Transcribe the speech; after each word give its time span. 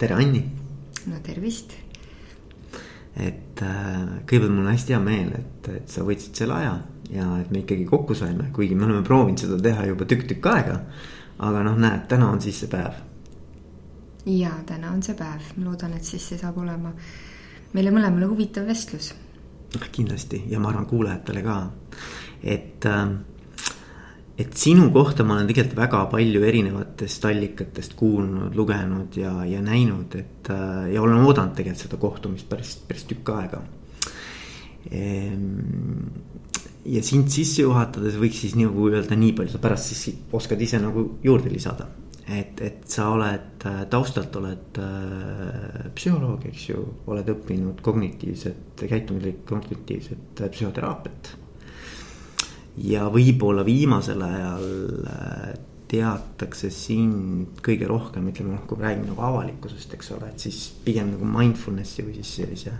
tere, 0.00 0.14
Anni. 0.14 0.40
no 1.06 1.18
tervist. 1.22 1.74
et 3.20 3.60
äh, 3.60 4.20
kõigepealt 4.24 4.54
mul 4.54 4.64
on 4.64 4.70
hästi 4.70 4.94
hea 4.94 5.00
meel, 5.02 5.32
et, 5.36 5.68
et 5.76 5.92
sa 5.92 6.04
võtsid 6.06 6.38
selle 6.40 6.56
aja 6.56 6.76
ja 7.12 7.26
et 7.42 7.50
me 7.52 7.60
ikkagi 7.60 7.84
kokku 7.90 8.14
saime, 8.16 8.46
kuigi 8.54 8.78
me 8.78 8.86
oleme 8.86 9.02
proovinud 9.04 9.42
seda 9.42 9.58
teha 9.60 9.88
juba 9.90 10.06
tükk-tükk 10.08 10.46
aega. 10.54 10.78
aga 11.44 11.64
noh, 11.66 11.76
näed, 11.80 12.06
täna 12.08 12.30
on 12.32 12.40
siis 12.40 12.62
see 12.62 12.70
päev. 12.72 12.96
ja 14.30 14.54
täna 14.66 14.94
on 14.94 15.02
see 15.04 15.18
päev, 15.18 15.52
ma 15.58 15.66
loodan, 15.68 15.98
et 15.98 16.08
siis 16.08 16.30
see 16.32 16.40
saab 16.40 16.62
olema 16.64 16.94
meile 17.74 17.92
mõlemale 17.92 18.30
huvitav 18.30 18.70
vestlus. 18.70 19.12
kindlasti 19.92 20.46
ja 20.48 20.62
ma 20.62 20.72
arvan 20.72 20.88
kuulajatele 20.88 21.44
ka, 21.44 21.58
et 22.56 22.88
äh, 22.88 23.04
et 24.40 24.56
sinu 24.56 24.88
kohta 24.94 25.24
ma 25.26 25.36
olen 25.36 25.48
tegelikult 25.50 25.78
väga 25.78 26.00
palju 26.12 26.42
erinevatest 26.48 27.26
allikatest 27.28 27.96
kuulnud, 27.98 28.56
lugenud 28.56 29.16
ja, 29.20 29.34
ja 29.48 29.60
näinud, 29.64 30.16
et 30.16 30.50
äh, 30.54 30.92
ja 30.94 31.02
olen 31.04 31.24
oodanud 31.26 31.56
tegelikult 31.58 31.84
seda 31.84 32.00
kohtumist 32.00 32.48
päris, 32.48 32.76
päris 32.88 33.06
tükk 33.10 33.32
aega. 33.34 33.62
Ehm, 34.96 36.06
ja 36.88 37.02
sind 37.04 37.28
sisse 37.32 37.66
juhatades 37.66 38.16
võiks 38.20 38.40
siis 38.46 38.56
nagu 38.56 38.88
öelda 38.88 39.18
nii 39.18 39.34
palju, 39.36 39.52
sa 39.52 39.60
pärast 39.62 39.90
siis 39.90 40.22
oskad 40.36 40.62
ise 40.64 40.80
nagu 40.80 41.10
juurde 41.24 41.52
lisada. 41.52 41.88
et, 42.30 42.60
et 42.62 42.84
sa 42.86 43.08
oled 43.10 43.64
äh, 43.66 43.82
taustalt 43.90 44.36
oled 44.38 44.78
äh, 44.78 45.90
psühholoog, 45.96 46.46
eks 46.46 46.68
ju, 46.68 46.84
oled 47.10 47.28
õppinud 47.32 47.82
kognitiivset, 47.82 48.86
käitumislikku 48.86 49.48
kognitiivset 49.50 50.44
psühhoteraapiat 50.46 51.34
ja 52.76 53.08
võib-olla 53.12 53.64
viimasel 53.66 54.22
ajal 54.22 54.66
äh, 55.10 55.52
teatakse 55.90 56.70
sind 56.70 57.58
kõige 57.66 57.88
rohkem, 57.90 58.28
ütleme 58.30 58.54
noh, 58.54 58.62
kui 58.68 58.78
me 58.78 58.86
räägime 58.86 59.10
nagu 59.10 59.24
avalikkusest, 59.26 59.96
eks 59.96 60.12
ole, 60.14 60.30
et 60.30 60.44
siis 60.46 60.60
pigem 60.84 61.10
nagu 61.16 61.26
mindfulness'i 61.26 62.06
või 62.06 62.20
siis 62.20 62.34
sellise. 62.38 62.76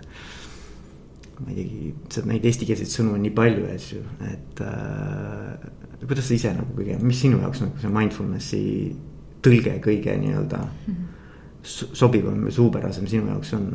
ma 1.41 1.49
ei 1.49 1.55
teagi, 1.57 1.93
seda 2.13 2.29
neid 2.29 2.43
eestikeelseid 2.45 2.91
sõnu 2.91 3.15
on 3.17 3.23
nii 3.25 3.33
palju, 3.35 3.65
eks 3.73 3.87
ju, 3.95 4.01
et 4.29 4.61
äh, 4.63 5.69
kuidas 6.05 6.27
sa 6.27 6.37
ise 6.37 6.53
nagu 6.55 6.75
kõige, 6.77 6.99
mis 7.01 7.19
sinu 7.21 7.41
jaoks 7.41 7.63
nagu 7.65 7.81
see 7.81 7.91
mindfulness'i 7.91 8.65
tõlge 9.41 9.79
kõige 9.83 10.15
nii-öelda 10.21 10.61
mm 10.61 10.93
-hmm. 10.93 11.09
sobivam 11.97 12.45
või 12.45 12.53
suupärasem 12.53 13.07
sinu 13.07 13.27
jaoks 13.27 13.53
on? 13.57 13.67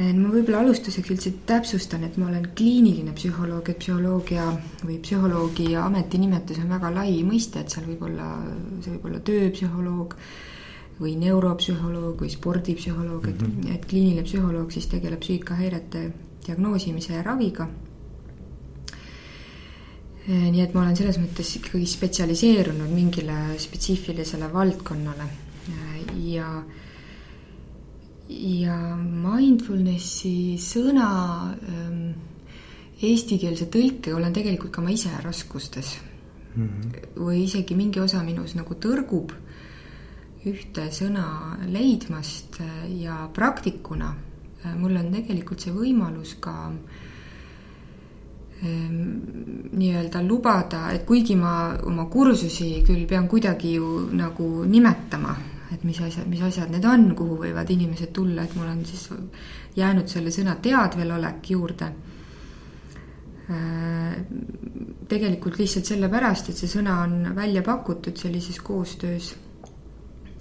Äh, 0.00 0.14
ma 0.16 0.30
võib-olla 0.32 0.62
alustuseks 0.64 1.10
üldse 1.12 1.30
täpsustan, 1.48 2.06
et 2.06 2.14
ma 2.16 2.30
olen 2.30 2.46
kliiniline 2.56 3.12
psühholoog, 3.16 3.66
et 3.68 3.80
psühholoogia 3.82 4.46
või 4.86 4.96
psühholoogi 5.04 5.74
ametinimetus 5.76 6.62
on 6.62 6.72
väga 6.72 6.92
lai 6.94 7.18
mõiste, 7.26 7.60
et 7.60 7.74
seal 7.74 7.84
võib 7.90 8.06
olla, 8.08 8.30
see 8.80 8.94
võib 8.94 9.10
olla 9.10 9.20
tööpsühholoog 9.28 10.16
või 11.00 11.12
neuropsühholoog 11.20 12.24
või 12.24 12.32
spordipsühholoog 12.32 13.28
mm, 13.28 13.36
-hmm. 13.44 13.68
et, 13.68 13.76
et 13.76 13.86
kliiniline 13.92 14.24
psühholoog 14.24 14.72
siis 14.72 14.88
tegeleb 14.88 15.20
psüühikahäirete 15.20 16.06
diagnoosimise 16.46 17.14
ja 17.18 17.22
raviga. 17.26 17.68
Äh, 20.30 20.48
nii 20.48 20.64
et 20.64 20.74
ma 20.74 20.86
olen 20.86 20.96
selles 20.96 21.20
mõttes 21.20 21.56
ikkagi 21.60 21.84
spetsialiseerunud 21.98 22.88
mingile 22.94 23.58
spetsiifilisele 23.60 24.48
valdkonnale 24.52 25.28
äh, 25.28 25.96
ja 26.32 26.54
ja 28.30 28.76
mindfulnessi 28.96 30.54
sõna 30.62 31.08
ähm, 31.66 32.12
eestikeelse 33.02 33.66
tõlke 33.72 34.14
olen 34.14 34.32
tegelikult 34.36 34.72
ka 34.74 34.84
ma 34.84 34.90
ise 34.94 35.10
raskustes 35.24 35.96
mm. 36.54 36.66
-hmm. 36.66 36.90
või 37.24 37.44
isegi 37.44 37.74
mingi 37.74 38.00
osa 38.00 38.22
minus 38.22 38.54
nagu 38.54 38.74
tõrgub 38.74 39.32
ühte 40.46 40.86
sõna 40.92 41.56
leidmast 41.66 42.60
ja 42.96 43.28
praktikuna 43.34 44.14
äh, 44.64 44.76
mul 44.76 44.96
on 44.96 45.12
tegelikult 45.12 45.60
see 45.60 45.72
võimalus 45.72 46.36
ka 46.40 46.72
ähm, 48.64 48.96
nii-öelda 49.72 50.22
lubada, 50.22 50.92
et 50.92 51.04
kuigi 51.04 51.36
ma 51.36 51.76
oma 51.82 52.06
kursusi 52.06 52.82
küll 52.86 53.06
pean 53.06 53.28
kuidagi 53.28 53.74
ju 53.74 54.08
nagu 54.12 54.64
nimetama 54.64 55.36
et 55.74 55.84
mis 55.84 56.00
asjad, 56.02 56.26
mis 56.30 56.42
asjad 56.42 56.70
need 56.72 56.84
on, 56.88 57.10
kuhu 57.18 57.36
võivad 57.44 57.70
inimesed 57.70 58.12
tulla, 58.16 58.44
et 58.44 58.54
mul 58.58 58.70
on 58.70 58.80
siis 58.88 59.08
jäänud 59.76 60.08
selle 60.10 60.32
sõna 60.34 60.56
teadvelolek 60.62 61.50
juurde. 61.52 61.90
Äh, 63.50 64.16
tegelikult 65.10 65.58
lihtsalt 65.58 65.88
sellepärast, 65.90 66.50
et 66.50 66.58
see 66.58 66.70
sõna 66.70 67.00
on 67.04 67.32
välja 67.36 67.62
pakutud 67.66 68.18
sellises 68.18 68.60
koostöös 68.62 69.32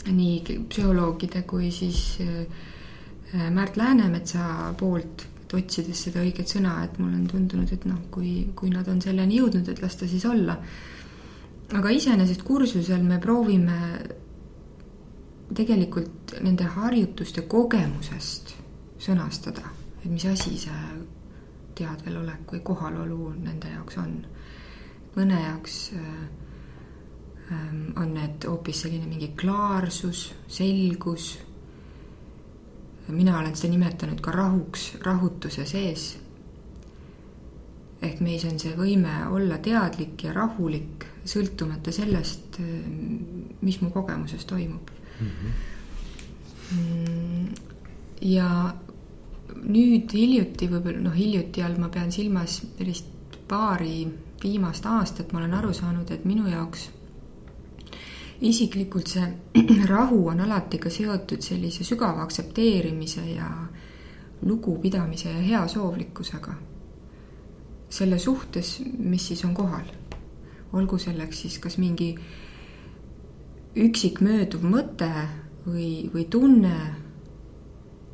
nii 0.09 0.59
psühholoogide 0.69 1.43
kui 1.49 1.71
siis 1.73 2.19
äh, 2.21 3.49
Märt 3.53 3.77
Läänemetsa 3.77 4.73
poolt, 4.77 5.25
et 5.43 5.53
otsides 5.53 5.99
seda 6.07 6.23
õiget 6.23 6.49
sõna, 6.49 6.79
et 6.85 6.95
mulle 6.97 7.19
on 7.19 7.27
tundunud, 7.29 7.69
et 7.73 7.83
noh, 7.85 7.99
kui, 8.13 8.47
kui 8.57 8.71
nad 8.73 8.87
on 8.89 9.01
selleni 9.01 9.37
jõudnud, 9.37 9.69
et 9.69 9.81
las 9.83 9.97
ta 9.99 10.07
siis 10.09 10.25
olla. 10.25 10.57
aga 11.69 11.89
iseenesest 11.93 12.41
kursusel 12.41 13.03
me 13.05 13.19
proovime 13.21 13.75
tegelikult 15.55 16.35
nende 16.43 16.67
harjutuste 16.75 17.41
kogemusest 17.49 18.53
sõnastada, 19.01 19.71
et 20.03 20.09
mis 20.11 20.25
asi 20.29 20.57
see 20.59 20.83
teadvelolek 21.79 22.53
või 22.53 22.61
kohalolu 22.65 23.33
nende 23.39 23.71
jaoks 23.73 23.97
on. 24.01 24.15
mõne 25.15 25.39
jaoks 25.41 25.75
äh, 25.97 26.07
ähm, 27.51 27.85
on 27.97 28.13
need 28.13 28.45
hoopis 28.47 28.83
selline 28.83 29.07
mingi 29.07 29.31
klaarsus, 29.39 30.33
selgus. 30.47 31.39
mina 33.07 33.39
olen 33.39 33.55
seda 33.55 33.71
nimetanud 33.73 34.21
ka 34.21 34.31
rahuks, 34.31 34.95
rahutuse 35.01 35.65
sees. 35.65 36.17
ehk 38.01 38.19
meis 38.21 38.45
on 38.45 38.59
see 38.59 38.75
võime 38.75 39.25
olla 39.31 39.57
teadlik 39.57 40.23
ja 40.23 40.33
rahulik, 40.33 41.05
sõltumata 41.25 41.91
sellest, 41.91 42.59
äh, 42.59 43.57
mis 43.61 43.81
mu 43.81 43.89
kogemuses 43.89 44.45
toimub 44.45 44.98
mm. 45.21 45.53
ja 48.21 48.73
nüüd 49.59 50.13
hiljuti, 50.13 50.69
võib-olla 50.71 51.01
noh, 51.09 51.15
hiljuti 51.15 51.63
all 51.65 51.79
ma 51.81 51.89
pean 51.93 52.11
silmas 52.11 52.61
sellist 52.77 53.05
paari 53.49 54.07
viimast 54.43 54.85
aastat, 54.85 55.33
ma 55.33 55.41
olen 55.41 55.53
aru 55.57 55.73
saanud, 55.73 56.11
et 56.11 56.25
minu 56.25 56.47
jaoks 56.47 56.89
isiklikult 58.41 59.07
see 59.07 59.27
rahu 59.93 60.27
on 60.31 60.41
alati 60.45 60.79
ka 60.79 60.89
seotud 60.89 61.43
sellise 61.43 61.83
sügava 61.83 62.23
aktsepteerimise 62.23 63.25
ja 63.33 63.49
lugupidamise 64.41 65.29
ja 65.29 65.41
heasoovlikkusega. 65.41 66.53
selle 67.89 68.19
suhtes, 68.19 68.81
mis 68.97 69.27
siis 69.27 69.45
on 69.45 69.53
kohal. 69.53 69.85
olgu 70.73 70.97
selleks 70.97 71.41
siis 71.41 71.59
kas 71.59 71.77
mingi 71.77 72.15
üksik 73.79 74.19
mööduv 74.25 74.65
mõte 74.67 75.11
või, 75.65 76.09
või 76.13 76.25
tunne 76.31 76.75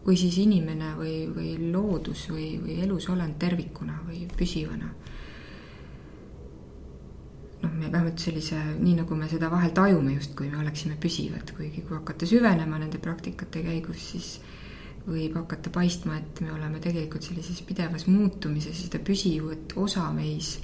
või 0.05 0.17
siis 0.19 0.37
inimene 0.43 0.91
või, 0.99 1.15
või 1.33 1.55
loodus 1.73 2.27
või, 2.29 2.55
või 2.61 2.77
elusolend 2.85 3.39
tervikuna 3.41 3.99
või 4.05 4.27
püsivana. 4.37 4.91
noh, 7.63 7.71
me 7.73 7.89
vähemalt 7.91 8.21
sellise, 8.21 8.59
nii 8.77 8.99
nagu 8.99 9.15
me 9.17 9.29
seda 9.29 9.49
vahel 9.49 9.71
tajume, 9.73 10.13
justkui 10.19 10.51
me 10.51 10.59
oleksime 10.61 10.99
püsivad, 11.01 11.49
kuigi 11.57 11.81
kui 11.81 11.97
hakata 11.97 12.27
süvenema 12.29 12.77
nende 12.77 12.99
praktikate 13.01 13.63
käigus, 13.65 14.11
siis 14.11 14.29
võib 15.07 15.37
hakata 15.39 15.73
paistma, 15.73 16.19
et 16.19 16.41
me 16.45 16.53
oleme 16.53 16.79
tegelikult 16.81 17.25
sellises 17.25 17.61
pidevas 17.65 18.05
muutumises, 18.05 18.83
seda 18.85 19.01
püsivat 19.01 19.73
osa 19.81 20.05
meis 20.13 20.59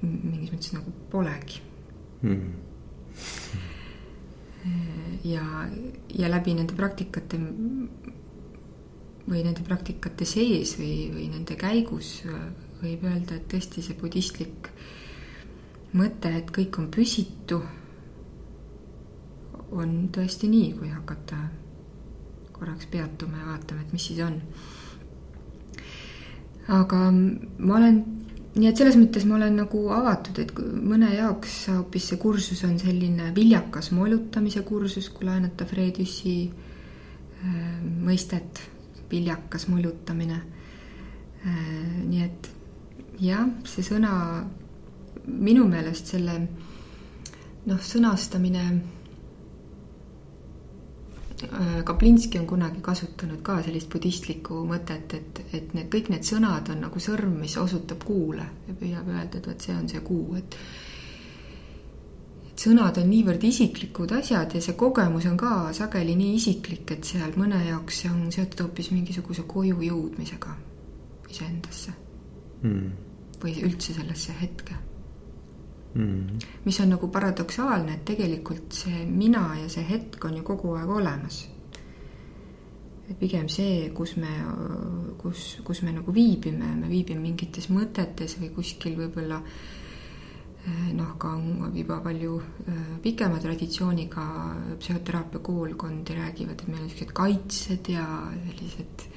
mingis 0.00 0.52
mõttes 0.54 0.72
nagu 0.74 0.94
polegi 1.10 1.60
mm. 2.22 2.54
ja, 5.24 5.44
ja 6.14 6.30
läbi 6.30 6.54
nende 6.56 6.76
praktikate 6.76 7.38
või 9.30 9.44
nende 9.44 9.62
praktikate 9.64 10.26
sees 10.28 10.74
või, 10.78 11.10
või 11.14 11.28
nende 11.32 11.56
käigus 11.56 12.20
võib 12.80 13.04
öelda, 13.04 13.36
et 13.36 13.48
tõesti 13.50 13.84
see 13.84 13.96
budistlik 14.00 14.70
mõte, 15.96 16.32
et 16.36 16.50
kõik 16.54 16.78
on 16.80 16.88
püsitu, 16.92 17.60
on 19.70 19.96
tõesti 20.12 20.48
nii, 20.50 20.72
kui 20.78 20.90
hakata 20.90 21.38
korraks 22.54 22.88
peatuma 22.92 23.40
ja 23.40 23.50
vaatama, 23.52 23.84
et 23.84 23.92
mis 23.94 24.06
siis 24.10 24.20
on. 24.24 24.40
aga 26.70 26.98
ma 27.10 27.76
olen 27.76 28.02
nii 28.56 28.66
et 28.66 28.80
selles 28.80 28.96
mõttes 28.98 29.26
ma 29.28 29.36
olen 29.36 29.60
nagu 29.60 29.84
avatud, 29.94 30.38
et 30.42 30.52
mõne 30.58 31.12
jaoks 31.14 31.56
hoopis 31.70 32.08
see 32.10 32.18
kursus 32.20 32.64
on 32.66 32.78
selline 32.82 33.30
viljakas 33.36 33.92
molutamise 33.94 34.64
kursus, 34.66 35.10
kui 35.14 35.28
laenata 35.28 35.66
Fredüsi 35.70 36.34
äh, 36.48 37.60
mõistet, 38.06 38.62
viljakas 39.10 39.68
molutamine 39.70 40.40
äh,. 41.46 41.60
nii 42.06 42.24
et 42.24 42.50
jah, 43.22 43.46
see 43.68 43.86
sõna 43.86 44.12
minu 45.26 45.66
meelest 45.68 46.10
selle 46.14 46.38
noh, 47.66 47.80
sõnastamine 47.84 48.64
Kaplinski 51.84 52.38
on 52.38 52.46
kunagi 52.46 52.80
kasutanud 52.84 53.40
ka 53.42 53.60
sellist 53.64 53.88
budistlikku 53.92 54.60
mõtet, 54.68 55.14
et, 55.16 55.40
et 55.56 55.74
need 55.76 55.88
kõik 55.92 56.10
need 56.12 56.26
sõnad 56.26 56.68
on 56.72 56.82
nagu 56.84 57.00
sõrm, 57.00 57.38
mis 57.40 57.56
osutab 57.60 58.04
kuule 58.04 58.46
ja 58.68 58.76
püüab 58.76 59.08
öelda, 59.08 59.38
et 59.38 59.48
vot 59.48 59.66
see 59.66 59.76
on 59.76 59.88
see 59.88 60.02
kuu, 60.04 60.36
et 60.40 60.56
et 62.50 62.66
sõnad 62.66 62.98
on 63.00 63.08
niivõrd 63.08 63.44
isiklikud 63.48 64.12
asjad 64.18 64.52
ja 64.54 64.60
see 64.60 64.76
kogemus 64.76 65.30
on 65.30 65.38
ka 65.40 65.70
sageli 65.76 66.18
nii 66.18 66.36
isiklik, 66.36 66.84
et 66.92 67.08
seal 67.08 67.32
mõne 67.40 67.62
jaoks 67.68 68.02
see 68.02 68.12
on 68.12 68.28
seotud 68.34 68.66
hoopis 68.66 68.92
mingisuguse 68.92 69.46
koju 69.48 69.80
jõudmisega 69.86 70.54
iseendasse 71.30 71.96
mm. 72.60 72.86
või 73.40 73.56
üldse 73.64 73.96
sellesse 73.96 74.36
hetke 74.42 74.76
mm.. 75.94 76.38
mis 76.64 76.80
on 76.80 76.94
nagu 76.94 77.08
paradoksaalne, 77.08 77.98
et 77.98 78.04
tegelikult 78.12 78.76
see 78.82 79.04
mina 79.06 79.46
ja 79.62 79.68
see 79.72 79.84
hetk 79.88 80.24
on 80.24 80.38
ju 80.40 80.46
kogu 80.46 80.74
aeg 80.78 80.90
olemas. 81.00 81.46
pigem 83.18 83.48
see, 83.50 83.90
kus 83.90 84.14
me, 84.22 84.30
kus, 85.18 85.58
kus 85.66 85.82
me 85.82 85.92
nagu 85.96 86.12
viibime, 86.14 86.76
me 86.78 86.88
viibime 86.88 87.24
mingites 87.24 87.66
mõtetes 87.68 88.36
või 88.38 88.52
kuskil 88.54 88.94
võib-olla 89.00 89.40
eh, 89.42 90.92
noh, 90.94 91.16
ka 91.18 91.32
juba 91.74 91.98
palju 92.04 92.36
eh, 92.68 92.92
pikema 93.02 93.40
traditsiooniga 93.42 94.26
psühhoteraapia 94.78 95.42
koolkondi 95.42 96.14
räägivad, 96.20 96.62
et 96.62 96.68
meil 96.68 96.84
on 96.84 96.86
niisugused 96.86 97.16
kaitsed 97.18 97.90
ja 97.90 98.06
sellised 98.46 99.10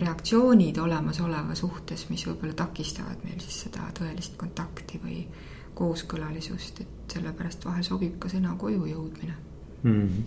reaktsioonid 0.00 0.78
olemasoleva 0.80 1.54
suhtes, 1.58 2.06
mis 2.10 2.24
võib-olla 2.26 2.54
takistavad 2.56 3.24
meil 3.24 3.40
siis 3.44 3.64
seda 3.66 3.90
tõelist 3.96 4.38
kontakti 4.40 5.00
või 5.02 5.24
kooskõlalisust, 5.76 6.80
et 6.80 7.16
sellepärast 7.16 7.66
vahel 7.66 7.84
sobib 7.84 8.16
ka 8.22 8.30
sõna 8.32 8.54
koju 8.58 8.86
jõudmine 8.88 9.34
mm. 9.84 10.08
-hmm. 10.08 10.22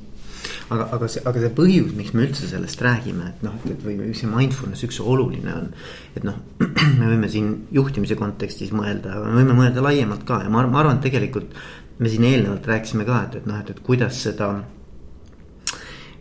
aga, 0.69 0.89
aga 0.91 1.07
see, 1.07 1.23
aga 1.25 1.41
see 1.41 1.53
põhjus, 1.59 1.95
miks 1.97 2.13
me 2.13 2.27
üldse 2.27 2.49
sellest 2.51 2.81
räägime, 2.85 3.31
et 3.33 3.43
noh, 3.47 3.57
et 3.71 3.83
või 3.83 4.13
see 4.17 4.29
mindfulness 4.29 4.85
üks 4.87 5.01
oluline 5.01 5.53
on. 5.55 5.67
et 6.15 6.27
noh, 6.27 6.39
me 6.99 7.11
võime 7.11 7.29
siin 7.31 7.53
juhtimise 7.73 8.19
kontekstis 8.19 8.73
mõelda, 8.75 9.17
aga 9.17 9.31
me 9.31 9.41
võime 9.41 9.57
mõelda 9.61 9.83
laiemalt 9.83 10.25
ka 10.27 10.43
ja 10.45 10.53
ma, 10.53 10.65
ma 10.67 10.83
arvan, 10.83 11.01
et 11.01 11.09
tegelikult. 11.09 11.57
me 11.97 12.09
siin 12.13 12.23
eelnevalt 12.29 12.67
rääkisime 12.69 13.05
ka, 13.05 13.23
et, 13.25 13.39
et 13.39 13.45
noh, 13.49 13.57
et, 13.57 13.69
et 13.73 13.79
kuidas 13.81 14.19
seda 14.21 14.51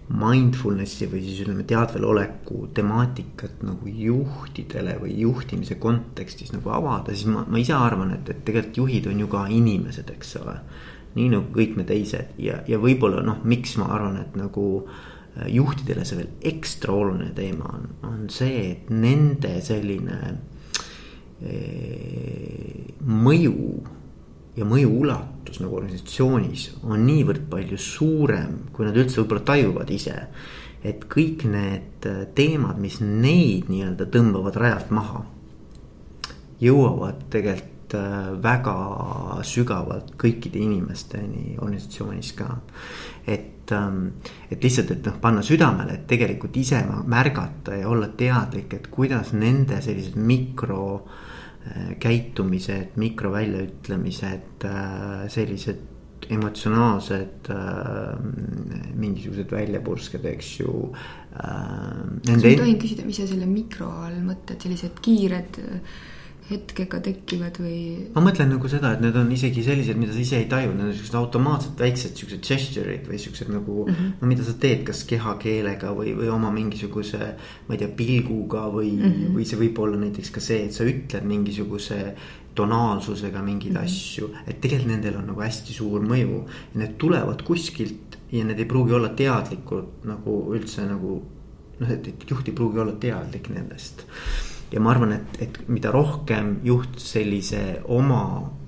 mindfulness'i 0.07 1.09
või 1.11 1.23
siis 1.25 1.41
ütleme 1.43 1.65
teadveloleku 1.67 2.69
temaatikat 2.75 3.65
nagu 3.67 3.91
juhtidele 3.91 4.95
või 5.03 5.17
juhtimise 5.19 5.81
kontekstis 5.83 6.53
nagu 6.55 6.71
avada, 6.71 7.15
siis 7.15 7.27
ma, 7.33 7.43
ma 7.49 7.59
ise 7.59 7.75
arvan, 7.75 8.15
et, 8.15 8.31
et 8.31 8.45
tegelikult 8.47 8.79
juhid 8.85 9.11
on 9.11 9.25
ju 9.25 9.29
ka 9.33 9.47
inimesed, 9.51 10.13
eks 10.15 10.37
ole. 10.43 10.61
nii 11.17 11.29
nagu 11.33 11.51
kõik 11.53 11.77
me 11.79 11.85
teised 11.89 12.39
ja, 12.39 12.61
ja 12.69 12.79
võib-olla 12.79 13.23
noh, 13.25 13.43
miks 13.45 13.77
ma 13.81 13.89
arvan, 13.97 14.19
et 14.21 14.37
nagu 14.39 14.67
äh, 14.85 15.49
juhtidele 15.51 16.05
see 16.05 16.21
veel 16.21 16.53
ekstra 16.53 16.95
oluline 16.95 17.33
teema 17.35 17.71
on, 17.73 17.89
on 18.07 18.27
see, 18.31 18.63
et 18.71 18.91
nende 18.93 19.57
selline 19.65 20.19
ee, 21.43 22.93
mõju 23.03 23.57
ja 24.57 24.69
mõju 24.69 24.93
ulatus 25.01 25.36
nagu 25.63 25.79
organisatsioonis 25.79 26.69
on 26.85 27.07
niivõrd 27.07 27.47
palju 27.51 27.79
suurem, 27.81 28.59
kui 28.73 28.87
nad 28.87 28.97
üldse 28.97 29.21
võib-olla 29.21 29.47
tajuvad 29.53 29.91
ise. 29.95 30.17
et 30.87 31.07
kõik 31.11 31.43
need 31.51 32.07
äh, 32.07 32.27
teemad, 32.35 32.79
mis 32.79 33.01
neid 33.01 33.71
nii-öelda 33.73 34.07
tõmbavad 34.13 34.59
rajalt 34.61 34.91
maha, 34.95 35.25
jõuavad 36.63 37.25
tegelikult 37.33 37.97
äh, 37.99 38.31
väga 38.43 38.77
sügavalt 39.43 40.13
kõikide 40.21 40.61
inimesteni 40.63 41.57
organisatsioonis 41.59 42.33
ka. 42.39 42.61
et, 43.27 43.73
ähm, 43.73 44.09
et 44.51 44.63
lihtsalt, 44.63 44.91
et 44.91 45.07
noh, 45.07 45.19
panna 45.21 45.43
südamele, 45.43 45.95
et 45.95 46.07
tegelikult 46.07 46.57
ise 46.57 46.85
märgata 47.07 47.81
ja 47.81 47.89
olla 47.89 48.09
teadlik, 48.09 48.75
et 48.75 48.87
kuidas 48.91 49.33
nende 49.33 49.81
sellised 49.83 50.15
mikro 50.17 50.85
Äh, 51.07 51.27
käitumised, 52.01 52.97
mikroväljaütlemised, 53.01 54.65
äh, 54.65 55.27
sellised 55.33 55.85
emotsionaalsed 56.33 57.51
äh, 57.53 58.19
mingisugused 58.95 59.53
väljapursked, 59.53 60.25
eks 60.27 60.53
ju 60.61 60.73
äh,. 61.37 62.03
kas 62.27 62.43
ma 62.43 62.53
tohin 62.63 62.79
küsida, 62.83 63.07
mis 63.07 63.21
sa 63.21 63.29
selle 63.31 63.47
mikro 63.51 63.91
all 64.07 64.19
mõtled, 64.25 64.59
sellised 64.63 65.03
kiired 65.05 65.61
äh, 65.63 65.97
hetkega 66.51 67.01
tekivad 67.03 67.59
või? 67.59 67.79
ma 68.15 68.23
mõtlen 68.23 68.53
nagu 68.55 68.71
seda, 68.71 68.93
et 68.95 69.03
need 69.03 69.17
on 69.19 69.31
isegi 69.35 69.65
sellised, 69.67 69.99
mida 69.99 70.15
sa 70.15 70.23
ise 70.23 70.39
ei 70.39 70.49
taju, 70.51 70.73
need 70.77 70.89
on 70.91 70.95
siuksed 70.95 71.19
automaatsed 71.19 71.83
väiksed 71.83 72.21
siuksed 72.21 72.43
gesture'id 72.47 73.09
või 73.11 73.21
siuksed 73.23 73.51
nagu 73.53 73.83
mm. 73.87 73.93
-hmm. 73.93 74.17
no 74.21 74.31
mida 74.31 74.47
sa 74.47 74.55
teed, 74.63 74.85
kas 74.87 75.03
kehakeelega 75.11 75.93
või, 75.97 76.15
või 76.19 76.31
oma 76.33 76.53
mingisuguse, 76.55 77.31
ma 77.67 77.77
ei 77.77 77.83
tea, 77.83 77.93
pilguga 77.99 78.67
või 78.73 78.93
mm, 78.95 79.13
-hmm. 79.13 79.37
või 79.37 79.47
see 79.49 79.61
võib 79.61 79.81
olla 79.83 80.01
näiteks 80.05 80.35
ka 80.35 80.45
see, 80.45 80.67
et 80.69 80.77
sa 80.77 80.87
ütled 80.87 81.27
mingisuguse 81.27 82.01
tonaalsusega 82.57 83.43
mingeid 83.43 83.73
mm 83.73 83.79
-hmm. 83.79 83.85
asju. 83.85 84.31
et 84.47 84.61
tegelikult 84.61 84.93
nendel 84.93 85.17
on 85.17 85.27
nagu 85.33 85.41
hästi 85.41 85.73
suur 85.73 86.01
mõju 86.01 86.45
ja 86.75 86.81
need 86.81 86.99
tulevad 86.99 87.43
kuskilt 87.43 88.19
ja 88.33 88.45
need 88.45 88.59
ei 88.59 88.65
pruugi 88.71 88.93
olla 88.93 89.09
teadlikud 89.09 90.05
nagu 90.05 90.37
üldse 90.55 90.87
nagu 90.87 91.23
noh, 91.81 91.91
et, 91.91 92.31
juht 92.31 92.49
ei 92.49 92.55
pruugi 92.55 92.79
olla 92.79 92.93
teadlik 92.93 93.49
nendest 93.49 94.07
ja 94.73 94.81
ma 94.83 94.91
arvan, 94.93 95.13
et, 95.17 95.41
et 95.43 95.59
mida 95.69 95.93
rohkem 95.95 96.57
juht 96.67 96.99
sellise 97.03 97.81
oma 97.85 98.23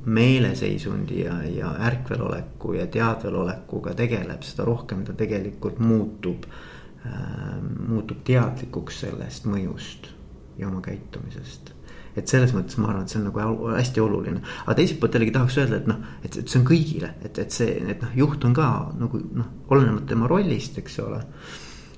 meeleseisundi 0.09 1.23
ja, 1.25 1.39
ja 1.53 1.73
ärkveloleku 1.89 2.77
ja 2.79 2.87
teadvelolekuga 2.93 3.95
tegeleb, 3.99 4.45
seda 4.47 4.67
rohkem 4.69 5.05
ta 5.05 5.17
tegelikult 5.19 5.81
muutub 5.83 6.47
äh,, 6.49 7.59
muutub 7.89 8.23
teadlikuks 8.25 9.03
sellest 9.05 9.49
mõjust 9.51 10.13
ja 10.59 10.71
oma 10.71 10.81
käitumisest 10.85 11.75
et 12.19 12.31
selles 12.31 12.51
mõttes 12.55 12.79
ma 12.81 12.89
arvan, 12.91 13.05
et 13.05 13.13
see 13.13 13.21
on 13.21 13.29
nagu 13.29 13.69
hästi 13.71 14.03
oluline, 14.03 14.41
aga 14.65 14.75
teiselt 14.79 14.99
poolt 14.99 15.15
jällegi 15.15 15.35
tahaks 15.35 15.59
öelda, 15.61 15.79
et 15.79 15.91
noh, 15.91 16.01
et, 16.25 16.39
et 16.41 16.51
see 16.51 16.59
on 16.59 16.65
kõigile, 16.67 17.13
et, 17.23 17.39
et 17.39 17.55
see, 17.55 17.77
et 17.93 18.03
noh, 18.03 18.15
juht 18.19 18.47
on 18.49 18.57
ka 18.57 18.69
nagu 18.99 19.21
noh, 19.39 19.53
olenemata 19.71 20.11
tema 20.15 20.31
rollist, 20.31 20.81
eks 20.83 20.99
ole. 21.05 21.21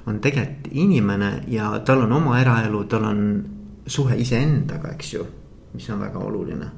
on 0.09 0.21
tegelikult 0.21 0.69
inimene 0.73 1.31
ja 1.53 1.71
tal 1.87 2.05
on 2.07 2.13
oma 2.17 2.39
eraelu, 2.41 2.85
tal 2.91 3.05
on 3.09 3.25
suhe 3.91 4.17
iseendaga, 4.23 4.95
eks 4.95 5.15
ju, 5.15 5.27
mis 5.75 5.91
on 5.91 6.01
väga 6.01 6.19
oluline. 6.19 6.71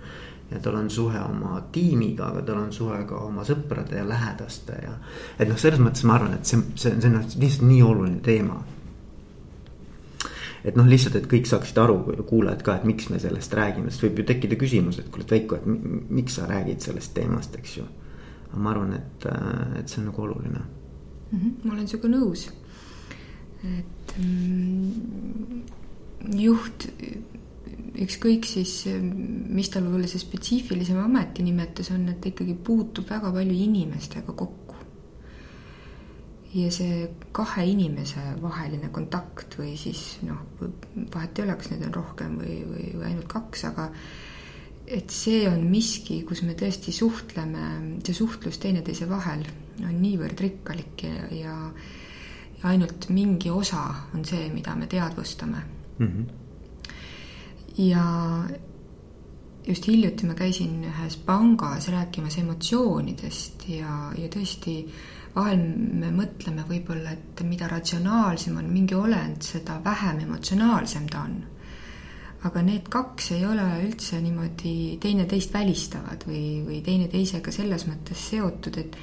ja 0.53 0.59
tal 0.61 0.75
on 0.77 0.91
suhe 0.91 1.21
oma 1.25 1.63
tiimiga, 1.73 2.27
aga 2.27 2.43
tal 2.45 2.59
on 2.61 2.73
suhe 2.77 2.99
ka 3.09 3.23
oma 3.25 3.41
sõprade 3.49 3.97
ja 3.97 4.03
lähedaste 4.05 4.75
ja. 4.83 4.93
et 5.41 5.49
noh, 5.49 5.57
selles 5.57 5.81
mõttes 5.81 6.05
ma 6.05 6.19
arvan, 6.19 6.35
et 6.37 6.45
see, 6.45 6.61
see, 6.75 6.93
see 7.01 7.09
on 7.09 7.17
lihtsalt 7.23 7.65
nii 7.69 7.81
oluline 7.83 8.21
teema. 8.21 8.59
et 10.65 10.77
noh, 10.77 10.89
lihtsalt, 10.89 11.17
et 11.17 11.31
kõik 11.31 11.49
saaksid 11.49 11.81
aru, 11.81 11.97
kuulajad 12.29 12.63
ka, 12.67 12.77
et 12.77 12.85
miks 12.85 13.09
me 13.09 13.21
sellest 13.23 13.57
räägime, 13.57 13.91
sest 13.91 14.05
võib 14.05 14.21
ju 14.21 14.29
tekkida 14.29 14.61
küsimus, 14.61 15.01
et 15.01 15.09
kuule, 15.09 15.25
et 15.25 15.37
Veiko, 15.39 15.57
et 15.57 16.13
miks 16.21 16.37
sa 16.37 16.47
räägid 16.51 16.85
sellest 16.85 17.15
teemast, 17.17 17.57
eks 17.57 17.77
ju. 17.81 17.89
aga 18.51 18.61
ma 18.61 18.75
arvan, 18.77 18.93
et, 19.01 19.29
et 19.81 19.89
see 19.89 20.03
on 20.03 20.11
nagu 20.11 20.23
oluline 20.23 20.61
mm. 20.61 21.39
-hmm, 21.39 21.53
ma 21.65 21.79
olen 21.79 21.89
sinuga 21.89 22.13
nõus, 22.13 22.51
et 23.65 24.19
mm, 24.19 25.63
juht, 26.39 26.87
ükskõik 28.03 28.47
siis, 28.49 28.87
mis 28.89 29.71
tal 29.73 29.85
võib-olla 29.87 30.09
see 30.11 30.23
spetsiifilisem 30.23 30.99
ametinimetus 31.03 31.93
on, 31.95 32.09
et 32.13 32.21
ta 32.23 32.31
ikkagi 32.31 32.57
puutub 32.57 33.09
väga 33.11 33.33
palju 33.35 33.57
inimestega 33.69 34.33
kokku. 34.33 34.59
ja 36.53 36.69
see 36.69 37.07
kahe 37.33 37.63
inimese 37.65 38.21
vaheline 38.43 38.91
kontakt 38.93 39.55
või 39.57 39.71
siis 39.81 40.19
noh, 40.29 40.43
vahet 41.15 41.39
ei 41.39 41.47
ole, 41.47 41.55
kas 41.57 41.71
neid 41.73 41.87
on 41.87 41.95
rohkem 41.95 42.35
või, 42.37 42.59
või, 42.69 42.91
või 42.93 43.07
ainult 43.09 43.29
kaks, 43.33 43.65
aga 43.71 43.87
et 44.85 45.15
see 45.15 45.47
on 45.49 45.65
miski, 45.71 46.21
kus 46.29 46.43
me 46.45 46.53
tõesti 46.59 46.93
suhtleme, 46.93 47.65
see 48.05 48.19
suhtlus 48.19 48.61
teineteise 48.61 49.09
vahel 49.09 49.47
on 49.81 49.95
niivõrd 50.03 50.45
rikkalik 50.45 51.07
ja, 51.07 51.29
ja, 51.33 51.57
ja 52.59 52.69
ainult 52.69 53.09
mingi 53.09 53.49
osa 53.51 53.87
on 54.13 54.27
see, 54.29 54.51
mida 54.53 54.77
me 54.77 54.91
teadvustame 54.93 55.65
mm. 56.03 56.13
-hmm. 56.13 57.85
ja 57.87 58.05
just 59.69 59.87
hiljuti 59.89 60.27
ma 60.27 60.35
käisin 60.35 60.85
ühes 60.91 61.17
pangas 61.17 61.89
rääkimas 61.89 62.39
emotsioonidest 62.39 63.69
ja, 63.69 64.13
ja 64.19 64.29
tõesti 64.29 64.77
vahel 65.35 65.63
me 66.03 66.11
mõtleme 66.13 66.65
võib-olla, 66.69 67.15
et 67.15 67.43
mida 67.49 67.69
ratsionaalsem 67.69 68.57
on 68.57 68.69
mingi 68.69 68.95
olend, 68.95 69.43
seda 69.43 69.81
vähem 69.85 70.21
emotsionaalsem 70.27 71.07
ta 71.09 71.23
on. 71.23 71.43
aga 72.43 72.63
need 72.63 72.89
kaks 72.91 73.31
ei 73.33 73.45
ole 73.47 73.65
üldse 73.87 74.19
niimoodi 74.21 74.99
teineteist 75.01 75.53
välistavad 75.55 76.25
või, 76.27 76.65
või 76.67 76.81
teineteisega 76.83 77.53
selles 77.55 77.87
mõttes 77.87 78.31
seotud, 78.31 78.79
et 78.79 78.97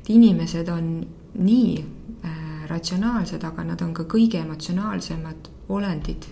et 0.00 0.10
inimesed 0.10 0.68
on 0.68 1.06
nii 1.34 1.84
äh, 2.24 2.68
ratsionaalsed, 2.68 3.44
aga 3.44 3.64
nad 3.64 3.82
on 3.82 3.94
ka 3.94 4.06
kõige 4.08 4.40
emotsionaalsemad 4.40 5.50
olendid 5.68 6.26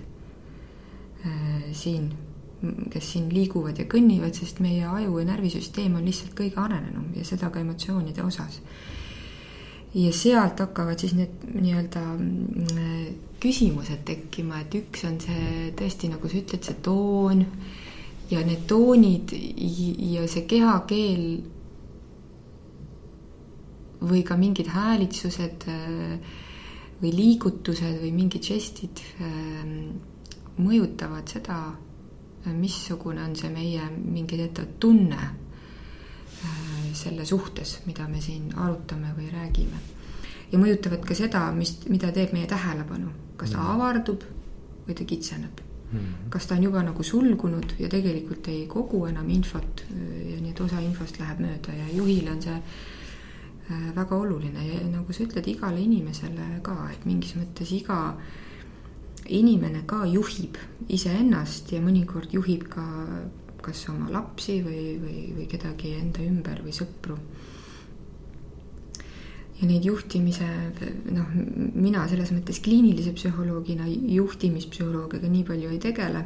siin, 1.73 2.11
kes 2.93 3.13
siin 3.13 3.29
liiguvad 3.33 3.79
ja 3.79 3.87
kõnnivad, 3.91 4.35
sest 4.35 4.61
meie 4.65 4.87
aju 4.87 5.19
ja 5.21 5.27
närvisüsteem 5.31 5.97
on 5.99 6.07
lihtsalt 6.07 6.35
kõige 6.39 6.61
arenenum 6.63 7.11
ja 7.17 7.25
seda 7.27 7.51
ka 7.55 7.63
emotsioonide 7.63 8.23
osas. 8.23 8.61
ja 9.95 10.13
sealt 10.13 10.61
hakkavad 10.61 11.01
siis 11.01 11.15
need 11.17 11.45
nii-öelda 11.49 12.01
mm, 12.13 13.15
küsimused 13.41 14.03
tekkima, 14.05 14.61
et 14.61 14.75
üks 14.75 15.05
on 15.09 15.17
see 15.23 15.71
tõesti, 15.79 16.11
nagu 16.13 16.29
sa 16.29 16.37
ütled, 16.43 16.65
see 16.67 16.81
toon 16.85 17.45
ja 18.31 18.43
need 18.45 18.67
toonid 18.69 19.33
ja 20.13 20.27
see 20.29 20.45
kehakeel 20.51 21.25
või 24.01 24.23
ka 24.27 24.37
mingid 24.39 24.69
häälitsused 24.71 25.65
või 27.01 27.15
liigutused 27.15 28.03
või 28.03 28.13
mingid 28.15 28.45
žestid 28.45 29.03
mõjutavad 30.59 31.29
seda, 31.29 31.59
missugune 32.55 33.23
on 33.23 33.37
see 33.37 33.51
meie 33.53 33.85
mingi 33.91 34.39
teatav 34.39 34.75
tunne 34.81 35.29
selle 36.99 37.25
suhtes, 37.27 37.79
mida 37.87 38.09
me 38.09 38.21
siin 38.21 38.53
arutame 38.57 39.13
või 39.17 39.31
räägime. 39.33 39.81
ja 40.53 40.59
mõjutavad 40.59 41.05
ka 41.05 41.15
seda, 41.15 41.51
mis, 41.53 41.75
mida 41.89 42.13
teeb 42.13 42.33
meie 42.33 42.47
tähelepanu, 42.49 43.11
kas 43.37 43.51
ta 43.53 43.59
mm. 43.59 43.73
avardub 43.75 44.23
või 44.87 44.95
ta 44.97 45.05
kitseneb 45.05 45.61
mm. 45.61 45.99
-hmm. 45.99 46.29
kas 46.31 46.47
ta 46.47 46.55
on 46.55 46.63
juba 46.63 46.83
nagu 46.83 47.03
sulgunud 47.03 47.75
ja 47.79 47.89
tegelikult 47.89 48.49
ei 48.49 48.67
kogu 48.67 49.05
enam 49.07 49.29
infot 49.31 49.85
ja 49.91 50.41
nii 50.41 50.51
et 50.51 50.61
osa 50.61 50.81
infost 50.81 51.19
läheb 51.21 51.41
mööda 51.41 51.75
ja 51.75 51.89
juhile 51.93 52.31
on 52.31 52.43
see 52.43 52.57
äh, 52.57 53.95
väga 53.97 54.17
oluline 54.17 54.67
ja 54.67 54.81
nagu 54.89 55.13
sa 55.13 55.25
ütled, 55.25 55.47
igale 55.47 55.81
inimesele 55.81 56.61
ka, 56.63 56.91
et 56.93 57.05
mingis 57.05 57.35
mõttes 57.37 57.73
iga 57.73 58.17
inimene 59.29 59.85
ka 59.87 60.05
juhib 60.09 60.57
iseennast 60.89 61.73
ja 61.73 61.83
mõnikord 61.85 62.33
juhib 62.33 62.69
ka 62.73 62.85
kas 63.63 63.85
oma 63.93 64.09
lapsi 64.13 64.61
või, 64.65 64.97
või, 65.03 65.21
või 65.37 65.47
kedagi 65.51 65.93
enda 65.99 66.25
ümber 66.25 66.63
või 66.65 66.75
sõpru. 66.75 67.19
ja 69.59 69.67
neid 69.67 69.85
juhtimise, 69.85 70.47
noh, 71.11 71.33
mina 71.75 72.05
selles 72.09 72.31
mõttes 72.31 72.61
kliinilise 72.63 73.11
psühholoogina 73.17 73.89
juhtimispsühholoogiaga 73.91 75.31
nii 75.33 75.47
palju 75.49 75.73
ei 75.75 75.81
tegele. 75.83 76.23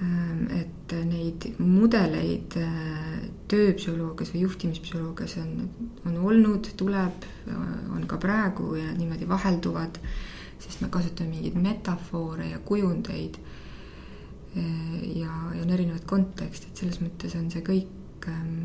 Ähm, 0.00 0.46
et 0.56 0.94
neid 1.04 1.44
mudeleid 1.60 2.56
äh, 2.56 3.20
tööpsühholoogias 3.52 4.32
või 4.32 4.46
juhtimispsühholoogias 4.46 5.36
on, 5.42 5.68
on 6.08 6.16
olnud, 6.24 6.72
tuleb, 6.80 7.28
on 7.92 8.06
ka 8.08 8.16
praegu 8.22 8.72
ja 8.78 8.94
niimoodi 8.96 9.28
vahelduvad, 9.28 10.00
sest 10.60 10.82
me 10.82 10.90
kasutame 10.92 11.30
mingeid 11.34 11.56
metafoore 11.60 12.50
ja 12.50 12.58
kujundeid 12.64 13.38
ja, 14.54 15.32
ja 15.54 15.62
on 15.62 15.70
erinevad 15.70 16.04
kontekstid, 16.10 16.74
selles 16.76 17.00
mõttes 17.02 17.36
on 17.38 17.50
see 17.52 17.62
kõik 17.66 18.26
ähm, 18.28 18.64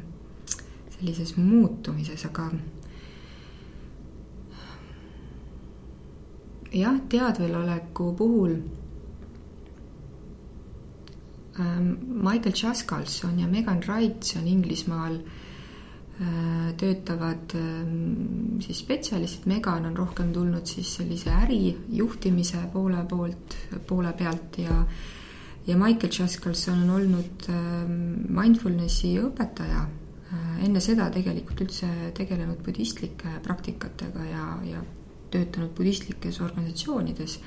sellises 0.96 1.36
muutumises, 1.38 2.26
aga 2.26 2.50
jah, 6.74 6.98
teadveloleku 7.12 8.10
puhul 8.18 8.58
ähm, 11.62 11.92
Michael 12.18 12.58
Chaskalson 12.58 13.40
ja 13.40 13.48
Megan 13.48 13.84
Wright 13.86 14.34
on 14.40 14.48
Inglismaal 14.50 15.20
äh, 15.22 15.45
töötavad 16.80 17.52
ähm, 17.60 18.60
siis 18.64 18.80
spetsialistid, 18.86 19.50
Megan 19.52 19.86
on 19.90 19.98
rohkem 19.98 20.30
tulnud 20.34 20.64
siis 20.70 20.94
sellise 20.96 21.34
ärijuhtimise 21.44 22.62
poole 22.72 23.02
poolt, 23.10 23.58
poole 23.88 24.14
pealt 24.16 24.60
ja 24.64 24.78
ja 25.68 25.78
Michael 25.78 26.12
Chaskalson 26.12 26.84
on 26.84 26.90
olnud 26.90 27.48
ähm, 27.50 27.94
mindfulnessi 28.30 29.16
õpetaja. 29.20 29.86
Äh, 30.34 30.66
enne 30.66 30.82
seda 30.82 31.10
tegelikult 31.14 31.66
üldse 31.66 31.90
tegelenud 32.18 32.62
budistlike 32.66 33.40
praktikatega 33.44 34.26
ja, 34.30 34.46
ja 34.66 34.84
töötanud 35.34 35.74
budistlikes 35.78 36.40
organisatsioonides. 36.42 37.40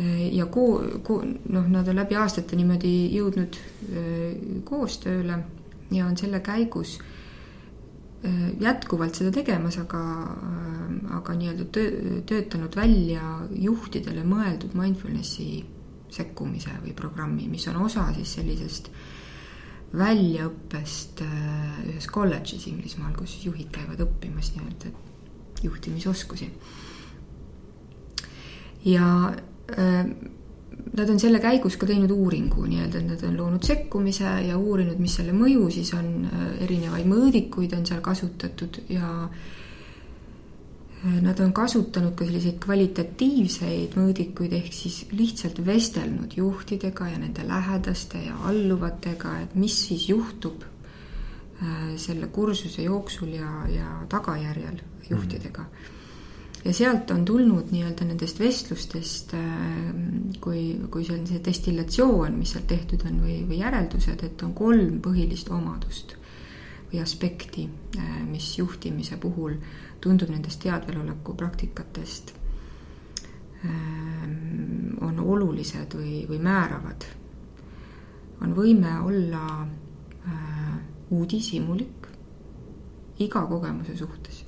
Äh, 0.00 0.26
ja 0.34 0.46
koo-, 0.46 0.98
koo-, 1.06 1.22
noh, 1.24 1.70
nad 1.70 1.88
on 1.88 2.00
läbi 2.02 2.18
aastate 2.18 2.58
niimoodi 2.58 2.94
jõudnud 3.14 3.58
äh, 3.62 4.62
koostööle 4.66 5.38
ja 5.92 6.06
on 6.08 6.16
selle 6.16 6.40
käigus 6.42 6.98
jätkuvalt 8.60 9.16
seda 9.18 9.32
tegemas, 9.34 9.78
aga, 9.82 10.00
aga 11.18 11.34
nii-öelda 11.34 11.64
töö, 11.74 12.20
töötanud 12.28 12.76
välja 12.78 13.22
juhtidele 13.50 14.22
mõeldud 14.26 14.76
mindfulnessi 14.78 15.64
sekkumise 16.12 16.76
või 16.84 16.94
programmi, 16.94 17.48
mis 17.50 17.66
on 17.72 17.80
osa 17.82 18.06
siis 18.14 18.36
sellisest 18.36 18.92
väljaõppest 19.96 21.20
äh, 21.24 21.80
ühes 21.90 22.06
kolledžis 22.08 22.66
Inglismaal, 22.70 23.12
kus 23.16 23.36
juhid 23.44 23.72
käivad 23.74 24.00
õppimas 24.00 24.52
nii-öelda 24.54 24.92
juhtimisoskusi. 25.62 26.48
ja 28.84 29.08
äh, 29.78 30.06
nad 30.92 31.08
on 31.10 31.18
selle 31.20 31.40
käigus 31.40 31.78
ka 31.80 31.86
teinud 31.88 32.10
uuringu 32.10 32.66
nii-öelda, 32.66 33.00
et 33.00 33.08
nad 33.08 33.24
on 33.28 33.36
loonud 33.36 33.64
sekkumise 33.64 34.28
ja 34.48 34.58
uurinud, 34.58 35.00
mis 35.00 35.16
selle 35.20 35.32
mõju 35.36 35.70
siis 35.72 35.94
on, 35.98 36.12
äh, 36.28 36.46
erinevaid 36.66 37.08
mõõdikuid 37.08 37.76
on 37.78 37.86
seal 37.88 38.00
kasutatud 38.04 38.82
ja 38.92 39.08
äh, 39.24 39.50
Nad 41.02 41.40
on 41.42 41.50
kasutanud 41.50 42.14
ka 42.14 42.22
selliseid 42.22 42.60
kvalitatiivseid 42.62 43.96
mõõdikuid, 43.98 44.52
ehk 44.54 44.74
siis 44.74 45.00
lihtsalt 45.10 45.58
vestelnud 45.66 46.36
juhtidega 46.38 47.08
ja 47.10 47.16
nende 47.18 47.42
lähedaste 47.42 48.20
ja 48.22 48.36
alluvatega, 48.46 49.32
et 49.42 49.56
mis 49.58 49.80
siis 49.88 50.04
juhtub 50.12 50.62
äh, 50.62 51.96
selle 51.98 52.30
kursuse 52.30 52.86
jooksul 52.86 53.34
ja, 53.34 53.50
ja 53.66 53.88
tagajärjel 54.14 54.78
juhtidega. 55.08 55.66
Ja 56.64 56.72
sealt 56.74 57.10
on 57.10 57.24
tulnud 57.24 57.72
nii-öelda 57.74 58.06
nendest 58.06 58.38
vestlustest, 58.40 59.34
äh, 59.34 59.94
kui, 60.40 60.64
kui 60.90 61.04
see 61.06 61.18
on 61.18 61.26
see 61.26 61.42
destillatsioon, 61.44 62.36
mis 62.38 62.54
sealt 62.54 62.68
tehtud 62.70 63.06
on, 63.08 63.22
või, 63.24 63.40
või 63.48 63.62
järeldused, 63.62 64.22
et 64.26 64.44
on 64.46 64.54
kolm 64.54 65.00
põhilist 65.02 65.50
omadust 65.50 66.16
või 66.92 67.00
aspekti, 67.02 67.66
äh, 67.98 68.20
mis 68.28 68.52
juhtimise 68.58 69.18
puhul 69.20 69.56
tundub 70.02 70.30
nendest 70.30 70.60
teadveloleku 70.62 71.34
praktikatest 71.38 72.34
ähm, 73.64 74.94
on 75.00 75.18
olulised 75.18 75.96
või, 75.98 76.22
või 76.28 76.38
määravad, 76.42 77.06
on 78.42 78.54
võime 78.54 78.94
olla 79.06 79.44
äh, 79.62 80.78
uudishimulik 81.10 82.08
iga 83.22 83.44
kogemuse 83.46 83.96
suhtes. 83.96 84.41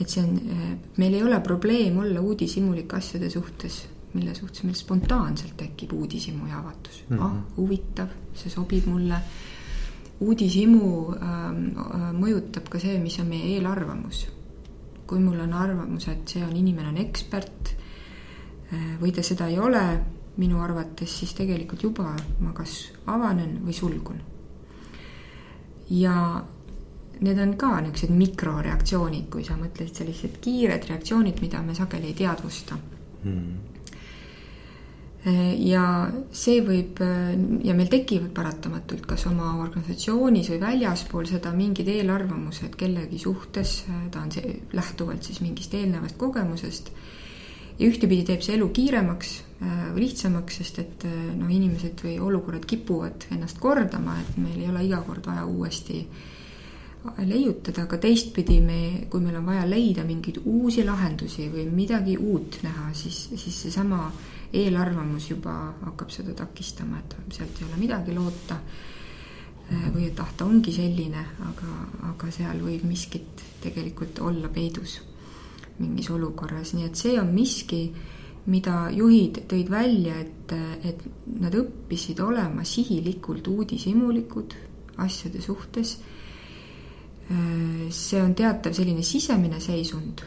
Et 0.00 0.08
see 0.08 0.22
on, 0.22 0.36
äh, 0.36 0.78
meil 0.96 1.14
ei 1.14 1.22
ole 1.24 1.40
probleem 1.40 1.98
olla 1.98 2.20
uudishimulik 2.20 2.94
asjade 2.94 3.30
suhtes, 3.30 3.82
mille 4.12 4.34
suhtes 4.34 4.64
meil 4.64 4.76
spontaanselt 4.76 5.56
tekib 5.56 5.92
uudishimu 5.92 6.48
ja 6.48 6.58
avatus 6.58 7.04
mm. 7.08 7.16
-hmm. 7.16 7.22
ah, 7.22 7.36
huvitav, 7.56 8.08
see 8.34 8.50
sobib 8.50 8.86
mulle 8.86 9.20
uudishimu 10.20 11.12
ähm, 11.12 11.64
äh, 11.76 12.10
mõjutab 12.16 12.68
ka 12.68 12.80
see, 12.80 12.98
mis 12.98 13.18
on 13.20 13.28
meie 13.28 13.56
eelarvamus. 13.56 14.26
kui 15.06 15.20
mul 15.22 15.38
on 15.38 15.52
arvamus, 15.52 16.08
et 16.08 16.28
see 16.28 16.42
on, 16.42 16.56
inimene 16.56 16.88
on 16.88 16.96
ekspert 16.98 17.68
äh, 18.72 18.96
või 19.00 19.12
ta 19.14 19.22
seda 19.22 19.46
ei 19.48 19.58
ole 19.58 19.82
minu 20.36 20.60
arvates, 20.60 21.18
siis 21.18 21.34
tegelikult 21.34 21.82
juba 21.82 22.16
ma 22.40 22.52
kas 22.52 22.92
avanen 23.06 23.60
või 23.64 23.72
sulgun. 23.72 24.20
ja 25.90 26.44
need 27.20 27.38
on 27.40 27.54
ka 27.56 27.76
niisugused 27.80 28.12
mikroreaktsioonid, 28.12 29.30
kui 29.32 29.44
sa 29.44 29.56
mõtled 29.56 29.94
sellised 29.94 30.36
kiired 30.44 30.84
reaktsioonid, 30.90 31.40
mida 31.40 31.62
me 31.62 31.74
sageli 31.74 32.12
ei 32.12 32.20
teadvusta 32.24 32.78
hmm 33.22 33.72
ja 35.58 35.82
see 36.34 36.60
võib 36.62 37.00
ja 37.66 37.74
meil 37.74 37.88
tekivad 37.90 38.30
paratamatult 38.34 39.08
kas 39.10 39.24
oma 39.26 39.56
organisatsioonis 39.64 40.52
või 40.52 40.60
väljaspool 40.62 41.26
seda 41.26 41.50
mingid 41.54 41.88
eelarvamused 41.90 42.76
kellegi 42.78 43.18
suhtes, 43.18 43.80
ta 44.12 44.22
on 44.22 44.30
see 44.34 44.54
lähtuvalt 44.76 45.26
siis 45.26 45.42
mingist 45.42 45.74
eelnevast 45.74 46.18
kogemusest. 46.20 46.92
ja 47.78 47.88
ühtepidi 47.88 48.22
teeb 48.24 48.42
see 48.42 48.54
elu 48.54 48.68
kiiremaks 48.70 49.34
või 49.60 50.04
lihtsamaks, 50.04 50.60
sest 50.62 50.78
et 50.78 51.04
noh, 51.08 51.50
inimesed 51.50 52.00
või 52.04 52.18
olukorrad 52.22 52.64
kipuvad 52.64 53.26
ennast 53.34 53.58
kordama, 53.58 54.20
et 54.20 54.38
meil 54.38 54.62
ei 54.62 54.70
ole 54.70 54.84
iga 54.86 55.02
kord 55.02 55.26
vaja 55.26 55.44
uuesti 55.44 56.06
leiutada, 57.26 57.84
aga 57.86 57.98
teistpidi 58.02 58.60
me, 58.64 58.80
kui 59.10 59.20
meil 59.24 59.38
on 59.40 59.46
vaja 59.46 59.64
leida 59.68 60.04
mingeid 60.06 60.42
uusi 60.44 60.84
lahendusi 60.86 61.48
või 61.52 61.66
midagi 61.72 62.16
uut 62.18 62.60
näha, 62.64 62.90
siis, 62.94 63.26
siis 63.34 63.62
seesama 63.66 64.10
eelarvamus 64.56 65.30
juba 65.30 65.54
hakkab 65.84 66.12
seda 66.14 66.34
takistama, 66.36 67.00
et 67.02 67.16
sealt 67.34 67.60
ei 67.60 67.68
ole 67.68 67.80
midagi 67.80 68.14
loota. 68.14 68.60
või 69.66 70.04
et 70.06 70.20
ah, 70.22 70.28
ta 70.36 70.44
ongi 70.46 70.70
selline, 70.70 71.24
aga, 71.42 71.72
aga 72.12 72.28
seal 72.30 72.60
võib 72.62 72.84
miskit 72.86 73.42
tegelikult 73.64 74.20
olla 74.22 74.48
peidus 74.48 75.00
mingis 75.78 76.10
olukorras, 76.14 76.70
nii 76.74 76.86
et 76.86 76.96
see 76.96 77.16
on 77.20 77.32
miski, 77.34 77.80
mida 78.46 78.86
juhid 78.94 79.42
tõid 79.50 79.70
välja, 79.70 80.20
et, 80.22 80.54
et 80.86 81.02
nad 81.40 81.54
õppisid 81.54 82.20
olema 82.22 82.64
sihilikult 82.64 83.48
uudishimulikud 83.50 84.54
asjade 85.02 85.42
suhtes 85.42 85.96
see 87.28 88.22
on 88.22 88.34
teatav 88.34 88.74
selline 88.74 89.02
sisemine 89.02 89.60
seisund. 89.60 90.22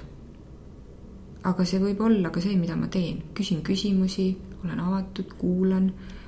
aga 1.49 1.65
see 1.65 1.79
võib 1.79 2.01
olla 2.03 2.29
ka 2.35 2.41
see, 2.43 2.57
mida 2.59 2.75
ma 2.75 2.89
teen, 2.91 3.21
küsin 3.33 3.61
küsimusi, 3.63 4.33
olen 4.65 4.79
avatud, 4.83 5.37
kuulan, 5.39 5.85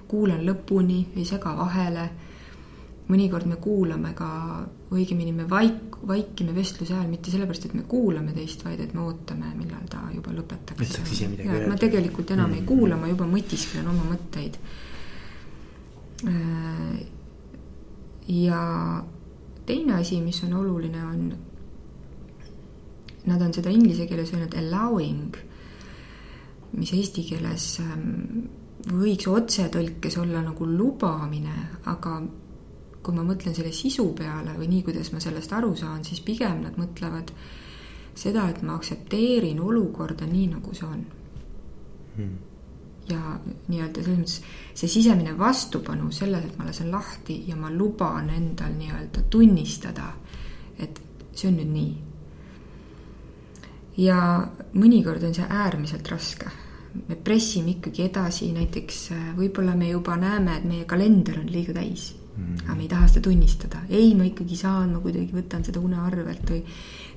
kuulan 0.07 0.45
lõpuni, 0.47 1.01
ei 1.15 1.25
sega 1.27 1.55
vahele. 1.57 2.09
mõnikord 3.11 3.43
me 3.45 3.57
kuulame 3.59 4.13
ka, 4.15 4.27
õigemini 4.95 5.33
me 5.35 5.43
vaik-, 5.43 5.97
vaikime 6.07 6.53
vestluse 6.55 6.93
ajal 6.93 7.09
mitte 7.11 7.31
sellepärast, 7.31 7.65
et 7.67 7.73
me 7.75 7.83
kuulame 7.83 8.31
teist, 8.31 8.63
vaid 8.63 8.79
et 8.79 8.93
me 8.95 9.01
ootame, 9.03 9.51
millal 9.57 9.83
ta 9.91 10.05
juba 10.15 10.31
lõpetaks. 10.31 10.79
et 10.79 10.95
saaks 10.95 11.11
ise 11.11 11.27
midagi 11.27 11.49
öelda. 11.49 11.67
ma 11.67 11.75
tegelikult 11.75 12.31
enam 12.31 12.47
mm 12.49 12.53
-hmm. 12.53 12.61
ei 12.61 12.67
kuula, 12.71 12.97
ma 12.97 13.07
juba 13.11 13.27
mõtisklen 13.27 13.87
oma 13.87 14.07
mõtteid. 14.13 14.55
Äh, 16.27 17.05
ja 18.27 18.61
teine 19.65 19.99
asi, 19.99 20.21
mis 20.21 20.41
on 20.43 20.53
oluline, 20.59 21.03
on, 21.05 21.31
nad 23.29 23.41
on 23.41 23.53
seda 23.53 23.71
inglise 23.73 24.07
keeles 24.09 24.33
öelnud 24.33 24.57
allowing, 24.57 25.37
mis 26.77 26.93
eesti 26.97 27.25
keeles 27.27 27.67
ähm, 27.83 28.45
võiks 28.91 29.27
otsetõlkes 29.29 30.17
olla 30.21 30.43
nagu 30.45 30.67
lubamine, 30.67 31.57
aga 31.91 32.19
kui 33.01 33.17
ma 33.17 33.25
mõtlen 33.25 33.55
selle 33.57 33.73
sisu 33.73 34.11
peale 34.17 34.53
või 34.57 34.69
nii, 34.69 34.85
kuidas 34.85 35.09
ma 35.13 35.21
sellest 35.23 35.53
aru 35.57 35.73
saan, 35.77 36.05
siis 36.05 36.21
pigem 36.25 36.61
nad 36.65 36.77
mõtlevad 36.77 37.33
seda, 38.13 38.47
et 38.49 38.61
ma 38.65 38.77
aktsepteerin 38.77 39.59
olukorda 39.63 40.27
nii, 40.29 40.47
nagu 40.53 40.77
see 40.77 40.87
on. 40.87 41.03
Hmm 42.15 42.50
ja 43.09 43.19
nii-öelda 43.67 44.03
selles 44.03 44.19
mõttes 44.19 44.41
see 44.77 44.89
sisemine 44.89 45.33
vastupanu 45.37 46.11
selles, 46.15 46.45
et 46.45 46.57
ma 46.59 46.67
lasen 46.67 46.91
lahti 46.91 47.41
ja 47.47 47.57
ma 47.59 47.71
luban 47.73 48.29
endal 48.29 48.73
nii-öelda 48.77 49.25
tunnistada, 49.29 50.11
et 50.79 51.01
see 51.33 51.49
on 51.49 51.59
nüüd 51.59 51.73
nii. 51.75 51.91
ja 54.01 54.17
mõnikord 54.73 55.23
on 55.27 55.33
see 55.35 55.47
äärmiselt 55.49 56.07
raske. 56.11 56.49
me 57.07 57.15
pressime 57.15 57.71
ikkagi 57.71 58.03
edasi, 58.03 58.51
näiteks 58.51 59.11
äh, 59.15 59.27
võib-olla 59.37 59.75
me 59.75 59.89
juba 59.89 60.17
näeme, 60.17 60.57
et 60.57 60.65
meie 60.67 60.85
kalender 60.85 61.39
on 61.39 61.51
liiga 61.51 61.73
täis 61.73 62.15
mm. 62.37 62.43
-hmm. 62.43 62.63
aga 62.65 62.75
me 62.75 62.81
ei 62.81 62.87
taha 62.87 63.07
seda 63.07 63.21
tunnistada, 63.21 63.81
ei, 63.89 64.15
ma 64.15 64.23
ikkagi 64.23 64.55
saan, 64.55 64.93
ma 64.93 64.99
kuidagi 64.99 65.31
võtan 65.33 65.63
seda 65.63 65.79
une 65.79 65.97
arvelt 65.97 66.49
või 66.49 66.63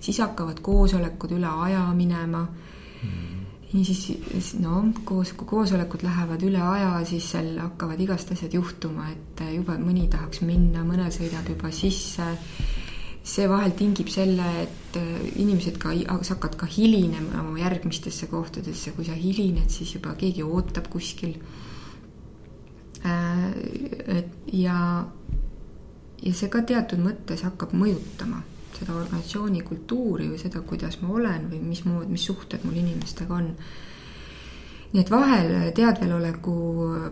siis 0.00 0.18
hakkavad 0.18 0.60
koosolekud 0.60 1.32
üle 1.32 1.46
aja 1.46 1.92
minema 1.94 2.42
mm. 2.42 3.08
-hmm 3.08 3.33
niisiis, 3.74 4.54
no 4.62 4.82
koos, 5.06 5.32
kui 5.34 5.48
koosolekud 5.50 6.04
lähevad 6.06 6.42
üle 6.46 6.60
aja, 6.62 6.92
siis 7.08 7.26
seal 7.34 7.56
hakkavad 7.58 8.00
igast 8.00 8.30
asjad 8.34 8.54
juhtuma, 8.54 9.08
et 9.10 9.42
juba 9.54 9.76
mõni 9.80 10.06
tahaks 10.12 10.44
minna, 10.46 10.84
mõnel 10.86 11.10
sõidab 11.14 11.48
juba 11.50 11.72
sisse. 11.74 12.34
see 13.24 13.46
vahel 13.48 13.72
tingib 13.72 14.10
selle, 14.12 14.44
et 14.62 14.96
inimesed 15.40 15.78
ka, 15.80 15.94
sa 16.20 16.34
hakkad 16.34 16.58
ka 16.60 16.66
hilinema 16.68 17.40
oma 17.40 17.58
järgmistesse 17.58 18.26
kohtadesse, 18.28 18.92
kui 18.92 19.04
sa 19.04 19.16
hilined, 19.16 19.70
siis 19.72 19.94
juba 19.94 20.12
keegi 20.14 20.44
ootab 20.44 20.90
kuskil. 20.92 21.38
Äh, 23.04 23.48
et 24.18 24.52
ja, 24.52 25.06
ja 26.22 26.34
see 26.34 26.52
ka 26.52 26.60
teatud 26.68 27.00
mõttes 27.00 27.42
hakkab 27.48 27.72
mõjutama 27.72 28.42
seda 28.84 28.98
organisatsiooni 29.00 29.64
kultuuri 29.64 30.28
või 30.30 30.38
seda, 30.40 30.60
kuidas 30.60 31.00
ma 31.02 31.14
olen 31.16 31.48
või 31.50 31.62
mismoodi, 31.64 32.12
mis 32.12 32.28
suhted 32.28 32.64
mul 32.64 32.76
inimestega 32.82 33.34
on. 33.34 33.50
nii 34.94 35.00
et 35.02 35.10
vahel 35.10 35.48
teadveloleku 35.74 36.56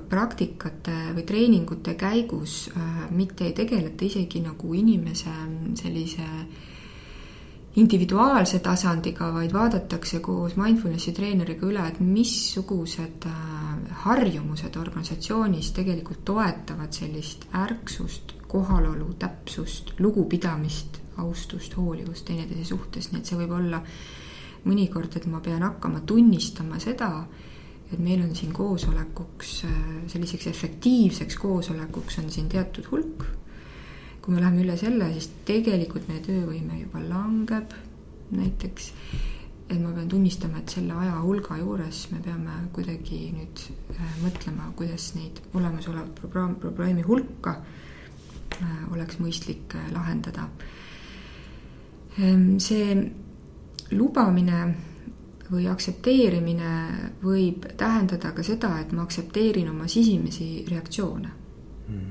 praktikate 0.08 0.92
või 1.16 1.24
treeningute 1.26 1.96
käigus 1.98 2.68
äh, 2.70 3.08
mitte 3.10 3.48
ei 3.48 3.56
tegeleta 3.58 4.04
isegi 4.04 4.40
nagu 4.44 4.74
inimese 4.74 5.32
sellise 5.80 6.28
individuaalse 7.76 8.60
tasandiga, 8.60 9.32
vaid 9.32 9.52
vaadatakse 9.52 10.20
koos 10.20 10.54
mindfulnessi 10.60 11.14
treeneriga 11.16 11.66
üle, 11.66 11.86
et 11.88 12.00
missugused 12.04 13.26
äh, 13.26 13.42
harjumused 14.04 14.76
organisatsioonis 14.76 15.72
tegelikult 15.72 16.22
toetavad 16.28 16.92
sellist 16.92 17.48
ärksust, 17.56 18.36
kohalolu, 18.52 19.14
täpsust, 19.18 19.94
lugupidamist 19.98 21.00
austust, 21.16 21.76
hoolivust 21.76 22.26
teineteise 22.28 22.72
suhtes, 22.72 23.10
nii 23.12 23.20
et 23.20 23.30
see 23.30 23.38
võib 23.40 23.54
olla 23.56 23.80
mõnikord, 24.68 25.16
et 25.16 25.26
ma 25.30 25.40
pean 25.44 25.64
hakkama 25.64 26.02
tunnistama 26.08 26.78
seda, 26.82 27.10
et 27.92 28.00
meil 28.00 28.22
on 28.24 28.32
siin 28.36 28.52
koosolekuks, 28.56 29.52
selliseks 30.12 30.48
efektiivseks 30.52 31.38
koosolekuks 31.40 32.18
on 32.22 32.30
siin 32.32 32.48
teatud 32.52 32.88
hulk. 32.92 33.28
kui 34.22 34.34
me 34.34 34.40
läheme 34.40 34.62
üle 34.62 34.76
selle, 34.78 35.08
siis 35.16 35.32
tegelikult 35.44 36.04
meie 36.06 36.20
töövõime 36.22 36.76
juba 36.78 37.00
langeb 37.02 37.72
näiteks. 38.30 38.92
et 39.68 39.80
ma 39.80 39.92
pean 39.92 40.08
tunnistama, 40.08 40.58
et 40.58 40.68
selle 40.68 40.92
ajahulga 40.92 41.56
juures 41.58 42.06
me 42.12 42.20
peame 42.20 42.56
kuidagi 42.72 43.20
nüüd 43.32 43.62
äh, 43.96 44.18
mõtlema, 44.22 44.68
kuidas 44.76 45.14
neid 45.16 45.40
olemasolevat 45.54 46.14
probleemi, 46.20 46.58
probleemi 46.60 47.02
hulka 47.06 47.56
äh, 47.56 47.81
oleks 48.92 49.18
mõistlik 49.20 49.74
äh, 49.76 49.90
lahendada. 49.92 50.48
Ehm, 52.18 52.56
see 52.60 52.96
lubamine 53.92 54.64
või 55.52 55.66
aktsepteerimine 55.68 56.72
võib 57.22 57.66
tähendada 57.76 58.32
ka 58.32 58.44
seda, 58.46 58.74
et 58.80 58.92
ma 58.96 59.04
aktsepteerin 59.04 59.68
oma 59.72 59.88
sisimisi 59.88 60.64
reaktsioone. 60.68 61.38
Mm.. 61.92 62.10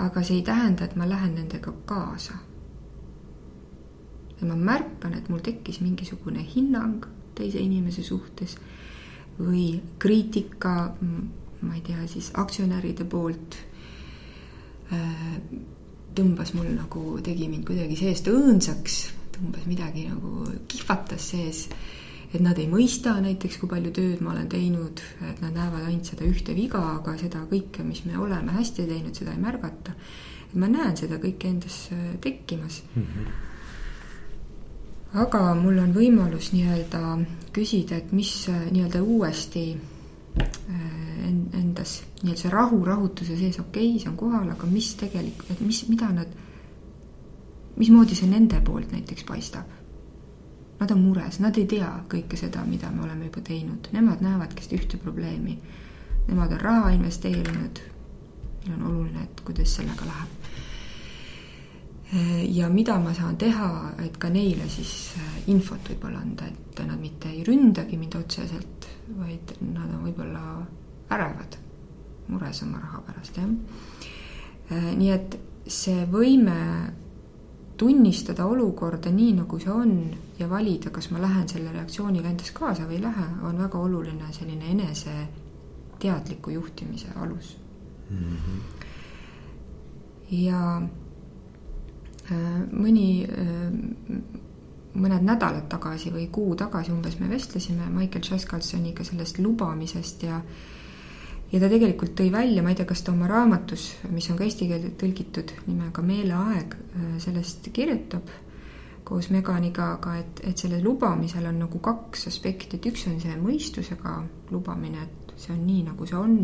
aga 0.00 0.22
see 0.22 0.38
ei 0.38 0.42
tähenda, 0.42 0.86
et 0.86 0.94
ma 0.96 1.06
lähen 1.08 1.34
nendega 1.34 1.72
kaasa. 1.86 2.34
ja 4.40 4.46
ma 4.46 4.56
märkan, 4.56 5.14
et 5.14 5.28
mul 5.28 5.42
tekkis 5.42 5.80
mingisugune 5.80 6.44
hinnang 6.54 7.06
teise 7.34 7.58
inimese 7.58 8.02
suhtes 8.02 8.56
või 9.38 9.80
kriitika, 9.98 10.94
ma 11.60 11.74
ei 11.74 11.80
tea, 11.80 12.06
siis 12.06 12.30
aktsionäride 12.34 13.04
poolt. 13.04 13.58
äh, 13.58 13.67
tõmbas 16.18 16.52
mul 16.56 16.72
nagu, 16.74 17.04
tegi 17.24 17.48
mind 17.50 17.66
kuidagi 17.68 17.96
seest 17.98 18.28
õõnsaks, 18.30 18.98
tõmbas 19.36 19.66
midagi 19.70 20.08
nagu, 20.08 20.44
kihvatas 20.70 21.32
sees. 21.34 21.68
et 22.28 22.42
nad 22.44 22.58
ei 22.60 22.66
mõista 22.68 23.14
näiteks, 23.24 23.56
kui 23.56 23.68
palju 23.70 23.90
tööd 23.96 24.20
ma 24.20 24.34
olen 24.34 24.48
teinud, 24.52 25.00
et 25.30 25.38
nad 25.40 25.54
näevad 25.54 25.86
ainult 25.86 26.10
seda 26.10 26.26
ühte 26.28 26.52
viga, 26.54 26.80
aga 26.98 27.16
seda 27.16 27.44
kõike, 27.48 27.84
mis 27.84 28.02
me 28.04 28.18
oleme 28.20 28.52
hästi 28.52 28.84
teinud, 28.84 29.14
seda 29.16 29.32
ei 29.32 29.40
märgata. 29.40 29.94
et 30.48 30.54
ma 30.54 30.68
näen 30.68 30.96
seda 30.96 31.16
kõike 31.16 31.48
endas 31.48 31.88
äh, 31.92 32.16
tekkimas 32.20 32.82
mm. 32.94 33.02
-hmm 33.02 33.44
aga 35.08 35.54
mul 35.54 35.78
on 35.78 35.94
võimalus 35.94 36.52
nii-öelda 36.52 37.00
küsida, 37.52 37.96
et 37.96 38.12
mis 38.12 38.48
äh, 38.48 38.66
nii-öelda 38.70 39.00
uuesti 39.02 39.72
äh, 39.72 39.97
endas 40.38 41.98
nii 42.22 42.32
et 42.32 42.38
see 42.38 42.50
rahu 42.50 42.84
rahutuse 42.84 43.36
sees, 43.36 43.58
okei 43.58 43.90
okay,, 43.90 43.98
see 44.02 44.10
on 44.10 44.16
kohal, 44.18 44.48
aga 44.50 44.66
mis 44.70 44.92
tegelikult, 44.98 45.50
et 45.54 45.60
mis, 45.62 45.82
mida 45.90 46.10
nad, 46.14 46.32
mismoodi 47.78 48.16
see 48.18 48.30
nende 48.30 48.60
poolt 48.66 48.94
näiteks 48.94 49.26
paistab? 49.28 49.76
Nad 50.78 50.94
on 50.94 51.02
mures, 51.02 51.40
nad 51.42 51.56
ei 51.58 51.66
tea 51.66 51.90
kõike 52.10 52.38
seda, 52.38 52.62
mida 52.66 52.90
me 52.94 53.02
oleme 53.06 53.30
juba 53.30 53.42
teinud, 53.46 53.90
nemad 53.94 54.22
näevadki 54.22 54.62
seda 54.62 54.78
ühte 54.78 54.98
probleemi. 55.02 55.56
Nemad 56.28 56.52
on 56.54 56.60
raha 56.60 56.92
investeerinud. 56.94 57.80
Neil 58.66 58.76
on 58.76 58.84
oluline, 58.86 59.24
et 59.24 59.40
kuidas 59.46 59.72
sellega 59.74 60.06
läheb. 60.06 60.34
ja 62.48 62.68
mida 62.72 62.94
ma 63.02 63.10
saan 63.14 63.36
teha, 63.36 63.68
et 64.04 64.14
ka 64.16 64.30
neile 64.32 64.68
siis 64.72 64.92
äh, 65.18 65.32
infot 65.52 65.90
võib-olla 65.90 66.22
anda, 66.22 66.46
et 66.46 66.80
nad 66.86 66.96
mitte 66.96 67.28
ei 67.28 67.42
ründagi 67.44 67.98
mind 68.00 68.14
otseselt, 68.16 68.77
vaid 69.16 69.56
nad 69.60 69.88
on 69.94 70.04
võib-olla 70.04 70.44
ärevad 71.14 71.58
mures 72.28 72.62
oma 72.62 72.80
raha 72.82 73.02
pärast, 73.06 73.36
jah. 73.40 73.48
Äh, 74.68 74.90
nii 74.98 75.12
et 75.14 75.38
see 75.68 76.04
võime 76.10 76.56
tunnistada 77.78 78.46
olukorda 78.46 79.10
nii, 79.14 79.32
nagu 79.38 79.58
see 79.62 79.72
on 79.72 79.92
ja 80.38 80.48
valida, 80.50 80.90
kas 80.94 81.10
ma 81.12 81.20
lähen 81.22 81.48
selle 81.48 81.72
reaktsiooniga 81.72 82.30
endas 82.30 82.50
kaasa 82.56 82.88
või 82.88 82.98
ei 82.98 83.04
lähe, 83.04 83.26
on 83.46 83.60
väga 83.62 83.78
oluline 83.78 84.32
selline 84.34 84.72
enese 84.74 85.14
teadliku 86.02 86.50
juhtimise 86.54 87.08
alus 87.22 87.56
mm. 88.10 88.16
-hmm. 88.18 88.58
ja 90.42 90.62
äh, 92.32 92.60
mõni, 92.72 93.24
äh, 93.24 93.72
mõned 94.98 95.24
nädalad 95.24 95.68
tagasi 95.70 96.12
või 96.14 96.26
kuu 96.32 96.56
tagasi 96.58 96.92
umbes 96.92 97.18
me 97.20 97.28
vestlesime 97.30 97.88
Michael 97.92 98.24
Chaskalsoniga 98.24 99.04
sellest 99.04 99.38
lubamisest 99.38 100.22
ja 100.26 100.40
ja 101.52 101.60
ta 101.60 101.68
tegelikult 101.70 102.12
tõi 102.18 102.32
välja, 102.32 102.62
ma 102.62 102.74
ei 102.74 102.76
tea, 102.76 102.86
kas 102.88 103.02
ta 103.02 103.12
oma 103.12 103.28
raamatus, 103.30 103.86
mis 104.12 104.28
on 104.30 104.36
ka 104.36 104.44
eesti 104.44 104.68
keelde 104.68 104.92
tõlgitud 105.00 105.54
nimega 105.66 106.04
Meeleaeg, 106.04 106.74
äh, 106.74 107.14
sellest 107.24 107.70
kirjutab 107.72 108.28
koos 109.08 109.30
Meganiga, 109.32 109.94
aga 109.96 110.18
et, 110.20 110.42
et 110.44 110.60
selle 110.60 110.82
lubamisel 110.84 111.46
on 111.48 111.62
nagu 111.62 111.80
kaks 111.80 112.26
aspekti, 112.28 112.76
et 112.76 112.90
üks 112.90 113.06
on 113.08 113.16
see 113.22 113.36
mõistusega 113.40 114.18
lubamine, 114.52 115.06
et 115.06 115.32
see 115.40 115.54
on 115.54 115.62
nii, 115.64 115.86
nagu 115.86 116.08
see 116.08 116.18
on 116.18 116.36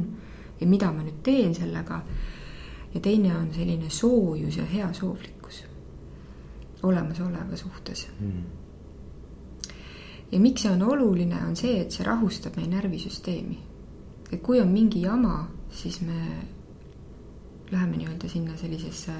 ja 0.60 0.68
mida 0.70 0.88
ma 0.92 1.04
nüüd 1.04 1.20
teen 1.22 1.54
sellega. 1.54 2.00
ja 2.94 3.00
teine 3.02 3.32
on 3.36 3.48
selline 3.52 3.90
soojus 3.90 4.56
ja 4.56 4.64
heasoovlikkus. 4.64 5.33
Olemasoleva 6.84 7.56
suhtes 7.56 8.06
mm.. 8.20 8.42
ja 10.32 10.40
miks 10.40 10.64
see 10.64 10.72
on 10.72 10.82
oluline, 10.82 11.38
on 11.48 11.56
see, 11.56 11.78
et 11.80 11.94
see 11.94 12.06
rahustab 12.06 12.58
meie 12.58 12.70
närvisüsteemi. 12.72 13.58
et 14.30 14.42
kui 14.42 14.60
on 14.60 14.72
mingi 14.72 15.04
jama, 15.04 15.48
siis 15.70 16.00
me 16.02 16.20
läheme 17.72 17.96
nii-öelda 17.98 18.28
sinna 18.30 18.56
sellisesse 18.60 19.16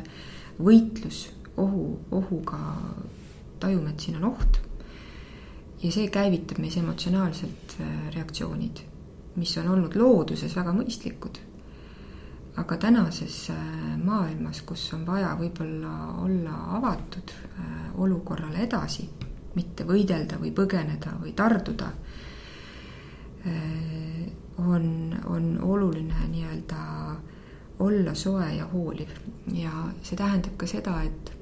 võitlus 0.60 1.24
ohu, 1.56 1.98
ohuga, 2.14 2.60
tajume, 3.60 3.90
et 3.90 4.00
siin 4.00 4.18
on 4.20 4.30
oht. 4.32 4.60
ja 5.82 5.92
see 5.92 6.08
käivitab 6.12 6.60
meis 6.62 6.76
emotsionaalselt 6.80 7.78
äh, 7.80 7.96
reaktsioonid, 8.14 8.84
mis 9.36 9.56
on 9.60 9.68
olnud 9.74 9.96
looduses 9.98 10.54
väga 10.56 10.72
mõistlikud 10.76 11.42
aga 12.56 12.76
tänases 12.76 13.50
äh, 13.50 13.56
maailmas, 14.04 14.62
kus 14.62 14.86
on 14.94 15.02
vaja 15.06 15.32
võib-olla 15.38 15.94
olla 16.22 16.54
avatud 16.78 17.32
äh, 17.34 17.72
olukorrale 17.98 18.62
edasi, 18.62 19.08
mitte 19.54 19.86
võidelda 19.88 20.38
või 20.38 20.52
põgeneda 20.54 21.16
või 21.20 21.34
tarduda, 21.34 21.90
äh, 23.50 24.26
on, 24.62 24.86
on 25.26 25.48
oluline 25.62 26.28
nii-öelda 26.30 26.82
olla 27.82 28.14
soe 28.14 28.52
ja 28.54 28.68
hooliv. 28.70 29.10
Ja 29.50 29.88
see 30.02 30.16
tähendab 30.16 30.54
ka 30.56 30.68
seda, 30.70 31.00
et 31.02 31.32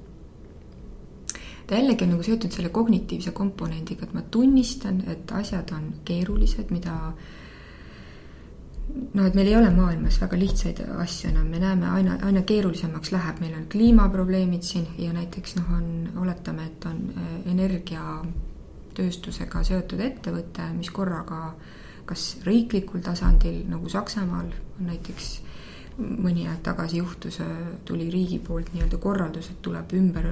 ta 1.69 1.77
jällegi 1.77 2.07
on 2.07 2.17
nagu 2.17 2.25
seotud 2.25 2.57
selle 2.57 2.73
kognitiivse 2.73 3.37
komponendiga, 3.37 4.09
et 4.09 4.17
ma 4.17 4.25
tunnistan, 4.25 5.05
et 5.13 5.37
asjad 5.37 5.77
on 5.77 5.93
keerulised, 6.09 6.73
mida 6.73 6.97
äh, 7.11 7.31
noh, 9.15 9.27
et 9.27 9.35
meil 9.35 9.49
ei 9.49 9.57
ole 9.57 9.71
maailmas 9.75 10.21
väga 10.23 10.37
lihtsaid 10.39 10.81
asju 11.03 11.31
enam, 11.31 11.47
me 11.51 11.59
näeme 11.63 11.87
aina, 11.91 12.19
aina 12.27 12.43
keerulisemaks 12.49 13.13
läheb, 13.15 13.37
meil 13.41 13.55
on 13.57 13.67
kliimaprobleemid 13.73 14.63
siin 14.67 14.87
ja 14.99 15.13
näiteks 15.17 15.57
noh, 15.61 15.69
on, 15.79 15.87
oletame, 16.25 16.63
et 16.71 16.81
on 16.91 16.99
äh, 17.17 17.23
energiatööstusega 17.55 19.59
seotud 19.69 20.01
ettevõte, 20.05 20.63
mis 20.77 20.91
korraga 20.91 21.41
kas 22.09 22.23
riiklikul 22.45 23.01
tasandil 23.05 23.59
nagu 23.71 23.89
Saksamaal 23.89 24.49
on 24.51 24.87
näiteks 24.89 25.27
mõni 25.99 26.47
aeg 26.49 26.63
tagasi 26.65 26.97
juhtus, 27.03 27.41
äh, 27.45 27.49
tuli 27.85 28.11
riigi 28.11 28.39
poolt 28.43 28.73
nii-öelda 28.75 28.99
korraldus, 29.01 29.51
et 29.53 29.61
tuleb 29.63 29.93
ümber, 29.97 30.27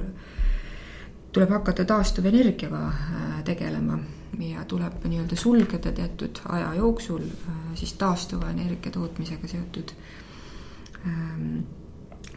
tuleb 1.31 1.49
hakata 1.49 1.85
taastuvenergiaga 1.85 2.81
äh, 2.87 3.43
tegelema 3.47 3.99
ja 4.39 4.65
tuleb 4.67 5.05
nii-öelda 5.07 5.35
sulgeda 5.35 5.91
teatud 5.95 6.41
aja 6.51 6.73
jooksul 6.75 7.23
äh, 7.23 7.59
siis 7.75 7.93
taastuva 7.99 8.51
energia 8.51 8.91
tootmisega 8.91 9.47
seotud 9.47 9.93
ähm, 11.07 11.61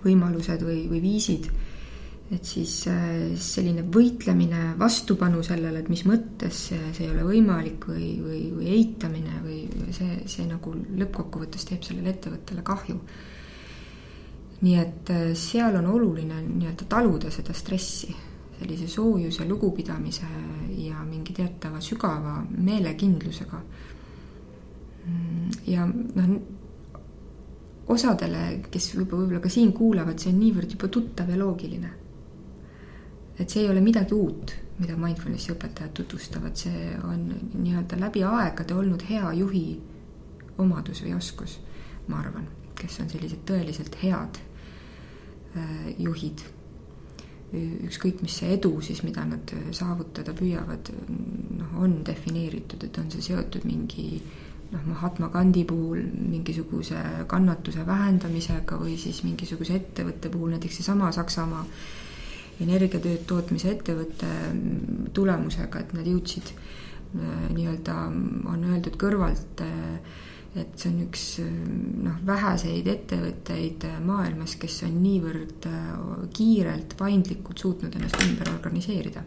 võimalused 0.05 0.63
või, 0.63 0.85
või 0.91 1.01
viisid. 1.03 1.49
et 2.33 2.45
siis 2.49 2.87
äh, 2.89 3.35
selline 3.37 3.83
võitlemine, 3.95 4.75
vastupanu 4.79 5.43
sellele, 5.43 5.83
et 5.83 5.91
mis 5.93 6.05
mõttes 6.07 6.61
see, 6.69 6.93
see 6.97 7.09
ei 7.09 7.11
ole 7.13 7.25
võimalik 7.27 7.89
või, 7.89 8.13
või, 8.23 8.43
või 8.55 8.69
eitamine 8.79 9.41
või 9.43 9.91
see, 9.93 10.21
see 10.27 10.47
nagu 10.47 10.75
lõppkokkuvõttes 10.75 11.67
teeb 11.69 11.83
sellele 11.83 12.15
ettevõttele 12.15 12.63
kahju. 12.63 13.01
nii 14.65 14.79
et 14.81 15.11
seal 15.37 15.75
on 15.83 15.91
oluline 15.91 16.39
nii-öelda 16.47 16.87
taluda 16.89 17.31
seda 17.35 17.53
stressi 17.53 18.15
sellise 18.59 18.89
soojuse, 18.89 19.45
lugupidamise 19.49 20.27
ja 20.79 21.03
mingi 21.05 21.33
teatava 21.33 21.81
sügava 21.81 22.39
meelekindlusega. 22.51 23.63
ja 25.67 25.85
noh, 25.87 26.31
osadele, 27.93 28.45
kes 28.71 28.95
võib-olla, 28.95 29.25
võib-olla 29.25 29.43
ka 29.45 29.53
siin 29.53 29.73
kuulavad, 29.77 30.19
see 30.21 30.33
on 30.33 30.41
niivõrd 30.41 30.77
juba 30.77 30.89
tuttav 30.89 31.29
ja 31.29 31.37
loogiline. 31.37 31.91
et 33.39 33.51
see 33.51 33.65
ei 33.65 33.69
ole 33.69 33.81
midagi 33.83 34.15
uut, 34.15 34.55
mida 34.79 34.97
mindfulnessi 34.97 35.53
õpetajad 35.53 35.93
tutvustavad, 35.93 36.57
see 36.57 36.95
on 37.03 37.27
nii-öelda 37.53 37.99
läbi 37.99 38.23
aegade 38.25 38.75
olnud 38.75 39.03
hea 39.11 39.33
juhi 39.35 39.67
omadus 40.59 41.03
või 41.03 41.17
oskus, 41.17 41.59
ma 42.09 42.21
arvan, 42.23 42.47
kes 42.79 43.01
on 43.03 43.11
sellised 43.11 43.43
tõeliselt 43.47 43.99
head 44.03 44.39
äh, 44.39 45.91
juhid 45.99 46.47
ükskõik, 47.89 48.23
mis 48.25 48.39
see 48.41 48.55
edu 48.57 48.73
siis, 48.85 49.03
mida 49.07 49.25
nad 49.29 49.53
saavutada 49.75 50.35
püüavad, 50.37 50.91
noh, 51.59 51.77
on 51.83 52.01
defineeritud, 52.07 52.87
et 52.87 52.99
on 53.03 53.11
see 53.13 53.25
seotud 53.31 53.67
mingi 53.69 54.09
noh, 54.73 54.87
Mahatma 54.89 55.31
Gandhi 55.35 55.65
puhul 55.69 56.03
mingisuguse 56.15 57.01
kannatuse 57.31 57.87
vähendamisega 57.87 58.79
või 58.81 58.97
siis 59.01 59.23
mingisuguse 59.27 59.79
ettevõtte 59.81 60.33
puhul, 60.33 60.55
näiteks 60.57 60.81
seesama 60.81 61.13
Saksamaa 61.15 61.65
energiatööd 62.65 63.25
tootmise 63.27 63.73
ettevõtte 63.75 64.31
tulemusega, 65.15 65.81
et 65.81 65.95
nad 65.97 66.07
jõudsid 66.07 66.55
nii-öelda, 67.15 67.95
on 68.51 68.65
öeldud 68.73 68.97
kõrvalt 68.99 69.63
äh, 69.63 70.23
et 70.55 70.75
see 70.79 70.91
on 70.93 70.99
üks 71.03 71.23
noh, 71.43 72.19
väheseid 72.27 72.87
ettevõtteid 72.91 73.87
maailmas, 74.07 74.55
kes 74.61 74.85
on 74.87 75.01
niivõrd 75.03 75.67
äh, 75.67 75.89
kiirelt, 76.35 76.95
paindlikult 76.99 77.65
suutnud 77.65 77.97
ennast 77.99 78.23
ümber 78.23 78.53
organiseerida. 78.53 79.25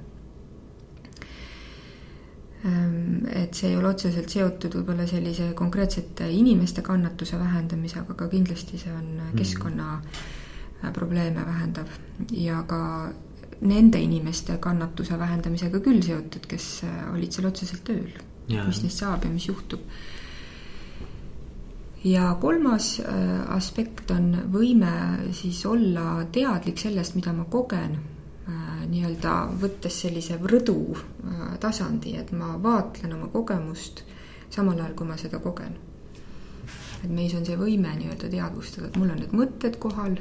Ähm, 2.65 3.27
et 3.29 3.59
see 3.59 3.73
ei 3.73 3.77
ole 3.77 3.91
otseselt 3.91 4.31
seotud 4.31 4.79
võib-olla 4.79 5.05
sellise 5.09 5.51
konkreetsete 5.57 6.29
inimeste 6.31 6.81
kannatuse 6.85 7.39
vähendamisega, 7.39 8.15
aga 8.15 8.31
kindlasti 8.31 8.79
see 8.81 8.93
on 8.95 9.13
mhm. 9.17 9.37
keskkonna 9.37 9.93
mm. 9.99 10.93
probleeme 10.95 11.43
vähendav 11.45 11.91
ja 12.31 12.63
ka 12.67 12.81
nende 13.67 13.99
inimeste 13.99 14.57
kannatuse 14.61 15.19
vähendamisega 15.19 15.81
küll 15.83 15.99
seotud, 16.05 16.47
kes 16.47 16.69
äh, 16.87 17.01
olid 17.11 17.35
seal 17.35 17.51
otseselt 17.51 17.83
tööl. 17.83 18.15
mis 18.47 18.79
neist 18.79 19.01
saab 19.03 19.25
ja 19.25 19.29
mis 19.29 19.49
juhtub 19.49 19.83
ja 22.11 22.37
kolmas 22.41 22.99
äh, 22.99 23.55
aspekt 23.55 24.11
on 24.11 24.29
võime 24.51 24.91
siis 25.35 25.63
olla 25.65 26.23
teadlik 26.31 26.79
sellest, 26.79 27.17
mida 27.17 27.33
ma 27.35 27.47
kogen, 27.51 27.97
äh, 28.47 28.85
nii-öelda 28.87 29.33
võttes 29.61 29.99
sellise 30.05 30.37
rõdu 30.39 30.77
äh, 30.93 31.43
tasandi, 31.59 32.15
et 32.19 32.31
ma 32.31 32.53
vaatlen 32.63 33.17
oma 33.17 33.27
kogemust 33.33 34.05
samal 34.49 34.79
ajal, 34.79 34.95
kui 34.95 35.07
ma 35.07 35.17
seda 35.19 35.41
kogen. 35.43 35.75
et 37.03 37.11
meis 37.13 37.33
on 37.35 37.45
see 37.45 37.57
võime 37.57 37.91
nii-öelda 37.97 38.29
teadvustada, 38.31 38.87
et 38.87 38.97
mul 38.97 39.11
on 39.13 39.19
need 39.21 39.33
mõtted 39.35 39.75
kohal, 39.79 40.15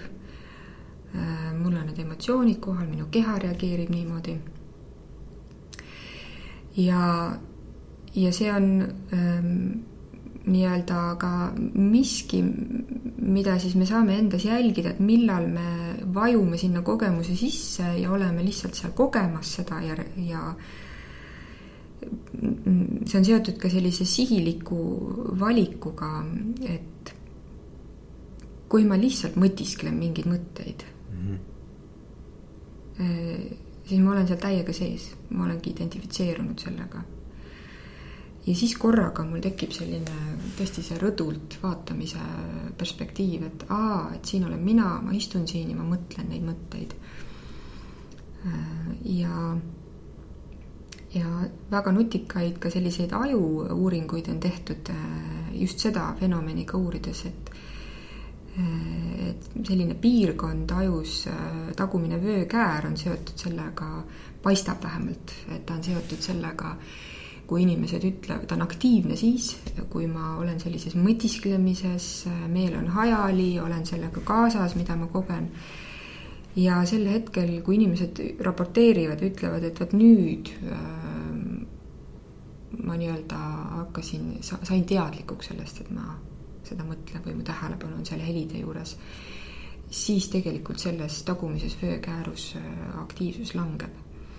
mul 1.57 1.73
on 1.73 1.87
need 1.87 1.99
emotsioonid 2.03 2.59
kohal, 2.61 2.85
minu 2.91 3.07
keha 3.11 3.39
reageerib 3.41 3.89
niimoodi. 3.95 4.35
ja, 6.77 7.03
ja 8.15 8.33
see 8.33 8.51
on 8.53 8.67
ähm, 9.15 9.87
nii-öelda 10.47 10.99
ka 11.19 11.31
miski, 11.75 12.41
mida 13.27 13.57
siis 13.59 13.75
me 13.75 13.87
saame 13.89 14.15
endas 14.21 14.45
jälgida, 14.47 14.93
et 14.95 15.01
millal 15.03 15.49
me 15.51 15.97
vajume 16.15 16.59
sinna 16.59 16.83
kogemuse 16.87 17.35
sisse 17.37 17.87
ja 17.99 18.13
oleme 18.15 18.45
lihtsalt 18.47 18.79
seal 18.79 18.95
kogemas 18.95 19.57
seda 19.59 19.81
ja, 19.83 19.97
ja 20.23 20.43
see 23.07 23.19
on 23.19 23.27
seotud 23.27 23.59
ka 23.59 23.71
sellise 23.73 24.07
sihiliku 24.07 24.79
valikuga, 25.41 26.13
et 26.69 27.15
kui 28.71 28.87
ma 28.87 28.99
lihtsalt 29.01 29.39
mõtisklen 29.41 29.99
mingeid 29.99 30.31
mõtteid 30.31 30.87
mm, 30.87 31.37
-hmm. 32.99 33.59
siis 33.89 34.01
ma 34.03 34.15
olen 34.15 34.31
seal 34.31 34.43
täiega 34.43 34.73
sees, 34.75 35.11
ma 35.31 35.45
olengi 35.47 35.75
identifitseerunud 35.75 36.63
sellega 36.63 37.03
ja 38.47 38.55
siis 38.55 38.77
korraga 38.79 39.25
mul 39.27 39.43
tekib 39.43 39.73
selline 39.75 40.35
tõesti 40.57 40.85
see 40.87 40.99
rõdult 41.01 41.59
vaatamise 41.63 42.21
perspektiiv, 42.79 43.47
et 43.49 43.65
aa, 43.75 44.13
et 44.15 44.25
siin 44.25 44.47
olen 44.47 44.63
mina, 44.63 44.97
ma 45.03 45.15
istun 45.17 45.49
siin 45.51 45.73
ja 45.73 45.79
ma 45.79 45.87
mõtlen 45.89 46.31
neid 46.31 46.47
mõtteid. 46.47 46.95
ja, 49.11 49.57
ja 51.15 51.31
väga 51.71 51.93
nutikaid 51.93 52.61
ka 52.63 52.71
selliseid 52.71 53.13
ajuuuringuid 53.19 54.31
on 54.31 54.39
tehtud 54.41 54.93
just 55.53 55.83
seda 55.83 56.13
fenomeni 56.21 56.65
ka 56.65 56.79
uurides, 56.79 57.25
et 57.27 57.51
et 59.27 59.49
selline 59.69 59.95
piirkond 60.01 60.71
ajus, 60.73 61.27
tagumine 61.77 62.17
vöökäär 62.23 62.87
on 62.89 62.95
seotud 62.97 63.37
sellega, 63.37 63.89
paistab 64.43 64.81
vähemalt, 64.83 65.35
et 65.53 65.67
ta 65.67 65.75
on 65.75 65.85
seotud 65.85 66.23
sellega, 66.25 66.71
kui 67.47 67.63
inimesed 67.63 68.05
ütlevad, 68.07 68.47
ta 68.49 68.57
on 68.57 68.65
aktiivne 68.65 69.17
siis, 69.19 69.53
kui 69.91 70.09
ma 70.11 70.35
olen 70.41 70.59
sellises 70.61 70.97
mõtisklemises, 70.99 72.09
meel 72.51 72.75
on 72.79 72.89
hajali, 72.97 73.53
olen 73.63 73.87
sellega 73.87 74.23
kaasas, 74.27 74.75
mida 74.79 74.97
ma 74.99 75.07
kogen. 75.13 75.51
ja 76.57 76.81
sel 76.89 77.07
hetkel, 77.07 77.61
kui 77.63 77.77
inimesed 77.77 78.21
raporteerivad, 78.43 79.23
ütlevad, 79.23 79.67
et 79.69 79.81
vot 79.81 79.93
nüüd 79.93 80.51
äh, 80.73 80.85
ma 82.83 82.97
nii-öelda 82.97 83.41
hakkasin, 83.83 84.39
sain 84.43 84.85
teadlikuks 84.85 85.53
sellest, 85.53 85.81
et 85.85 85.91
ma 85.95 86.17
seda 86.67 86.85
mõtlen 86.87 87.23
või 87.25 87.37
mu 87.39 87.47
tähelepanu 87.47 88.01
on 88.01 88.07
seal 88.09 88.25
helide 88.25 88.59
juures. 88.65 88.97
siis 89.91 90.27
tegelikult 90.29 90.83
selles 90.83 91.23
tagumises 91.23 91.77
vöökäärus 91.83 92.57
äh, 92.59 92.65
aktiivsus 93.03 93.55
langeb 93.55 93.93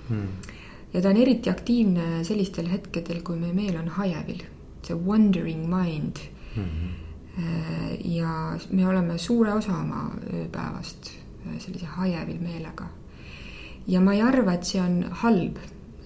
mm.. 0.10 0.57
Ja 0.94 1.02
ta 1.02 1.10
on 1.10 1.18
eriti 1.18 1.50
aktiivne 1.50 2.24
sellistel 2.28 2.70
hetkedel, 2.72 3.22
kui 3.24 3.40
meie 3.40 3.54
meel 3.54 3.76
on 3.82 3.90
hajevil, 3.98 4.44
see 4.88 4.96
wandering 4.96 5.66
mind 5.68 6.22
mm. 6.56 6.64
-hmm. 6.64 6.96
ja 8.06 8.58
me 8.72 8.88
oleme 8.88 9.18
suure 9.18 9.54
osa 9.54 9.78
oma 9.78 10.12
ööpäevast 10.34 11.12
äh, 11.48 11.60
sellise 11.60 11.86
hajevil 11.86 12.40
meelega. 12.40 12.88
ja 13.88 14.02
ma 14.02 14.14
ei 14.14 14.22
arva, 14.22 14.54
et 14.54 14.64
see 14.64 14.82
on 14.82 15.04
halb, 15.12 15.58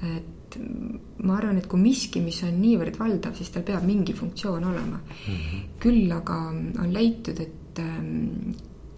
et 0.04 0.58
ma 1.24 1.38
arvan, 1.38 1.58
et 1.58 1.68
kui 1.68 1.80
miski, 1.80 2.22
mis 2.22 2.44
on 2.44 2.62
niivõrd 2.62 2.98
valdav, 3.00 3.34
siis 3.36 3.50
tal 3.50 3.64
peab 3.64 3.84
mingi 3.84 4.14
funktsioon 4.14 4.64
olema 4.64 4.98
mm. 4.98 5.34
-hmm. 5.34 5.64
küll 5.80 6.12
aga 6.12 6.38
on 6.84 6.94
leitud, 6.94 7.40
et 7.40 7.80
ähm, 7.80 8.52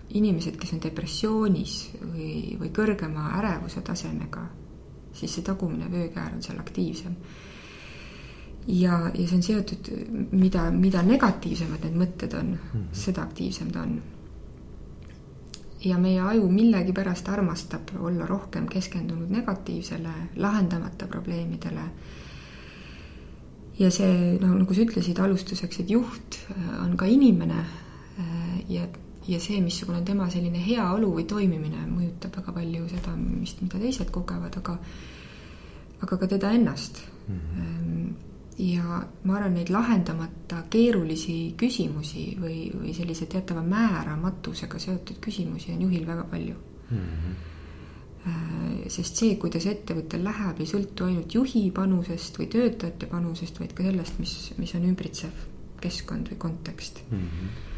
inimesed, 0.09 0.57
kes 0.57 0.73
on 0.73 0.81
depressioonis 0.83 1.91
või, 2.01 2.57
või 2.59 2.69
kõrgema 2.75 3.31
ärevuse 3.39 3.81
tasemega, 3.81 4.47
siis 5.13 5.35
see 5.35 5.45
tagumine 5.45 5.91
vöökäär 5.91 6.33
on 6.33 6.41
seal 6.43 6.59
aktiivsem. 6.59 7.15
ja, 8.67 9.11
ja 9.13 9.27
see 9.27 9.35
on 9.35 9.43
seotud, 9.43 9.91
mida, 10.31 10.71
mida 10.71 11.03
negatiivsemad 11.03 11.83
need 11.83 11.95
mõtted 11.99 12.39
on 12.39 12.51
mm, 12.51 12.59
-hmm. 12.73 12.89
seda 12.91 13.21
aktiivsem 13.21 13.71
ta 13.71 13.81
on. 13.81 14.01
ja 15.83 15.97
meie 15.97 16.21
aju 16.21 16.49
millegipärast 16.49 17.29
armastab 17.29 17.95
olla 17.99 18.25
rohkem 18.25 18.67
keskendunud 18.67 19.29
negatiivsele, 19.29 20.13
lahendamata 20.35 21.07
probleemidele 21.07 21.89
ja 23.79 23.89
see, 23.91 24.37
noh, 24.41 24.53
nagu 24.57 24.75
sa 24.75 24.85
ütlesid 24.85 25.19
alustuseks, 25.19 25.79
et 25.79 25.89
juht 25.89 26.39
äh, 26.51 26.83
on 26.83 26.97
ka 26.97 27.05
inimene 27.09 27.59
äh, 27.63 28.59
ja 28.69 28.87
ja 29.27 29.39
see, 29.39 29.61
missugune 29.61 30.01
on 30.01 30.05
tema 30.05 30.27
selline 30.31 30.59
heaolu 30.65 31.13
või 31.17 31.25
toimimine, 31.29 31.85
mõjutab 31.87 32.35
väga 32.41 32.55
palju 32.57 32.87
seda, 32.91 33.15
mis, 33.17 33.55
mida 33.61 33.79
teised 33.79 34.11
kogevad, 34.11 34.57
aga 34.59 34.77
aga 36.03 36.17
ka 36.19 36.27
teda 36.27 36.51
ennast 36.51 36.99
mm. 37.27 37.39
-hmm. 37.39 38.13
ja 38.57 38.99
ma 39.23 39.37
arvan, 39.37 39.53
neid 39.53 39.69
lahendamata 39.69 40.63
keerulisi 40.69 41.55
küsimusi 41.57 42.25
või, 42.39 42.67
või 42.75 42.93
sellise 42.93 43.25
teatava 43.25 43.63
määramatusega 43.63 44.79
seotud 44.79 45.19
küsimusi 45.23 45.71
on 45.71 45.81
juhil 45.87 46.05
väga 46.07 46.23
palju 46.23 46.55
mm. 46.91 46.97
-hmm 46.99 47.41
sest 48.87 49.17
see, 49.19 49.35
kuidas 49.35 49.65
ettevõttel 49.67 50.21
läheb, 50.23 50.59
ei 50.59 50.65
sõltu 50.65 51.03
ainult 51.03 51.33
juhi 51.35 51.71
panusest 51.75 52.37
või 52.39 52.47
töötajate 52.47 53.09
panusest, 53.11 53.59
vaid 53.59 53.73
ka 53.75 53.83
sellest, 53.83 54.19
mis, 54.19 54.53
mis 54.57 54.75
on 54.75 54.85
ümbritsev 54.87 55.41
keskkond 55.83 56.31
või 56.31 56.37
kontekst 56.37 57.01
mm. 57.09 57.17
-hmm 57.19 57.72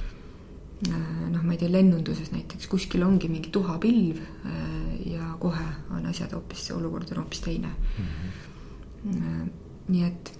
noh, 0.89 1.43
ma 1.43 1.53
ei 1.53 1.59
tea, 1.59 1.71
lennunduses 1.71 2.31
näiteks 2.33 2.67
kuskil 2.71 3.03
ongi 3.05 3.29
mingi 3.31 3.51
tuhapilv 3.53 4.21
äh, 4.21 4.63
ja 5.11 5.35
kohe 5.39 5.67
on 5.95 6.05
asjad 6.09 6.33
hoopis, 6.35 6.69
olukord 6.71 7.11
on 7.11 7.23
hoopis 7.23 7.41
teine 7.41 7.67
mm. 7.67 8.05
-hmm. 9.11 9.49
nii 9.87 10.03
et, 10.03 10.31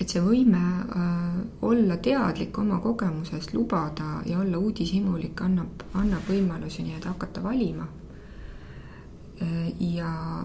et 0.00 0.08
see 0.08 0.22
võime 0.22 0.62
olla 1.62 1.96
teadlik 1.96 2.58
oma 2.58 2.78
kogemusest, 2.80 3.54
lubada 3.54 4.22
ja 4.26 4.38
olla 4.38 4.58
uudishimulik 4.58 5.40
annab, 5.40 5.86
annab 5.94 6.28
võimalusi 6.28 6.82
nii-öelda 6.82 7.08
hakata 7.08 7.42
valima. 7.42 7.88
ja, 9.80 10.44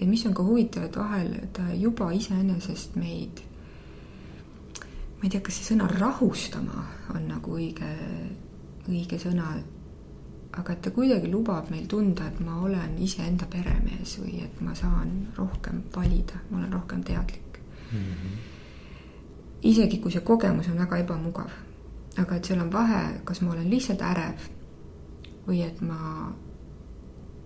ja 0.00 0.06
mis 0.06 0.26
on 0.26 0.34
ka 0.34 0.42
huvitav, 0.42 0.82
et 0.84 0.96
vahel 0.96 1.34
ta 1.52 1.72
juba 1.74 2.12
iseenesest 2.12 2.96
meid 2.96 3.45
ma 5.16 5.24
ei 5.24 5.30
tea, 5.32 5.40
kas 5.40 5.58
see 5.58 5.72
sõna 5.72 5.88
rahustama 5.90 6.84
on 7.14 7.28
nagu 7.30 7.56
õige, 7.56 7.88
õige 8.88 9.18
sõna, 9.20 9.48
aga 10.56 10.72
et 10.72 10.82
ta 10.84 10.92
kuidagi 10.92 11.30
lubab 11.32 11.70
meil 11.72 11.86
tunda, 11.88 12.28
et 12.28 12.40
ma 12.44 12.58
olen 12.64 12.96
iseenda 13.02 13.48
peremees 13.50 14.16
või 14.20 14.42
et 14.44 14.60
ma 14.64 14.74
saan 14.76 15.14
rohkem 15.36 15.82
valida, 15.94 16.40
ma 16.50 16.60
olen 16.60 16.72
rohkem 16.72 17.04
teadlik 17.04 17.60
mm. 17.92 17.98
-hmm. 17.98 18.36
isegi 19.62 19.98
kui 19.98 20.12
see 20.12 20.20
kogemus 20.20 20.68
on 20.68 20.78
väga 20.78 20.98
ebamugav, 21.04 21.50
aga 22.16 22.36
et 22.36 22.44
seal 22.44 22.60
on 22.60 22.72
vahe, 22.72 23.20
kas 23.24 23.40
ma 23.40 23.52
olen 23.52 23.70
lihtsalt 23.70 24.02
ärev 24.02 24.50
või 25.46 25.62
et 25.62 25.80
ma 25.80 26.32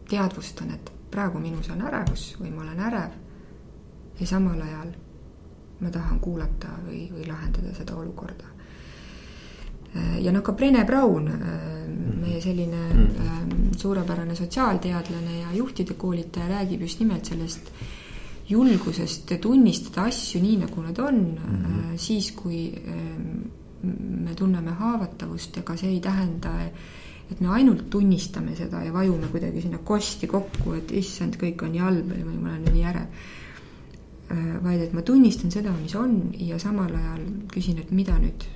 teadvustan, 0.09 0.70
et 0.70 0.92
praegu 1.11 1.38
minus 1.38 1.70
on 1.70 1.83
ärevus 1.83 2.37
või 2.40 2.50
ma 2.50 2.62
olen 2.62 2.80
ärev 2.80 3.12
ja 4.20 4.26
samal 4.26 4.61
ajal 4.61 4.92
ma 5.81 5.90
tahan 5.90 6.21
kuulata 6.21 6.75
või, 6.87 7.07
või 7.12 7.27
lahendada 7.29 7.75
seda 7.77 7.97
olukorda. 7.97 8.57
ja 10.21 10.31
noh, 10.31 10.43
ka 10.43 10.53
Brene 10.53 10.85
Brown, 10.87 11.25
mhm. 11.27 12.21
meie 12.21 12.40
selline 12.40 12.83
mm. 12.95 13.73
suurepärane 13.81 14.37
sotsiaalteadlane 14.38 15.40
ja 15.40 15.55
juhtide 15.57 15.97
koolitaja 15.99 16.49
räägib 16.49 16.85
just 16.87 17.01
nimelt 17.01 17.25
sellest 17.25 17.73
julgusest 18.51 19.33
tunnistada 19.40 20.07
asju 20.11 20.43
nii, 20.43 20.57
nagu 20.62 20.83
nad 20.83 20.99
on 20.99 21.19
mm, 21.19 21.64
-hmm. 21.64 21.97
siis 21.97 22.33
kui 22.33 22.71
me 23.83 24.35
tunneme 24.35 24.71
haavatavust, 24.71 25.57
ega 25.59 25.77
see 25.77 25.90
ei 25.90 26.01
tähenda, 26.01 26.51
et 27.31 27.40
me 27.40 27.49
ainult 27.49 27.90
tunnistame 27.90 28.57
seda 28.57 28.83
ja 28.85 28.93
vajume 28.93 29.27
kuidagi 29.27 29.62
sinna 29.62 29.79
kosti 29.79 30.27
kokku, 30.27 30.73
et 30.73 30.90
issand, 30.93 31.38
kõik 31.40 31.62
on 31.64 31.73
nii 31.73 31.81
halb 31.81 32.12
või 32.12 32.40
ma 32.40 32.49
olen 32.51 32.75
nii 32.75 32.80
Äh, 32.80 32.80
vaid 34.62 34.85
et 34.85 34.94
ma 34.96 35.03
tunnistan 35.07 35.51
seda, 35.53 35.73
mis 35.81 35.94
on 35.99 36.20
ja 36.38 36.59
samal 36.59 36.92
ajal 36.94 37.25
küsin, 37.53 37.81
et 37.83 37.90
mida 37.94 38.18
nüüd 38.20 38.46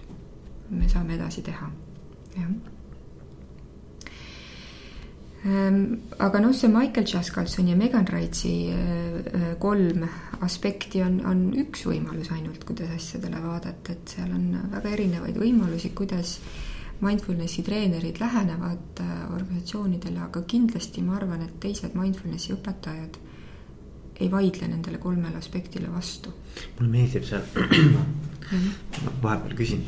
me 0.74 0.88
saame 0.88 1.18
edasi 1.18 1.42
teha, 1.44 1.68
jah. 2.36 2.54
Ähm, 5.44 5.80
aga 6.24 6.40
noh, 6.40 6.54
see 6.56 6.70
Michael 6.72 7.04
Chaskalson 7.04 7.66
ja 7.68 7.74
Megan 7.76 8.06
Wrighti 8.08 8.52
äh, 8.72 9.18
äh, 9.18 9.50
kolm 9.60 10.06
aspekti 10.40 11.02
on, 11.04 11.18
on 11.28 11.42
üks 11.60 11.82
võimalus 11.84 12.30
ainult, 12.32 12.64
kuidas 12.64 12.94
asjadele 12.96 13.42
vaadata, 13.44 13.92
et 13.92 14.14
seal 14.16 14.32
on 14.32 14.46
väga 14.72 14.94
erinevaid 14.96 15.36
võimalusi, 15.36 15.92
kuidas 15.92 16.38
mindfulnessi 17.04 17.60
treenerid 17.66 18.22
lähenevad 18.22 19.02
organisatsioonidele, 19.34 20.22
aga 20.24 20.40
kindlasti 20.48 21.04
ma 21.04 21.18
arvan, 21.18 21.44
et 21.44 21.58
teised 21.60 21.92
mindfulnessi 21.98 22.54
õpetajad 22.56 23.20
ei 24.20 24.30
vaidle 24.30 24.68
nendele 24.68 24.98
kolmele 24.98 25.36
aspektile 25.36 25.90
vastu. 25.92 26.32
mulle 26.78 26.90
meeldib 26.90 27.24
see 27.26 27.40
ma 28.52 29.14
vahepeal 29.22 29.56
küsin, 29.58 29.84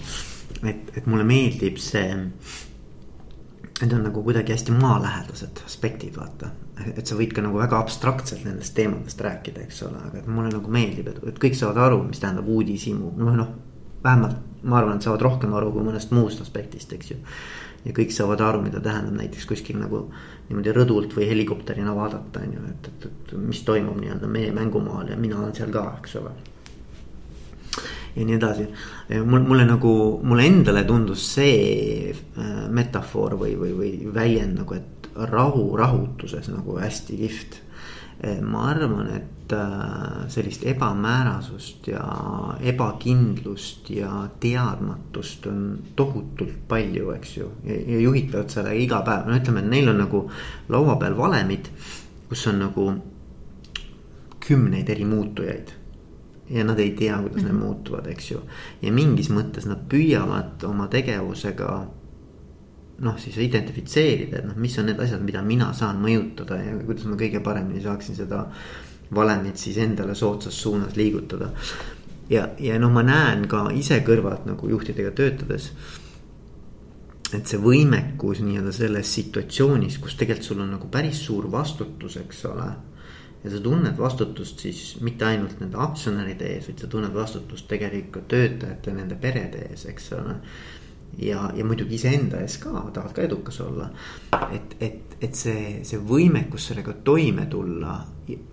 et, 0.63 0.91
et 0.97 1.07
mulle 1.07 1.27
meeldib 1.29 1.81
see. 1.83 2.15
Need 3.77 3.93
on 3.93 4.07
nagu 4.07 4.23
kuidagi 4.25 4.55
hästi 4.55 4.73
maalähedased 4.73 5.59
aspektid, 5.67 6.15
vaata. 6.17 6.49
et 6.97 7.05
sa 7.05 7.17
võid 7.19 7.35
ka 7.37 7.43
nagu 7.45 7.59
väga 7.61 7.77
abstraktselt 7.77 8.47
nendest 8.47 8.73
teemadest 8.77 9.21
rääkida, 9.21 9.67
eks 9.67 9.83
ole, 9.85 10.01
aga 10.01 10.23
et 10.23 10.31
mulle 10.33 10.49
nagu 10.55 10.73
meeldib, 10.73 11.11
et, 11.13 11.19
et 11.29 11.41
kõik 11.43 11.59
saavad 11.59 11.83
aru, 11.85 11.99
mis 12.09 12.21
tähendab 12.23 12.49
uudishimu, 12.49 13.13
noh, 13.21 13.37
noh. 13.37 13.51
vähemalt 14.05 14.65
ma 14.67 14.81
arvan, 14.81 14.97
et 14.97 15.05
saavad 15.05 15.23
rohkem 15.27 15.53
aru 15.55 15.75
kui 15.75 15.85
mõnest 15.85 16.13
muust 16.17 16.41
aspektist, 16.41 16.93
eks 16.97 17.13
ju 17.13 17.19
ja 17.87 17.95
kõik 17.95 18.13
saavad 18.15 18.43
aru, 18.43 18.65
mida 18.67 18.81
tähendab 18.83 19.15
näiteks 19.21 19.47
kuskil 19.47 19.79
nagu 19.79 20.07
niimoodi 20.49 20.75
rõdult 20.75 21.15
või 21.17 21.29
helikopterina 21.31 21.95
vaadata, 21.95 22.43
on 22.43 22.57
ju, 22.57 22.67
et, 22.73 22.91
et, 22.91 23.07
et 23.07 23.35
mis 23.39 23.63
toimub 23.67 23.99
nii-öelda 24.01 24.31
meie 24.31 24.53
mängumaal 24.55 25.13
ja 25.13 25.19
mina 25.21 25.39
olen 25.41 25.55
seal 25.57 25.73
ka, 25.75 25.87
eks 26.01 26.17
ole. 26.21 26.33
ja 28.17 28.25
nii 28.25 28.39
edasi, 28.39 28.67
mul, 29.25 29.45
mulle 29.47 29.67
nagu, 29.69 29.93
mulle 30.23 30.47
endale 30.49 30.85
tundus 30.89 31.27
see 31.37 32.11
äh, 32.11 32.53
metafoor 32.69 33.39
või, 33.41 33.55
või, 33.61 33.73
või 33.79 33.93
väljend 34.15 34.63
nagu, 34.63 34.79
et 34.79 35.11
rahu 35.31 35.69
rahutuses 35.79 36.51
nagu 36.53 36.77
hästi 36.81 37.17
kihvt 37.23 37.61
ma 38.43 38.71
arvan, 38.71 39.11
et 39.13 39.53
äh, 39.53 40.29
sellist 40.33 40.65
ebamäärasust 40.67 41.89
ja 41.89 42.05
ebakindlust 42.61 43.91
ja 43.91 44.29
teadmatust 44.41 45.47
on 45.47 45.79
tohutult 45.97 46.57
palju, 46.69 47.11
eks 47.17 47.37
ju. 47.37 47.51
ja 47.65 48.01
juhid 48.01 48.31
peavad 48.33 48.51
sellega 48.51 48.85
iga 48.87 49.03
päev, 49.07 49.29
no 49.29 49.37
ütleme, 49.37 49.65
et 49.65 49.71
neil 49.71 49.93
on 49.93 50.01
nagu 50.01 50.23
laua 50.73 50.97
peal 51.01 51.19
valemid, 51.19 51.69
kus 52.29 52.47
on 52.51 52.63
nagu 52.65 52.89
kümneid 54.47 54.89
eri 54.89 55.05
muutujaid 55.05 55.75
ja 56.51 56.65
nad 56.65 56.79
ei 56.79 56.91
tea, 56.91 57.19
kuidas 57.19 57.43
mm 57.43 57.49
-hmm. 57.49 57.53
need 57.53 57.63
muutuvad, 57.63 58.07
eks 58.07 58.31
ju. 58.31 58.41
ja 58.83 58.93
mingis 58.93 59.31
mõttes 59.31 59.67
nad 59.67 59.79
püüavad 59.89 60.65
oma 60.65 60.87
tegevusega 60.89 61.87
noh, 63.05 63.19
siis 63.21 63.37
identifitseerida, 63.45 64.41
et 64.41 64.49
noh, 64.49 64.57
mis 64.61 64.77
on 64.81 64.89
need 64.89 65.01
asjad, 65.05 65.21
mida 65.25 65.43
mina 65.45 65.69
saan 65.77 66.01
mõjutada 66.01 66.59
ja 66.63 66.77
kuidas 66.81 67.05
ma 67.11 67.19
kõige 67.21 67.43
paremini 67.45 67.83
saaksin 67.85 68.17
seda 68.17 68.47
valemit 69.15 69.61
siis 69.61 69.77
endale 69.83 70.15
soodsas 70.15 70.57
suunas 70.63 70.97
liigutada. 70.97 71.51
ja, 72.31 72.49
ja 72.59 72.79
noh, 72.81 72.91
ma 72.93 73.05
näen 73.07 73.47
ka 73.49 73.69
ise 73.75 74.01
kõrvalt 74.07 74.49
nagu 74.49 74.69
juhtidega 74.69 75.13
töötades. 75.13 75.71
et 77.35 77.47
see 77.47 77.59
võimekus 77.59 78.41
nii-öelda 78.41 78.73
selles 78.73 79.13
situatsioonis, 79.15 79.99
kus 79.99 80.15
tegelikult 80.17 80.47
sul 80.47 80.61
on 80.63 80.71
nagu 80.71 80.89
päris 80.89 81.25
suur 81.27 81.51
vastutus, 81.53 82.17
eks 82.17 82.45
ole. 82.49 82.71
ja 83.45 83.51
sa 83.51 83.61
tunned 83.61 83.99
vastutust 83.99 84.59
siis 84.59 84.97
mitte 85.01 85.25
ainult 85.25 85.61
nende 85.61 85.77
aktsionäride 85.77 86.49
ees, 86.55 86.71
vaid 86.71 86.81
sa 86.81 86.87
tunned 86.87 87.15
vastutust 87.15 87.69
tegelikult 87.69 88.29
töötajate, 88.29 88.93
nende 88.97 89.21
perede 89.21 89.69
ees, 89.69 89.85
eks 89.85 90.13
ole 90.17 90.41
ja, 91.19 91.51
ja 91.57 91.65
muidugi 91.65 91.97
iseenda 91.99 92.41
ees 92.45 92.59
ka 92.63 92.87
tahad 92.95 93.15
ka 93.17 93.25
edukas 93.25 93.61
olla. 93.65 93.91
et, 94.53 94.77
et, 94.81 95.17
et 95.21 95.39
see, 95.39 95.81
see 95.87 95.99
võimekus 95.99 96.69
sellega 96.71 96.97
toime 97.05 97.47
tulla, 97.51 97.99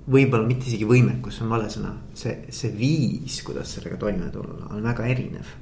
võib-olla 0.08 0.46
mitte 0.48 0.70
isegi 0.70 0.88
võimekus, 0.88 1.38
see 1.38 1.48
on 1.48 1.54
vale 1.58 1.70
sõna, 1.74 1.94
see, 2.18 2.46
see 2.54 2.72
viis, 2.78 3.42
kuidas 3.44 3.76
sellega 3.78 4.00
toime 4.06 4.32
tulla, 4.34 4.72
on 4.72 4.84
väga 4.86 5.10
erinev 5.12 5.60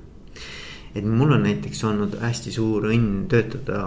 et 0.95 1.05
mul 1.07 1.31
on 1.31 1.45
näiteks 1.45 1.83
olnud 1.87 2.17
hästi 2.19 2.51
suur 2.51 2.89
õnn 2.91 3.25
töötada 3.31 3.81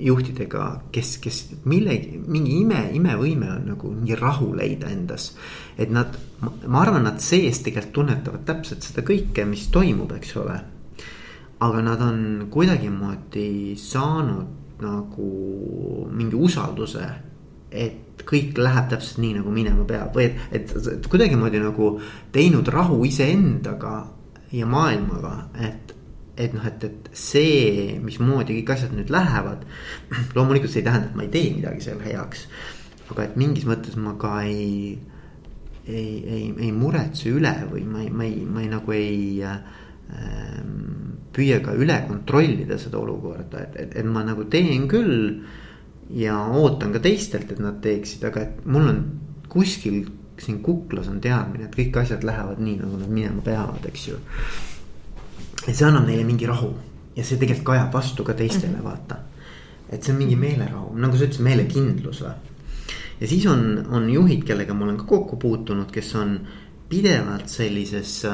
juhtidega, 0.00 0.68
kes, 0.94 1.16
kes 1.22 1.40
millegi, 1.68 2.16
mingi 2.24 2.56
ime, 2.62 2.86
imevõime 2.96 3.50
on 3.52 3.66
nagu 3.74 3.92
mingi 3.92 4.16
rahu 4.18 4.52
leida 4.56 4.88
endas. 4.92 5.34
et 5.78 5.90
nad, 5.90 6.16
ma 6.40 6.80
arvan, 6.80 7.04
nad 7.04 7.20
sees 7.20 7.60
tegelikult 7.64 7.94
tunnetavad 8.00 8.44
täpselt 8.48 8.86
seda 8.86 9.04
kõike, 9.04 9.44
mis 9.48 9.68
toimub, 9.74 10.12
eks 10.16 10.36
ole. 10.40 10.60
Aga 11.64 11.82
nad 11.84 12.02
on 12.04 12.48
kuidagimoodi 12.52 13.76
saanud 13.80 14.82
nagu 14.84 15.28
mingi 16.12 16.36
usalduse 16.36 17.06
et 17.74 18.22
kõik 18.28 18.58
läheb 18.58 18.88
täpselt 18.92 19.20
nii, 19.22 19.34
nagu 19.40 19.52
minema 19.52 19.84
peab 19.88 20.14
või 20.14 20.28
et, 20.28 20.38
et, 20.54 20.74
et 20.94 21.08
kuidagimoodi 21.10 21.60
nagu 21.62 21.90
teinud 22.34 22.68
rahu 22.72 23.00
iseendaga 23.08 23.96
ja 24.54 24.68
maailmaga, 24.70 25.34
et 25.58 25.92
et 26.34 26.50
noh, 26.50 26.64
et, 26.66 26.82
et 26.82 27.10
see, 27.14 27.94
mismoodi 28.02 28.56
kõik 28.56 28.72
asjad 28.74 28.94
nüüd 28.96 29.10
lähevad. 29.14 29.60
loomulikult 30.34 30.72
see 30.72 30.80
ei 30.82 30.86
tähenda, 30.88 31.12
et 31.12 31.18
ma 31.18 31.22
ei 31.22 31.30
tee 31.30 31.52
midagi 31.54 31.84
selle 31.84 32.02
heaks. 32.08 32.48
aga 33.12 33.26
et 33.28 33.36
mingis 33.38 33.66
mõttes 33.68 33.94
ma 34.00 34.16
ka 34.18 34.32
ei, 34.42 34.96
ei, 35.86 36.10
ei, 36.24 36.48
ei 36.66 36.72
muretse 36.74 37.28
üle 37.30 37.52
või 37.70 37.84
ma 37.86 38.02
ei, 38.02 38.10
ma 38.10 38.26
ei, 38.26 38.42
ma 38.48 38.64
ei 38.64 38.70
nagu 38.72 38.94
ei 38.96 39.44
äh, 39.46 39.60
püüa 41.34 41.60
ka 41.64 41.74
üle 41.76 41.96
kontrollida 42.08 42.78
seda 42.78 43.00
olukorda, 43.00 43.66
et, 43.66 43.76
et, 43.76 43.96
et 44.00 44.06
ma 44.06 44.24
nagu 44.26 44.46
teen 44.50 44.88
küll. 44.88 45.42
ja 46.14 46.36
ootan 46.52 46.92
ka 46.92 47.00
teistelt, 47.00 47.50
et 47.50 47.60
nad 47.64 47.78
teeksid, 47.82 48.24
aga 48.28 48.42
et 48.44 48.66
mul 48.68 48.90
on 48.90 48.98
kuskil 49.48 50.02
siin 50.38 50.58
kuklas 50.62 51.08
on 51.08 51.20
teadmine, 51.22 51.68
et 51.68 51.76
kõik 51.76 51.96
asjad 52.02 52.24
lähevad 52.26 52.60
nii, 52.60 52.76
nagu 52.82 52.98
nad 52.98 53.10
minema 53.10 53.42
peavad, 53.44 53.86
eks 53.88 54.08
ju. 54.08 54.18
et 55.66 55.72
see 55.72 55.86
annab 55.86 56.04
neile 56.08 56.26
mingi 56.28 56.46
rahu 56.46 56.72
ja 57.14 57.24
see 57.24 57.38
tegelikult 57.38 57.66
kajab 57.70 57.94
vastu 57.94 58.24
ka 58.24 58.34
teistele 58.34 58.72
mm, 58.72 58.78
-hmm. 58.78 58.84
vaata. 58.84 59.16
et 59.88 60.02
see 60.02 60.12
on 60.12 60.18
mingi 60.18 60.36
meelerahu, 60.36 60.96
nagu 60.98 61.16
sa 61.16 61.24
ütlesid, 61.24 61.44
meelekindlus 61.44 62.20
või. 62.22 62.34
ja 63.20 63.28
siis 63.28 63.46
on, 63.46 63.86
on 63.90 64.10
juhid, 64.10 64.44
kellega 64.44 64.74
ma 64.74 64.84
olen 64.84 64.96
ka 64.96 65.04
kokku 65.04 65.36
puutunud, 65.36 65.90
kes 65.90 66.14
on 66.14 66.40
pidevalt 66.88 67.48
sellises 67.48 68.24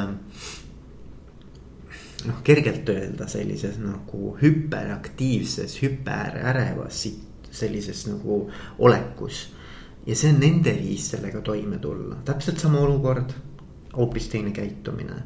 noh, 2.29 2.43
kergelt 2.45 2.89
öelda 2.89 3.29
sellises 3.29 3.79
nagu 3.83 4.35
hüperaktiivses, 4.41 5.79
hüperärevas 5.83 7.07
sellises 7.51 8.07
nagu 8.07 8.45
olekus 8.79 9.49
ja 10.07 10.17
see 10.17 10.33
on 10.33 10.41
nende 10.41 10.73
viis 10.79 11.11
sellega 11.13 11.43
toime 11.45 11.79
tulla, 11.79 12.21
täpselt 12.25 12.61
sama 12.61 12.81
olukord, 12.85 13.33
hoopis 13.97 14.29
teine 14.29 14.51
käitumine. 14.51 15.23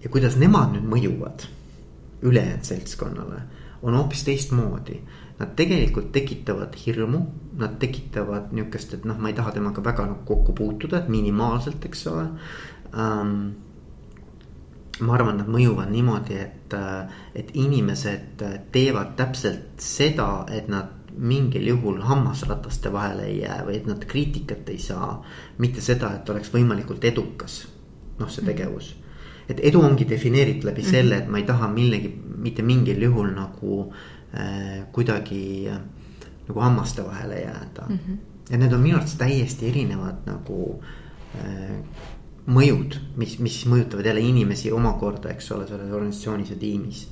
ja 0.00 0.08
kuidas 0.08 0.36
nemad 0.40 0.72
nüüd 0.72 0.86
mõjuvad 0.88 1.42
ülejäänud 2.24 2.64
seltskonnale, 2.64 3.40
on 3.82 3.94
hoopis 3.94 4.22
teistmoodi. 4.24 5.00
Nad 5.40 5.52
tegelikult 5.56 6.10
tekitavad 6.12 6.74
hirmu, 6.76 7.20
nad 7.60 7.76
tekitavad 7.80 8.52
niukest, 8.52 8.94
et 8.94 9.04
noh, 9.08 9.16
ma 9.18 9.28
ei 9.28 9.36
taha 9.36 9.52
temaga 9.56 9.84
väga 9.84 10.06
nagu 10.06 10.24
kokku 10.28 10.52
puutuda, 10.52 11.02
minimaalselt, 11.08 11.84
eks 11.88 12.06
ole 12.12 12.26
um, 12.92 13.36
ma 15.00 15.14
arvan, 15.16 15.40
nad 15.40 15.50
mõjuvad 15.50 15.90
niimoodi, 15.92 16.38
et, 16.38 16.74
et 17.34 17.50
inimesed 17.54 18.42
teevad 18.72 19.14
täpselt 19.18 19.82
seda, 19.82 20.46
et 20.52 20.68
nad 20.68 20.96
mingil 21.10 21.66
juhul 21.66 22.00
hammasrataste 22.06 22.92
vahele 22.92 23.26
ei 23.28 23.40
jää 23.40 23.60
või 23.66 23.76
et 23.80 23.86
nad 23.90 24.04
kriitikat 24.06 24.68
ei 24.68 24.78
saa. 24.78 25.22
mitte 25.58 25.80
seda, 25.80 26.14
et 26.14 26.28
oleks 26.30 26.52
võimalikult 26.54 27.04
edukas, 27.04 27.66
noh, 28.18 28.30
see 28.30 28.42
mhm. 28.42 28.50
tegevus. 28.50 28.96
et 29.48 29.60
edu 29.62 29.80
ongi 29.82 30.06
defineeritud 30.08 30.64
läbi 30.70 30.82
mhm. 30.82 30.90
selle, 30.90 31.16
et 31.16 31.28
ma 31.28 31.38
ei 31.38 31.44
taha 31.44 31.68
millegi, 31.68 32.12
mitte 32.36 32.62
mingil 32.62 33.02
juhul 33.02 33.34
nagu 33.34 33.92
äh, 34.34 34.86
kuidagi 34.92 35.68
äh, 35.68 35.80
nagu 36.50 36.60
hammaste 36.60 37.04
vahele 37.04 37.40
jääda 37.40 37.86
mm. 37.88 37.98
-hmm. 37.98 38.16
ja 38.50 38.58
need 38.58 38.72
on 38.72 38.80
minu 38.80 38.96
arvates 38.96 39.14
täiesti 39.14 39.68
erinevad 39.68 40.26
nagu 40.26 40.82
äh, 41.34 41.76
mõjud, 42.50 42.96
mis, 43.20 43.38
mis 43.42 43.60
mõjutavad 43.70 44.06
jälle 44.10 44.22
inimesi 44.26 44.72
omakorda, 44.74 45.30
eks 45.34 45.50
ole, 45.54 45.68
selles 45.70 45.92
organisatsioonis 45.92 46.54
ja 46.54 46.60
tiimis 46.60 47.04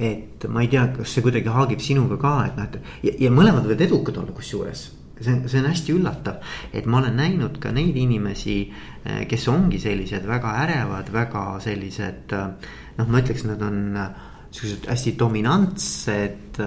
et 0.00 0.46
ma 0.48 0.62
ei 0.62 0.70
tea, 0.70 0.84
kas 0.94 1.12
see 1.12 1.24
kuidagi 1.24 1.50
haagib 1.50 1.82
sinuga 1.82 2.16
ka, 2.20 2.32
et 2.46 2.56
noh, 2.56 2.68
et 2.70 3.06
ja, 3.08 3.14
ja 3.26 3.30
mõlemad 3.34 3.66
võivad 3.66 3.82
edukad 3.88 4.20
olla, 4.22 4.32
kusjuures 4.32 4.86
see 5.20 5.32
on, 5.32 5.48
see 5.48 5.60
on 5.60 5.68
hästi 5.68 5.94
üllatav, 5.96 6.40
et 6.72 6.88
ma 6.88 7.00
olen 7.00 7.18
näinud 7.20 7.58
ka 7.62 7.72
neid 7.74 7.96
inimesi, 8.00 8.56
eh, 9.04 9.22
kes 9.28 9.46
ongi 9.52 9.80
sellised 9.82 10.26
väga 10.28 10.54
ärevad, 10.64 11.12
väga 11.12 11.44
sellised. 11.64 12.32
Eh, 12.36 12.72
noh, 12.98 13.08
ma 13.08 13.22
ütleks, 13.22 13.44
nad 13.48 13.62
on 13.66 13.80
eh, 14.00 14.10
siuksed 14.50 14.90
hästi 14.90 15.16
dominantsed. 15.18 16.60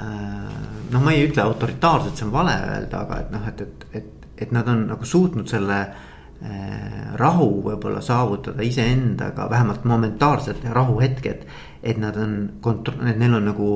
noh, 0.00 1.02
ma 1.02 1.12
ei 1.12 1.26
ütle 1.26 1.42
autoritaarsed, 1.42 2.14
see 2.16 2.24
on 2.24 2.30
vale 2.32 2.54
öelda, 2.54 3.02
aga 3.02 3.16
et 3.20 3.32
noh, 3.34 3.48
et, 3.50 3.60
et, 3.60 3.82
et, 3.98 4.28
et 4.46 4.52
nad 4.54 4.68
on 4.70 4.86
nagu 4.92 5.04
suutnud 5.04 5.50
selle 5.50 5.80
rahu 7.20 7.48
võib-olla 7.66 8.00
saavutada 8.00 8.62
iseendaga, 8.64 9.44
vähemalt 9.50 9.84
momentaalselt 9.84 10.62
rahuhetked 10.64 11.44
et 11.82 11.98
nad 11.98 12.16
on 12.16 12.52
kontro-, 12.60 13.08
et 13.08 13.18
neil 13.18 13.34
on 13.34 13.48
nagu 13.50 13.68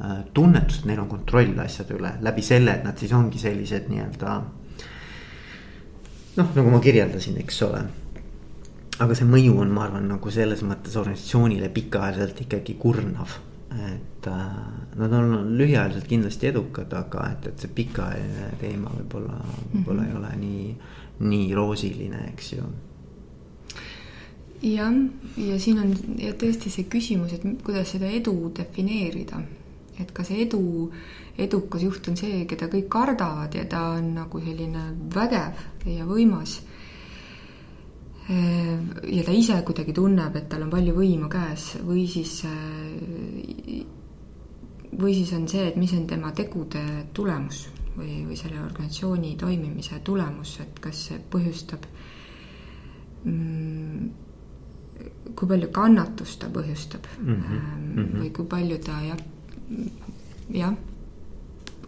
äh, 0.00 0.24
tunnetus, 0.34 0.80
et 0.80 0.90
neil 0.90 1.02
on 1.04 1.10
kontroll 1.10 1.58
asjade 1.64 1.96
üle 1.98 2.14
läbi 2.24 2.44
selle, 2.44 2.78
et 2.78 2.86
nad 2.86 2.98
siis 2.98 3.12
ongi 3.16 3.40
sellised 3.40 3.90
nii-öelda. 3.92 4.36
noh, 6.36 6.54
nagu 6.56 6.72
ma 6.72 6.80
kirjeldasin, 6.80 7.38
eks 7.42 7.62
ole. 7.68 7.84
aga 9.02 9.16
see 9.18 9.28
mõju 9.28 9.58
on, 9.64 9.72
ma 9.74 9.86
arvan, 9.86 10.08
nagu 10.14 10.30
selles 10.30 10.62
mõttes 10.64 10.96
organisatsioonile 11.00 11.72
pikaajaliselt 11.74 12.44
ikkagi 12.46 12.78
kurnav. 12.80 13.38
et 13.72 14.26
äh, 14.28 14.48
nad 14.96 15.12
on 15.16 15.56
lühiajaliselt 15.58 16.08
kindlasti 16.08 16.48
edukad, 16.48 16.92
aga 16.92 17.28
et, 17.32 17.52
et 17.52 17.60
see 17.60 17.76
pikaajaline 17.76 18.50
teema 18.60 18.92
võib-olla, 18.96 19.38
võib-olla 19.72 20.02
mm 20.02 20.08
-hmm. 20.08 20.10
ei 20.10 20.18
ole 20.18 20.34
nii, 20.40 20.74
nii 21.22 21.52
roosiline, 21.54 22.24
eks 22.32 22.52
ju 22.56 22.70
jah, 24.62 24.94
ja 25.36 25.58
siin 25.60 25.80
on 25.82 25.92
ja 26.22 26.32
tõesti 26.38 26.70
see 26.70 26.86
küsimus, 26.90 27.34
et 27.34 27.64
kuidas 27.64 27.92
seda 27.94 28.10
edu 28.10 28.52
defineerida. 28.56 29.42
et 30.00 30.10
kas 30.12 30.30
edu, 30.32 30.90
edukas 31.38 31.82
juht 31.82 32.08
on 32.08 32.16
see, 32.16 32.44
keda 32.48 32.66
kõik 32.72 32.88
kardavad 32.90 33.54
ja 33.54 33.64
ta 33.68 33.82
on 33.98 34.14
nagu 34.14 34.40
selline 34.40 34.84
vägev 35.14 35.86
ja 35.86 36.06
võimas. 36.06 36.60
ja 38.28 39.24
ta 39.26 39.32
ise 39.32 39.62
kuidagi 39.66 39.92
tunneb, 39.92 40.36
et 40.36 40.48
tal 40.48 40.62
on 40.62 40.70
palju 40.70 40.94
võimu 40.94 41.28
käes 41.28 41.76
või 41.82 42.06
siis, 42.06 42.42
või 44.92 45.14
siis 45.14 45.32
on 45.32 45.48
see, 45.48 45.66
et 45.68 45.76
mis 45.76 45.92
on 45.92 46.06
tema 46.06 46.32
tegude 46.32 46.82
tulemus 47.12 47.66
või, 47.96 48.22
või 48.26 48.36
selle 48.36 48.60
organisatsiooni 48.62 49.36
toimimise 49.40 50.00
tulemus, 50.04 50.58
et 50.64 50.80
kas 50.80 51.06
see 51.08 51.18
põhjustab 51.32 51.86
mm, 53.24 54.08
kui 55.36 55.48
palju 55.48 55.68
kannatust 55.74 56.40
ta 56.40 56.48
põhjustab 56.52 57.06
mm 57.18 57.42
-hmm. 57.42 58.16
või 58.20 58.32
kui 58.32 58.46
palju 58.46 58.78
ta 58.78 58.98
jah, 59.04 59.20
jah, 60.50 60.74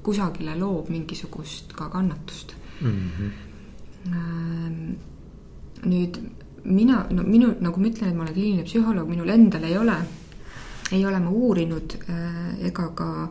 kusagile 0.02 0.56
loob 0.58 0.88
mingisugust 0.90 1.72
ka 1.72 1.88
kannatust 1.88 2.54
mm. 2.80 3.10
-hmm. 3.18 4.94
nüüd 5.84 6.18
mina, 6.64 7.06
no 7.10 7.22
minu, 7.22 7.54
nagu 7.60 7.80
ma 7.80 7.86
ütlen, 7.86 8.08
et 8.10 8.16
ma 8.16 8.22
olen 8.22 8.34
kliiniline 8.34 8.64
psühholoog, 8.64 9.08
minul 9.08 9.28
endal 9.28 9.64
ei 9.64 9.76
ole, 9.78 9.96
ei 10.92 11.06
ole 11.06 11.20
ma 11.20 11.30
uurinud 11.30 11.96
äh, 12.08 12.66
ega 12.68 12.88
ka 12.96 13.28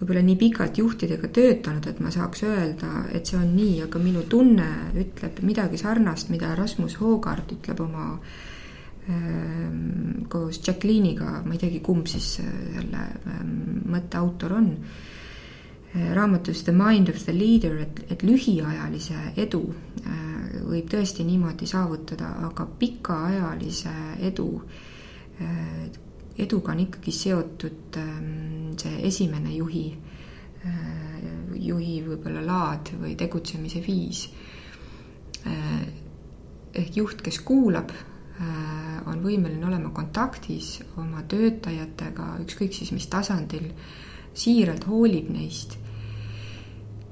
võib-olla 0.00 0.22
nii 0.24 0.36
pikalt 0.40 0.78
juhtidega 0.80 1.28
töötanud, 1.28 1.86
et 1.86 1.98
ma 2.00 2.10
saaks 2.10 2.44
öelda, 2.48 3.06
et 3.12 3.28
see 3.28 3.36
on 3.36 3.50
nii, 3.52 3.82
aga 3.84 4.00
minu 4.00 4.22
tunne 4.28 4.68
ütleb 4.96 5.42
midagi 5.44 5.80
sarnast, 5.80 6.32
mida 6.32 6.54
Rasmus 6.56 6.96
Hoogart 7.02 7.52
ütleb 7.52 7.82
oma 7.84 8.14
äh, 8.14 8.38
Ehm, 9.10 10.26
koos 10.28 10.60
Jacqueline'iga, 10.66 11.40
ma 11.44 11.54
ei 11.56 11.60
teagi, 11.62 11.80
kumb 11.80 12.06
siis 12.10 12.34
äh, 12.42 12.50
selle 12.76 13.06
ähm, 13.32 13.54
mõtte 13.90 14.20
autor 14.20 14.54
on. 14.58 14.68
Äh, 15.90 16.10
raamatus 16.14 16.62
The 16.66 16.74
Mind 16.76 17.08
of 17.10 17.24
the 17.24 17.34
Leader, 17.34 17.78
et, 17.86 18.02
et 18.12 18.22
lühiajalise 18.26 19.32
edu 19.40 19.62
äh, 20.04 20.60
võib 20.68 20.92
tõesti 20.92 21.24
niimoodi 21.26 21.66
saavutada, 21.70 22.34
aga 22.50 22.68
pikaajalise 22.78 23.96
edu, 24.30 24.50
eduga 26.38 26.72
on 26.72 26.84
ikkagi 26.86 27.12
seotud 27.12 27.96
ähm, 28.00 28.76
see 28.78 29.00
esimene 29.08 29.52
juhi, 29.54 29.88
juhi 31.60 31.96
võib-olla 32.04 32.42
laad 32.44 32.92
või 33.00 33.14
tegutsemise 33.18 33.80
viis. 33.84 34.26
ehk 36.74 36.96
juht, 36.96 37.22
kes 37.24 37.40
kuulab 37.40 37.90
on 39.08 39.22
võimeline 39.24 39.64
olema 39.66 39.90
kontaktis 39.96 40.82
oma 41.00 41.22
töötajatega, 41.28 42.36
ükskõik 42.44 42.76
siis 42.76 42.92
mis 42.92 43.08
tasandil, 43.10 43.70
siiralt 44.32 44.86
hoolib 44.88 45.30
neist. 45.32 45.76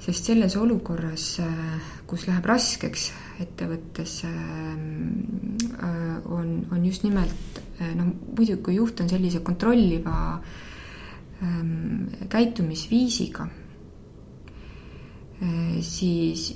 Sest 0.09 0.31
selles 0.31 0.55
olukorras, 0.57 1.25
kus 2.09 2.23
läheb 2.25 2.47
raskeks 2.49 3.11
ettevõttes, 3.45 4.23
on, 6.33 6.55
on 6.73 6.87
just 6.87 7.05
nimelt 7.05 7.61
noh, 7.99 8.09
muidugi 8.33 8.63
kui 8.65 8.79
juht 8.79 9.03
on 9.05 9.11
sellise 9.13 9.43
kontrolliva 9.45 10.15
käitumisviisiga, 12.33 13.45
siis 15.85 16.47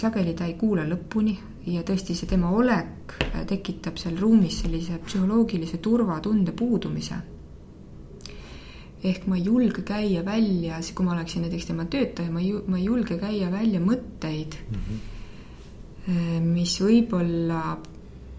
sageli 0.00 0.32
ta 0.38 0.48
ei 0.48 0.56
kuula 0.56 0.86
lõpuni 0.88 1.36
ja 1.68 1.84
tõesti 1.84 2.16
see 2.16 2.30
tema 2.32 2.48
olek 2.56 3.12
tekitab 3.50 4.00
seal 4.00 4.16
ruumis 4.18 4.62
sellise 4.64 4.96
psühholoogilise 5.04 5.82
turvatunde 5.84 6.56
puudumise. 6.56 7.20
Ehk 9.04 9.26
ma 9.26 9.36
ei 9.38 9.44
julge 9.44 9.82
käia 9.86 10.24
välja, 10.24 10.80
kui 10.94 11.06
ma 11.06 11.14
oleksin 11.14 11.46
näiteks 11.46 11.70
tema 11.70 11.86
töötaja, 11.90 12.30
ma 12.30 12.40
ei, 12.40 12.52
ma 12.66 12.78
ei 12.78 12.84
julge 12.84 13.16
käia 13.20 13.50
välja 13.52 13.80
mõtteid 13.80 14.58
mm, 14.60 14.82
-hmm. 14.84 16.44
mis 16.44 16.76
võib-olla 16.80 17.78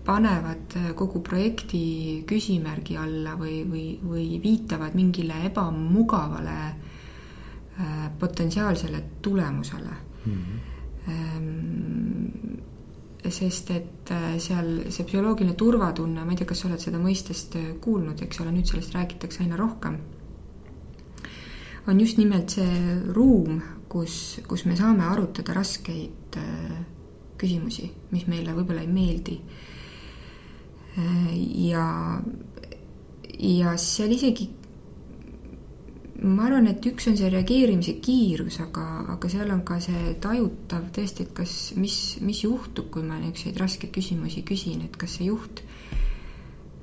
panevad 0.05 0.77
kogu 0.97 1.21
projekti 1.21 2.23
küsimärgi 2.27 2.97
alla 2.97 3.35
või, 3.37 3.61
või, 3.69 3.99
või 4.01 4.41
viitavad 4.43 4.95
mingile 4.97 5.45
ebamugavale 5.45 6.57
äh, 6.65 8.09
potentsiaalsele 8.19 9.03
tulemusele 9.21 9.95
mm. 10.25 10.33
-hmm 10.33 10.69
sest 13.29 13.69
et 13.71 14.11
äh, 14.11 14.37
seal 14.41 14.89
see 14.89 15.05
psühholoogiline 15.05 15.55
turvatunne, 15.57 16.23
ma 16.25 16.33
ei 16.33 16.39
tea, 16.39 16.47
kas 16.49 16.63
sa 16.63 16.69
oled 16.69 16.81
seda 16.81 16.99
mõistest 17.01 17.55
äh, 17.59 17.67
kuulnud, 17.81 18.21
eks 18.25 18.41
ole, 18.41 18.53
nüüd 18.55 18.69
sellest 18.69 18.95
räägitakse 18.97 19.43
aina 19.45 19.59
rohkem. 19.59 19.99
On 21.87 21.99
just 21.99 22.17
nimelt 22.17 22.53
see 22.53 22.95
ruum, 23.15 23.61
kus, 23.89 24.39
kus 24.47 24.65
me 24.69 24.77
saame 24.77 25.05
arutada 25.07 25.55
raskeid 25.57 26.37
äh, 26.39 26.79
küsimusi, 27.41 27.89
mis 28.13 28.27
meile 28.29 28.53
võib-olla 28.55 28.83
ei 28.85 28.91
meeldi. 28.91 29.41
ja, 31.71 31.83
ja 33.39 33.75
seal 33.79 34.11
isegi 34.11 34.49
ma 36.21 36.49
arvan, 36.49 36.67
et 36.67 36.85
üks 36.85 37.07
on 37.07 37.15
see 37.17 37.29
reageerimise 37.31 37.95
kiirus, 38.03 38.59
aga, 38.61 38.83
aga 39.15 39.29
seal 39.31 39.53
on 39.55 39.63
ka 39.65 39.79
see 39.81 40.11
tajutav 40.21 40.91
tõesti, 40.93 41.25
et 41.25 41.31
kas, 41.37 41.55
mis, 41.79 41.95
mis 42.21 42.43
juhtub, 42.43 42.91
kui 42.93 43.07
ma 43.07 43.17
niisuguseid 43.21 43.61
raskeid 43.63 43.95
küsimusi 43.95 44.43
küsin, 44.45 44.83
et 44.85 44.99
kas 44.99 45.15
see 45.17 45.31
juht 45.31 45.63
äh, 45.63 45.81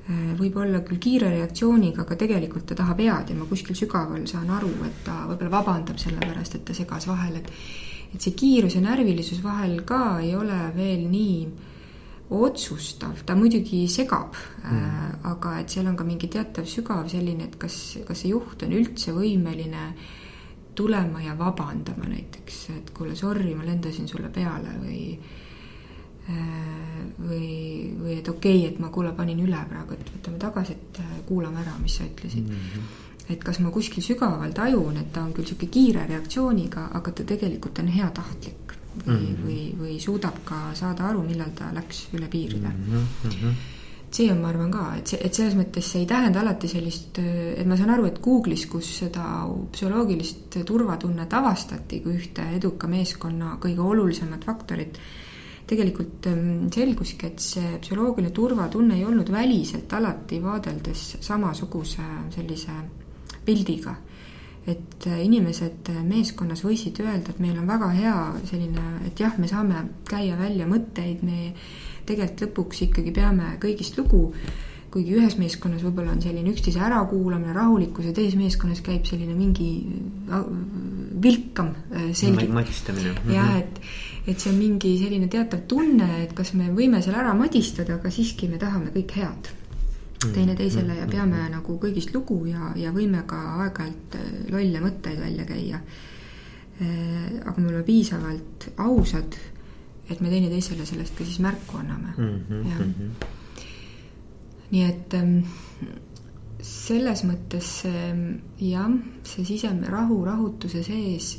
võib 0.09 0.57
olla 0.57 0.81
küll 0.87 1.01
kiire 1.03 1.29
reaktsiooniga, 1.35 2.07
aga 2.07 2.17
tegelikult 2.17 2.71
ta 2.71 2.77
tahab 2.79 3.03
head 3.05 3.33
ja 3.33 3.37
ma 3.37 3.45
kuskil 3.49 3.77
sügaval 3.77 4.25
saan 4.31 4.49
aru, 4.57 4.71
et 4.87 5.03
ta 5.05 5.27
võib-olla 5.29 5.59
vabandab 5.59 6.01
selle 6.01 6.23
pärast, 6.23 6.57
et 6.57 6.65
ta 6.65 6.77
segas 6.77 7.09
vahele, 7.11 7.43
et 7.45 7.53
et 8.09 8.25
see 8.25 8.33
kiirus 8.33 8.73
ja 8.73 8.81
närvilisus 8.81 9.43
vahel 9.45 9.83
ka 9.85 10.21
ei 10.25 10.31
ole 10.37 10.57
veel 10.73 11.03
nii 11.13 11.43
otsustav, 12.39 13.21
ta 13.25 13.37
muidugi 13.37 13.83
segab 13.89 14.33
mm., 14.37 14.79
äh, 14.79 15.11
aga 15.33 15.59
et 15.61 15.73
seal 15.73 15.91
on 15.91 15.97
ka 15.97 16.07
mingi 16.09 16.29
teatav 16.33 16.65
sügav 16.69 17.09
selline, 17.09 17.49
et 17.49 17.59
kas, 17.61 17.99
kas 18.09 18.25
see 18.25 18.33
juht 18.33 18.65
on 18.65 18.73
üldse 18.77 19.13
võimeline 19.17 19.91
tulema 20.79 21.21
ja 21.25 21.35
vabandama 21.37 22.09
näiteks, 22.09 22.59
et 22.77 22.91
kuule, 22.97 23.17
sorry, 23.17 23.53
ma 23.57 23.67
lendasin 23.67 24.09
sulle 24.09 24.33
peale 24.33 24.77
või 24.81 25.03
äh, 25.13 25.48
või, 26.29 27.95
või 27.99 28.19
et 28.19 28.29
okei 28.29 28.63
okay,, 28.63 28.73
et 28.73 28.81
ma 28.83 28.91
kuule, 28.95 29.13
panin 29.17 29.41
üle 29.45 29.61
praegu, 29.71 29.97
et 29.97 30.11
võtame 30.15 30.41
tagasi, 30.43 30.77
et 30.77 31.01
äh, 31.03 31.15
kuulame 31.29 31.63
ära, 31.65 31.77
mis 31.83 31.99
sa 31.99 32.07
ütlesid 32.07 32.45
mm. 32.47 32.67
-hmm. 32.75 33.33
et 33.35 33.45
kas 33.45 33.61
ma 33.65 33.73
kuskil 33.75 34.05
sügaval 34.05 34.53
tajun, 34.53 34.97
et 34.97 35.13
ta 35.13 35.25
on 35.25 35.33
küll 35.33 35.47
niisugune 35.47 35.71
kiire 35.71 36.07
reaktsiooniga, 36.09 36.91
aga 37.01 37.13
ta 37.13 37.25
tegelikult 37.25 37.79
on 37.79 37.89
heatahtlik 37.89 38.77
või 39.07 39.15
mm, 39.15 39.27
-hmm. 39.27 39.43
või, 39.47 39.65
või 39.81 39.99
suudab 40.01 40.45
ka 40.45 40.61
saada 40.75 41.09
aru, 41.09 41.23
millal 41.23 41.51
ta 41.55 41.73
läks 41.73 42.09
üle 42.13 42.29
piiride 42.29 42.69
mm. 42.69 43.05
-hmm. 43.25 43.55
see 44.11 44.33
on, 44.33 44.41
ma 44.41 44.49
arvan 44.49 44.71
ka, 44.71 44.85
et 44.99 45.07
see, 45.07 45.21
et 45.25 45.35
selles 45.35 45.55
mõttes 45.55 45.91
see 45.93 46.01
ei 46.01 46.07
tähenda 46.07 46.41
alati 46.41 46.69
sellist, 46.69 47.19
et 47.19 47.67
ma 47.67 47.77
saan 47.77 47.91
aru, 47.91 48.07
et 48.07 48.21
Google'is, 48.25 48.67
kus 48.67 48.99
seda 48.99 49.47
psühholoogilist 49.73 50.65
turvatunnet 50.65 51.33
avastati 51.33 52.01
kui 52.01 52.17
ühte 52.17 52.43
eduka 52.57 52.87
meeskonna 52.87 53.57
kõige 53.61 53.81
olulisemat 53.81 54.45
faktorit, 54.45 54.99
tegelikult 55.69 56.27
ähm, 56.31 56.69
selguski, 56.75 57.29
et 57.29 57.43
see 57.45 57.79
psühholoogiline 57.83 58.33
turvatunne 58.35 58.97
ei 58.99 59.05
olnud 59.05 59.33
väliselt 59.33 59.93
alati 59.93 60.43
vaadeldes 60.43 61.17
samasuguse 61.25 62.05
sellise 62.35 62.77
pildiga 63.45 63.97
et 64.69 65.07
äh, 65.07 65.25
inimesed 65.25 65.89
äh, 65.93 66.01
meeskonnas 66.05 66.63
võisid 66.67 67.01
öelda, 67.01 67.33
et 67.33 67.43
meil 67.43 67.57
on 67.57 67.69
väga 67.69 67.89
hea 67.97 68.17
selline, 68.49 68.87
et 69.09 69.21
jah, 69.21 69.37
me 69.41 69.49
saame 69.49 69.85
käia 70.09 70.37
välja 70.39 70.69
mõtteid, 70.69 71.23
me 71.25 71.53
tegelikult 72.09 72.45
lõpuks 72.45 72.83
ikkagi 72.89 73.15
peame 73.17 73.55
kõigist 73.63 73.97
lugu, 74.01 74.29
kuigi 74.93 75.17
ühes 75.19 75.37
meeskonnas 75.41 75.85
võib-olla 75.85 76.15
on 76.15 76.23
selline 76.25 76.53
üksteise 76.53 76.81
ärakuulamine, 76.85 77.53
rahulikkus 77.57 78.09
ja 78.09 78.15
teises 78.17 78.37
meeskonnas 78.41 78.81
käib 78.85 79.09
selline 79.09 79.37
mingi 79.37 79.71
äh, 80.29 80.45
vilkam 81.25 81.73
madistamine. 82.61 83.17
jah, 83.33 83.49
mhm. 83.49 83.65
et, 83.65 83.83
et 84.29 84.37
see 84.37 84.51
on 84.53 84.59
mingi 84.61 84.99
selline 85.01 85.29
teatav 85.33 85.65
tunne, 85.69 86.09
et 86.23 86.35
kas 86.37 86.53
me 86.53 86.69
võime 86.75 87.01
selle 87.03 87.23
ära 87.23 87.33
madistada, 87.35 87.97
aga 87.97 88.11
siiski 88.13 88.49
me 88.49 88.61
tahame 88.61 88.93
kõik 88.93 89.17
head 89.17 89.49
Mm. 90.25 90.33
teineteisele 90.33 90.95
ja 90.97 91.05
mm. 91.05 91.11
peame 91.11 91.43
nagu 91.53 91.75
kõigist 91.79 92.11
lugu 92.11 92.41
ja, 92.51 92.73
ja 92.75 92.91
võime 92.91 93.21
ka 93.31 93.37
aeg-ajalt 93.63 94.17
äh, 94.19 94.31
lolle 94.51 94.81
mõtteid 94.83 95.21
välja 95.23 95.45
käia. 95.47 95.79
Äh, 96.83 97.37
aga 97.45 97.55
me 97.61 97.69
oleme 97.69 97.85
piisavalt 97.87 98.67
ausad, 98.83 99.37
et 100.11 100.21
me 100.21 100.33
teineteisele 100.33 100.87
sellest 100.89 101.15
ka 101.15 101.27
siis 101.27 101.39
märku 101.45 101.79
anname 101.79 102.15
mm. 102.17 102.41
-hmm, 102.49 102.65
mm 102.79 103.35
nii 104.69 104.83
et 104.85 105.15
ähm, 105.17 105.39
selles 106.61 107.23
mõttes 107.25 107.69
jah, 108.61 108.91
see 109.25 109.45
sisem-, 109.49 109.87
rahu, 109.89 110.19
rahutuse 110.27 110.83
sees 110.85 111.39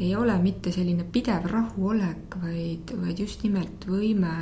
ei 0.00 0.16
ole 0.16 0.38
mitte 0.42 0.72
selline 0.72 1.04
pidev 1.12 1.44
rahuolek, 1.50 2.36
vaid, 2.42 2.92
vaid 3.02 3.18
just 3.20 3.42
nimelt 3.44 3.84
võime 3.88 4.34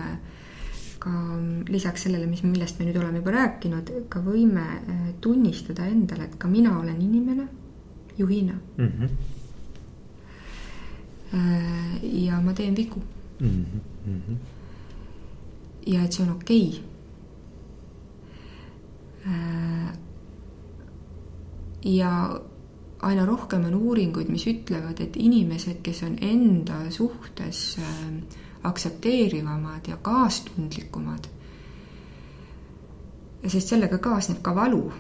ka 0.99 1.11
lisaks 1.71 2.07
sellele, 2.07 2.27
mis, 2.27 2.43
millest 2.47 2.79
me 2.79 2.87
nüüd 2.89 2.99
oleme 2.99 3.21
juba 3.21 3.35
rääkinud, 3.37 3.91
ka 4.11 4.23
võime 4.23 4.65
äh, 4.79 5.03
tunnistada 5.23 5.87
endale, 5.87 6.25
et 6.29 6.37
ka 6.39 6.51
mina 6.51 6.79
olen 6.79 7.01
inimene 7.03 7.49
juhina 8.19 8.55
mm. 8.77 8.89
-hmm. 8.89 9.09
ja 12.03 12.41
ma 12.41 12.53
teen 12.53 12.77
vigu 12.77 13.03
mm. 13.41 13.65
-hmm. 14.07 14.37
ja 15.87 16.05
et 16.05 16.13
see 16.13 16.27
on 16.27 16.33
okei 16.33 16.69
okay. 16.69 16.83
Äh, 19.27 19.93
ja 21.85 22.41
aina 23.07 23.25
rohkem 23.27 23.65
on 23.69 23.75
uuringuid, 23.75 24.31
mis 24.33 24.47
ütlevad, 24.51 25.01
et 25.01 25.17
inimesed, 25.17 25.81
kes 25.83 26.03
on 26.07 26.17
enda 26.25 26.81
suhtes 26.91 27.79
äh, 27.79 28.39
aktsepteerivamad 28.69 29.89
ja 29.89 29.97
kaastundlikumad. 30.03 31.29
sest 33.47 33.69
sellega 33.69 33.99
kaasneb 34.03 34.41
ka 34.43 34.55
valu. 34.55 34.93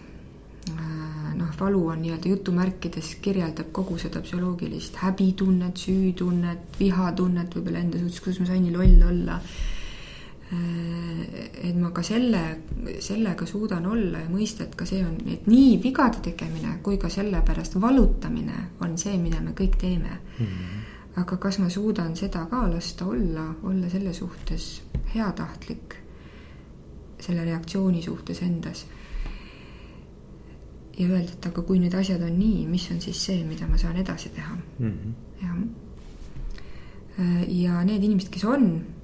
Äh, 0.70 1.32
noh, 1.34 1.50
valu 1.60 1.86
on 1.88 2.02
nii-öelda 2.02 2.28
jutumärkides 2.28 3.16
kirjeldab 3.22 3.72
kogu 3.72 3.98
seda 3.98 4.22
psühholoogilist 4.22 4.96
häbitunnet, 5.02 5.76
süütunnet, 5.76 6.78
vihatunnet 6.80 7.56
võib-olla 7.56 7.82
enda 7.82 7.98
suhtes, 7.98 8.20
kuidas 8.20 8.40
ma 8.40 8.46
sain 8.52 8.62
nii 8.62 8.76
loll 8.76 9.10
olla 9.10 9.40
et 10.48 11.74
ma 11.76 11.90
ka 11.92 12.02
selle, 12.02 12.40
sellega 13.04 13.46
suudan 13.46 13.86
olla 13.86 14.22
ja 14.22 14.28
mõista, 14.32 14.64
et 14.64 14.74
ka 14.74 14.86
see 14.88 15.02
on, 15.04 15.18
et 15.28 15.46
nii 15.46 15.76
vigade 15.82 16.22
tegemine 16.24 16.78
kui 16.82 16.96
ka 16.96 17.10
selle 17.12 17.42
pärast 17.44 17.76
valutamine 17.80 18.70
on 18.80 18.96
see, 18.96 19.18
mida 19.20 19.42
me 19.44 19.52
kõik 19.52 19.76
teeme 19.76 20.08
mm. 20.38 20.46
-hmm 20.46 20.86
aga 21.18 21.36
kas 21.36 21.58
ma 21.58 21.68
suudan 21.68 22.16
seda 22.16 22.46
ka 22.50 22.66
lasta 22.70 23.06
olla, 23.06 23.54
olla 23.62 23.88
selle 23.90 24.12
suhtes 24.14 24.82
heatahtlik, 25.14 25.96
selle 27.20 27.44
reaktsiooni 27.44 28.02
suhtes 28.02 28.42
endas. 28.42 28.86
ja 30.98 31.06
öelda, 31.06 31.32
et 31.32 31.46
aga 31.46 31.62
kui 31.62 31.78
need 31.78 31.94
asjad 31.94 32.22
on 32.26 32.38
nii, 32.38 32.66
mis 32.66 32.90
on 32.90 33.00
siis 33.00 33.24
see, 33.26 33.44
mida 33.46 33.66
ma 33.70 33.78
saan 33.78 33.96
edasi 33.96 34.28
teha 34.28 34.54
mm. 34.78 34.86
-hmm. 34.86 35.12
jah. 35.42 35.56
ja 37.48 37.84
need 37.84 38.02
inimesed, 38.02 38.30
kes 38.30 38.44
on 38.44 38.64
äh, 38.76 38.97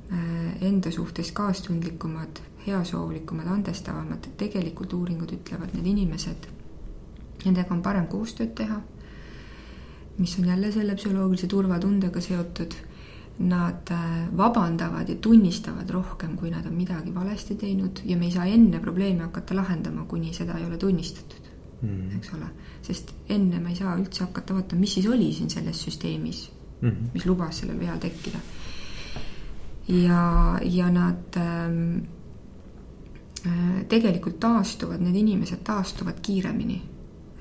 enda 0.61 0.91
suhtes 0.93 1.33
kaastundlikumad, 1.33 2.41
heasoovlikumad, 2.67 3.47
andestavamad, 3.47 4.27
tegelikult 4.37 4.93
uuringud 4.93 5.33
ütlevad, 5.33 5.73
need 5.75 5.87
inimesed, 5.87 6.49
nendega 7.45 7.75
on 7.75 7.83
parem 7.83 8.07
koostööd 8.13 8.53
teha 8.57 8.81
mis 10.19 10.39
on 10.39 10.45
jälle 10.45 10.73
selle 10.73 10.95
psühholoogilise 10.95 11.47
turvatundega 11.47 12.21
seotud. 12.21 12.73
nad 13.39 13.91
äh, 13.91 14.37
vabandavad 14.37 15.09
ja 15.09 15.15
tunnistavad 15.15 15.91
rohkem, 15.91 16.37
kui 16.37 16.51
nad 16.51 16.67
on 16.67 16.75
midagi 16.75 17.15
valesti 17.15 17.55
teinud 17.55 18.01
ja 18.05 18.17
me 18.17 18.25
ei 18.25 18.31
saa 18.31 18.45
enne 18.47 18.79
probleemi 18.81 19.21
hakata 19.21 19.57
lahendama, 19.57 20.05
kuni 20.05 20.31
seda 20.33 20.55
ei 20.59 20.67
ole 20.67 20.79
tunnistatud 20.79 21.49
mm., 21.83 22.13
eks 22.17 22.31
ole. 22.37 22.47
sest 22.83 23.11
enne 23.29 23.59
ma 23.61 23.69
ei 23.69 23.77
saa 23.77 23.97
üldse 23.99 24.23
hakata 24.25 24.55
vaatama, 24.55 24.81
mis 24.81 24.95
siis 24.95 25.09
oli 25.11 25.33
siin 25.33 25.51
selles 25.51 25.83
süsteemis 25.83 26.51
mm, 26.81 26.89
-hmm. 26.89 27.11
mis 27.15 27.27
lubas 27.27 27.59
sellel 27.59 27.81
veal 27.81 27.99
tekkida. 27.99 28.39
Ja, 29.89 30.59
ja 30.63 30.91
nad 30.91 31.37
ähm, 31.37 31.99
äh, 33.47 33.85
tegelikult 33.89 34.41
taastuvad, 34.41 35.01
need 35.01 35.17
inimesed 35.17 35.65
taastuvad 35.65 36.21
kiiremini 36.23 36.83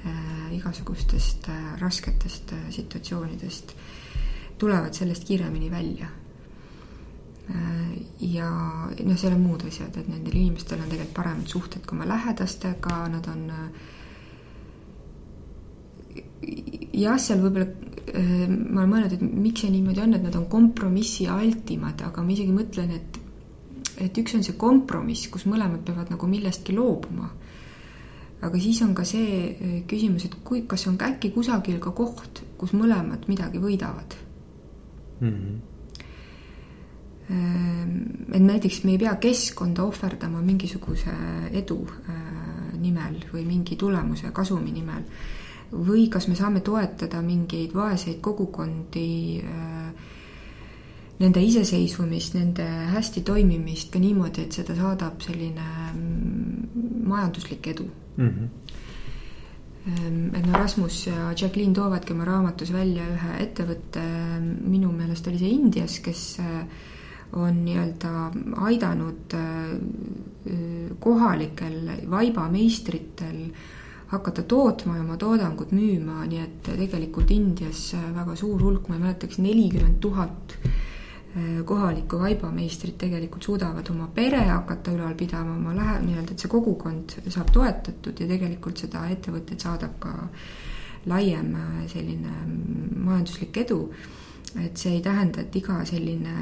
äh, 0.06 0.56
igasugustest 0.58 1.50
äh, 1.50 1.80
rasketest 1.80 2.54
situatsioonidest 2.70 3.76
tulevad 4.58 4.94
sellest 4.94 5.24
kiiremini 5.28 5.72
välja. 5.72 6.08
Ja 8.20 8.50
noh, 9.04 9.18
seal 9.20 9.34
on 9.36 9.42
muud 9.44 9.66
asjad, 9.68 9.98
et 10.00 10.08
nendel 10.08 10.38
inimestel 10.40 10.80
on 10.80 10.88
tegelikult 10.88 11.14
paremad 11.18 11.50
suhted 11.52 11.84
ka 11.84 11.92
oma 11.96 12.06
lähedastega, 12.08 13.02
nad 13.12 13.28
on 13.28 13.42
äh, 13.52 13.90
jah, 16.94 17.18
seal 17.22 17.42
võib-olla 17.44 17.68
äh, 17.68 18.48
ma 18.48 18.84
olen 18.84 18.92
mõelnud, 18.92 19.16
et 19.18 19.24
miks 19.24 19.64
see 19.64 19.74
niimoodi 19.74 20.04
on, 20.04 20.16
et 20.18 20.26
nad 20.26 20.36
on 20.40 20.48
kompromissialtimad, 20.52 22.04
aga 22.10 22.24
ma 22.24 22.36
isegi 22.36 22.56
mõtlen, 22.56 22.96
et 23.00 23.20
et 24.02 24.18
üks 24.18 24.34
on 24.34 24.42
see 24.42 24.56
kompromiss, 24.58 25.28
kus 25.30 25.44
mõlemad 25.46 25.84
peavad 25.86 26.10
nagu 26.10 26.28
millestki 26.28 26.74
loobuma. 26.74 27.28
aga 28.44 28.60
siis 28.60 28.82
on 28.82 28.96
ka 28.98 29.06
see 29.08 29.84
küsimus, 29.88 30.26
et 30.26 30.34
kui, 30.44 30.66
kas 30.68 30.88
on 30.90 30.98
äkki 31.00 31.30
kusagil 31.32 31.78
ka 31.80 31.94
koht, 31.96 32.42
kus 32.58 32.74
mõlemad 32.74 33.28
midagi 33.30 33.62
võidavad 33.62 34.18
mm. 35.22 35.30
-hmm. 35.30 35.60
et 38.34 38.42
näiteks 38.42 38.84
me 38.84 38.92
ei 38.92 38.98
pea 38.98 39.16
keskkonda 39.16 39.84
ohverdama 39.84 40.42
mingisuguse 40.42 41.14
edu 41.54 41.88
äh, 42.10 42.34
nimel 42.84 43.22
või 43.32 43.46
mingi 43.48 43.76
tulemuse 43.80 44.32
kasumi 44.36 44.72
nimel. 44.72 45.04
Või 45.74 46.08
kas 46.14 46.28
me 46.30 46.36
saame 46.38 46.62
toetada 46.62 47.22
mingeid 47.26 47.74
vaeseid 47.74 48.20
kogukondi 48.22 49.42
äh, 49.42 50.12
nende 51.20 51.44
iseseisvumist, 51.46 52.36
nende 52.38 52.66
hästi 52.94 53.24
toimimist 53.26 53.92
ka 53.94 54.02
niimoodi, 54.02 54.48
et 54.48 54.58
seda 54.60 54.76
saadab 54.78 55.22
selline 55.24 55.68
mm, 55.94 57.04
majanduslik 57.10 57.68
edu 57.74 57.90
mm. 58.18 58.30
-hmm 58.30 58.82
et 59.86 60.46
no 60.46 60.54
Rasmus 60.54 61.08
ja 61.08 61.34
Jacqueline 61.36 61.76
toovadki 61.76 62.14
oma 62.14 62.24
raamatus 62.24 62.72
välja 62.72 63.04
ühe 63.04 63.34
ettevõtte, 63.44 64.04
minu 64.64 64.92
meelest 64.96 65.28
oli 65.28 65.42
see 65.42 65.52
Indias, 65.58 65.98
kes 66.00 66.22
äh, 66.40 66.62
on 67.36 67.64
nii-öelda 67.66 68.12
aidanud 68.70 69.36
äh, 69.36 69.74
kohalikel 71.04 72.08
vaibameistritel 72.10 73.42
hakata 74.14 74.44
tootma 74.48 74.98
ja 74.98 75.04
oma 75.04 75.18
toodangut 75.18 75.74
müüma, 75.76 76.24
nii 76.30 76.42
et 76.44 76.72
tegelikult 76.72 77.32
Indias 77.34 77.92
väga 78.16 78.36
suur 78.40 78.62
hulk, 78.62 78.88
ma 78.90 78.98
ei 78.98 79.06
mäleta, 79.08 79.28
kas 79.28 79.42
nelikümmend 79.44 80.02
tuhat 80.02 80.58
Äh, 81.38 81.64
kohalikku 81.66 82.20
vaibameistrit 82.20 82.98
tegelikult 83.02 83.44
suudavad 83.44 83.88
oma 83.90 84.06
pere 84.14 84.44
hakata 84.46 84.92
ülal 84.94 85.16
pidama, 85.18 85.56
oma 85.56 85.72
lähe-, 85.74 86.02
nii-öelda, 86.04 86.36
et 86.36 86.44
see 86.44 86.52
kogukond 86.52 87.16
saab 87.26 87.50
toetatud 87.56 88.20
ja 88.22 88.28
tegelikult 88.30 88.78
seda 88.84 89.02
ettevõtet 89.10 89.66
saadab 89.66 89.96
ka 90.04 90.12
laiem 91.10 91.56
äh, 91.58 91.72
selline 91.90 92.30
mm, 92.30 93.02
majanduslik 93.08 93.58
edu. 93.64 93.80
et 94.62 94.78
see 94.78 94.92
ei 94.94 95.02
tähenda, 95.02 95.42
et 95.42 95.56
iga 95.58 95.80
selline 95.90 96.36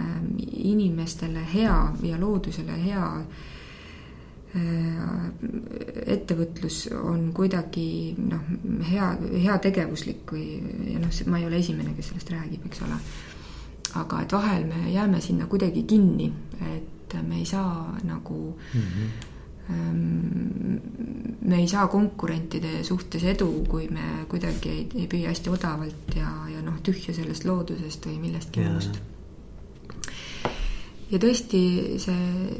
inimestele 0.52 1.46
hea 1.54 1.78
ja 2.04 2.18
loodusele 2.20 2.76
hea 2.84 3.06
ettevõtlus 6.12 6.82
on 7.00 7.30
kuidagi 7.36 8.16
noh, 8.20 8.50
hea, 8.84 9.14
heategevuslik 9.46 10.34
või 10.36 10.48
ja 10.92 11.00
noh, 11.00 11.14
ma 11.32 11.40
ei 11.40 11.48
ole 11.48 11.62
esimene, 11.64 11.94
kes 11.96 12.12
sellest 12.12 12.34
räägib, 12.34 12.66
eks 12.68 12.84
ole 12.84 12.98
aga 14.00 14.22
et 14.24 14.32
vahel 14.32 14.66
me 14.68 14.92
jääme 14.92 15.22
sinna 15.22 15.48
kuidagi 15.52 15.84
kinni, 15.84 16.32
et 16.76 17.16
me 17.28 17.42
ei 17.42 17.46
saa 17.46 17.98
nagu 18.04 18.58
mm. 18.74 18.82
-hmm 18.82 19.28
me 21.42 21.56
ei 21.58 21.68
saa 21.68 21.88
konkurentide 21.88 22.84
suhtes 22.84 23.24
edu, 23.24 23.64
kui 23.70 23.88
me 23.88 24.26
kuidagi 24.30 24.70
ei, 24.70 24.88
ei 24.96 25.08
püüa 25.08 25.30
hästi 25.30 25.50
odavalt 25.50 26.16
ja, 26.16 26.32
ja 26.52 26.62
noh, 26.66 26.82
tühja 26.84 27.14
sellest 27.16 27.46
loodusest 27.46 28.06
või 28.06 28.18
millestki 28.20 28.66
muust. 28.66 29.00
ja 31.12 31.20
tõesti, 31.20 31.62
see, 32.04 32.58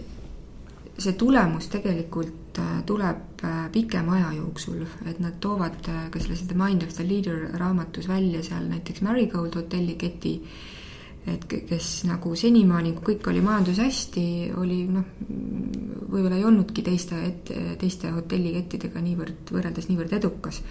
see 1.02 1.18
tulemus 1.18 1.70
tegelikult 1.72 2.60
äh, 2.62 2.82
tuleb 2.86 3.44
äh, 3.46 3.64
pikema 3.72 4.18
aja 4.20 4.34
jooksul, 4.38 4.84
et 5.10 5.20
nad 5.24 5.40
toovad 5.44 5.88
äh, 5.90 6.04
ka 6.14 6.20
selles 6.20 6.46
The 6.48 6.58
Mind 6.58 6.84
of 6.84 6.94
the 6.98 7.08
Leader 7.08 7.50
raamatus 7.60 8.08
välja 8.08 8.44
seal 8.46 8.68
näiteks 8.70 9.02
Marigold 9.02 9.56
hotelliketi 9.56 10.36
et 11.30 11.44
kes 11.46 11.88
nagu 12.10 12.32
senimaani, 12.36 12.96
kui 12.98 13.12
kõik 13.12 13.28
oli 13.30 13.44
majanduses 13.46 13.84
hästi, 13.84 14.24
oli 14.58 14.80
noh, 14.90 15.06
võib-olla 16.10 16.40
ei 16.40 16.48
olnudki 16.50 16.82
teiste, 16.82 17.20
teiste 17.78 18.10
hotellikettidega 18.16 19.04
niivõrd, 19.06 19.52
võrreldes 19.54 19.86
niivõrd 19.92 20.16
edukas. 20.18 20.64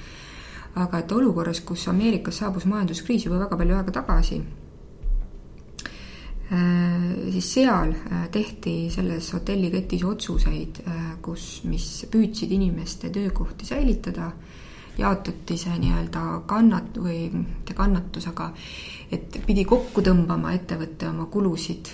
aga 0.74 0.98
et 0.98 1.12
olukorras, 1.12 1.60
kus 1.66 1.86
Ameerikas 1.88 2.42
saabus 2.42 2.66
majanduskriis 2.66 3.24
juba 3.26 3.38
väga 3.44 3.56
palju 3.58 3.76
aega 3.76 3.94
tagasi, 3.94 4.40
siis 7.32 7.52
seal 7.54 7.94
äh, 7.94 8.28
tehti 8.32 8.74
selles 8.92 9.32
hotelliketis 9.34 10.04
otsuseid, 10.04 10.82
äh, 10.86 11.02
kus, 11.22 11.62
mis 11.64 12.06
püüdsid 12.10 12.52
inimeste 12.56 13.10
töökohti 13.14 13.68
säilitada, 13.68 14.32
jaotati 14.98 15.56
see 15.56 15.76
nii-öelda 15.80 16.22
kannat- 16.50 16.98
või 17.00 17.30
mitte 17.32 17.74
kannatus, 17.74 18.26
aga 18.28 18.50
et 19.12 19.38
pidi 19.46 19.64
kokku 19.64 20.02
tõmbama 20.04 20.52
ettevõte 20.54 21.08
oma 21.08 21.26
kulusid, 21.32 21.92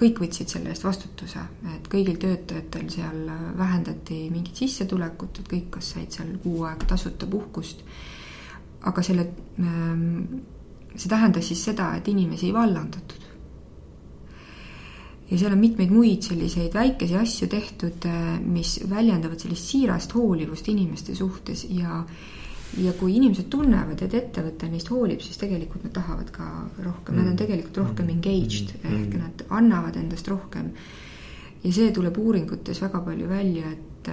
kõik 0.00 0.22
võtsid 0.22 0.48
selle 0.54 0.72
eest 0.72 0.86
vastutuse, 0.86 1.42
et 1.74 1.90
kõigil 1.92 2.16
töötajatel 2.22 2.88
seal 2.94 3.26
vähendati 3.58 4.22
mingit 4.32 4.62
sissetulekut, 4.62 5.42
et 5.42 5.50
kõik, 5.50 5.68
kas 5.76 5.92
said 5.96 6.14
seal 6.14 6.32
kuu 6.42 6.64
aega 6.68 6.88
tasuta 6.94 7.26
puhkust. 7.26 7.84
aga 8.82 9.02
selle, 9.02 9.26
see 10.96 11.08
tähendas 11.08 11.46
siis 11.46 11.64
seda, 11.64 11.92
et 11.96 12.08
inimesi 12.08 12.48
ei 12.48 12.54
vallandatud. 12.56 13.21
Ja 15.32 15.38
seal 15.40 15.54
on 15.54 15.62
mitmeid 15.62 15.92
muid 15.92 16.26
selliseid 16.26 16.74
väikesi 16.76 17.16
asju 17.16 17.48
tehtud, 17.48 18.04
mis 18.44 18.76
väljendavad 18.90 19.40
sellist 19.40 19.70
siirast 19.72 20.12
hoolivust 20.18 20.68
inimeste 20.68 21.16
suhtes 21.16 21.64
ja 21.72 22.02
ja 22.80 22.92
kui 22.96 23.16
inimesed 23.18 23.50
tunnevad, 23.52 24.00
et 24.00 24.14
ettevõte 24.16 24.68
neist 24.72 24.88
hoolib, 24.88 25.20
siis 25.20 25.36
tegelikult 25.36 25.82
nad 25.84 25.92
tahavad 25.92 26.30
ka 26.32 26.46
rohkem 26.80 27.14
mm., 27.14 27.18
nad 27.18 27.26
on 27.26 27.34
mm. 27.34 27.40
tegelikult 27.42 27.80
rohkem 27.82 28.06
mm. 28.06 28.14
engaged 28.14 28.70
mm. 28.78 28.94
ehk 28.96 29.16
nad 29.20 29.42
annavad 29.60 29.98
endast 30.00 30.28
rohkem. 30.32 30.70
ja 31.62 31.72
see 31.72 31.90
tuleb 31.92 32.16
uuringutes 32.18 32.80
väga 32.82 33.02
palju 33.04 33.28
välja, 33.28 33.74
et, 33.76 34.08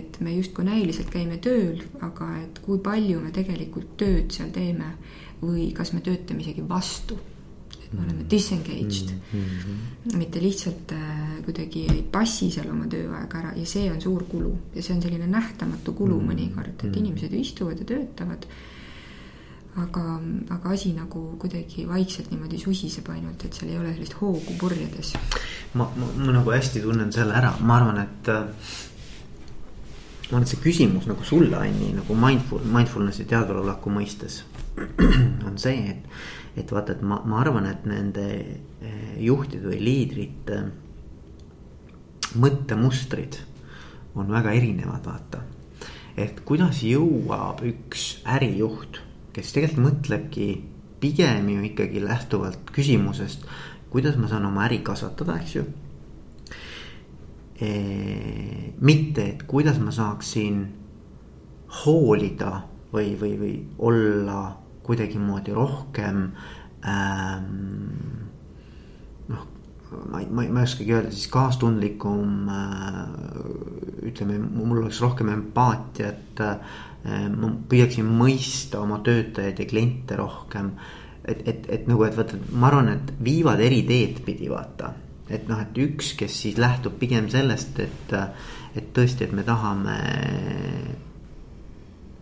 et 0.00 0.20
me 0.20 0.36
justkui 0.36 0.68
näiliselt 0.68 1.08
käime 1.10 1.40
tööl, 1.42 1.80
aga 2.04 2.28
et 2.42 2.60
kui 2.66 2.78
palju 2.84 3.24
me 3.24 3.32
tegelikult 3.34 3.96
tööd 3.96 4.36
seal 4.36 4.52
teeme 4.52 4.92
või 5.40 5.72
kas 5.72 5.94
me 5.96 6.04
töötame 6.04 6.44
isegi 6.44 6.68
vastu 6.68 7.16
me 7.92 8.04
oleme 8.04 8.24
disengaged 8.30 9.10
mm. 9.32 9.40
-hmm. 9.40 10.16
mitte 10.16 10.42
lihtsalt 10.42 10.92
äh, 10.92 11.44
kuidagi 11.44 11.86
ei 11.92 12.02
passi 12.12 12.50
seal 12.50 12.70
oma 12.70 12.86
tööaega 12.86 13.38
ära 13.38 13.52
ja 13.56 13.66
see 13.66 13.90
on 13.92 14.00
suur 14.00 14.24
kulu 14.28 14.50
ja 14.74 14.82
see 14.82 14.96
on 14.96 15.02
selline 15.02 15.26
nähtamatu 15.26 15.92
kulu 15.92 16.20
mm 16.20 16.28
-hmm. 16.28 16.32
mõnikord, 16.32 16.68
et 16.68 16.82
mm-hmm. 16.82 16.98
inimesed 16.98 17.32
istuvad 17.32 17.78
ja 17.78 17.84
töötavad. 17.84 18.46
aga, 19.78 20.20
aga 20.50 20.70
asi 20.70 20.92
nagu 20.92 21.36
kuidagi 21.38 21.88
vaikselt 21.88 22.30
niimoodi 22.30 22.58
susiseb 22.58 23.08
ainult, 23.08 23.44
et 23.44 23.54
seal 23.54 23.70
ei 23.70 23.78
ole 23.78 23.92
sellist 23.92 24.16
hoogu 24.20 24.52
purjedes. 24.58 25.12
ma, 25.74 25.92
ma, 25.96 26.06
ma 26.16 26.32
nagu 26.32 26.50
hästi 26.50 26.80
tunnen 26.80 27.12
selle 27.12 27.34
ära, 27.34 27.54
ma 27.60 27.76
arvan, 27.76 27.98
et 27.98 28.28
äh, 28.28 28.44
ma 30.30 30.36
arvan, 30.36 30.42
et 30.42 30.48
see 30.48 30.60
küsimus 30.62 31.06
nagu 31.06 31.24
sulle, 31.24 31.56
Anni, 31.56 31.92
nagu 31.92 32.14
mindful, 32.14 32.64
mindfulness'i 32.64 33.24
teadvaloleku 33.24 33.90
mõistes 33.90 34.42
on 35.46 35.58
see, 35.58 35.78
et 35.90 35.98
et 36.58 36.72
vaata, 36.72 36.96
et 36.96 37.02
ma, 37.06 37.20
ma 37.24 37.40
arvan, 37.42 37.66
et 37.70 37.86
nende 37.88 38.26
eh, 38.82 39.14
juhtide 39.22 39.70
või 39.70 39.80
liidrite 39.82 40.62
mõttemustrid 42.38 43.38
on 44.18 44.32
väga 44.32 44.52
erinevad, 44.56 45.04
vaata. 45.06 45.42
et 46.18 46.40
kuidas 46.44 46.82
jõuab 46.82 47.62
üks 47.68 48.24
ärijuht, 48.26 48.98
kes 49.32 49.52
tegelikult 49.54 49.84
mõtlebki 49.84 50.48
pigem 51.00 51.48
ju 51.52 51.62
ikkagi 51.68 52.02
lähtuvalt 52.02 52.72
küsimusest, 52.74 53.46
kuidas 53.92 54.18
ma 54.18 54.28
saan 54.28 54.48
oma 54.48 54.66
äri 54.66 54.80
kasvatada, 54.84 55.38
eks 55.38 55.54
ju 55.54 55.64
e,. 57.60 57.70
mitte, 58.80 59.28
et 59.34 59.46
kuidas 59.46 59.78
ma 59.78 59.94
saaksin 59.94 60.64
hoolida 61.84 62.64
või, 62.92 63.14
või, 63.20 63.34
või 63.38 63.54
olla 63.78 64.40
kuidagimoodi 64.88 65.54
rohkem 65.56 66.24
ähm, 66.88 68.28
noh, 69.28 69.46
ma 70.10 70.20
ei, 70.20 70.28
ma 70.30 70.44
ei, 70.44 70.52
ma 70.52 70.62
ei 70.62 70.68
oskagi 70.68 70.94
öelda, 70.94 71.14
siis 71.14 71.28
kaastundlikum 71.32 72.52
äh,. 72.52 73.00
ütleme, 74.08 74.38
mul 74.38 74.82
oleks 74.82 75.00
rohkem 75.04 75.32
empaatiat 75.34 76.44
äh,. 76.44 76.78
ma 77.34 77.50
püüaksin 77.70 78.08
mõista 78.18 78.82
oma 78.82 78.98
töötajaid 79.04 79.60
ja 79.62 79.66
kliente 79.70 80.16
rohkem. 80.18 80.72
et, 81.24 81.44
et, 81.46 81.68
et 81.68 81.90
nagu, 81.90 82.04
et 82.04 82.16
vaata, 82.16 82.40
ma 82.52 82.70
arvan, 82.70 82.94
et 82.96 83.12
viivad 83.24 83.60
eri 83.64 83.82
teed 83.88 84.22
pidi 84.26 84.48
vaata. 84.50 84.92
et 85.28 85.48
noh, 85.48 85.60
et 85.60 85.82
üks, 85.84 86.14
kes 86.16 86.40
siis 86.42 86.56
lähtub 86.58 86.96
pigem 86.98 87.28
sellest, 87.28 87.78
et, 87.84 88.16
et 88.76 88.94
tõesti, 88.96 89.28
et 89.28 89.36
me 89.36 89.44
tahame 89.44 89.98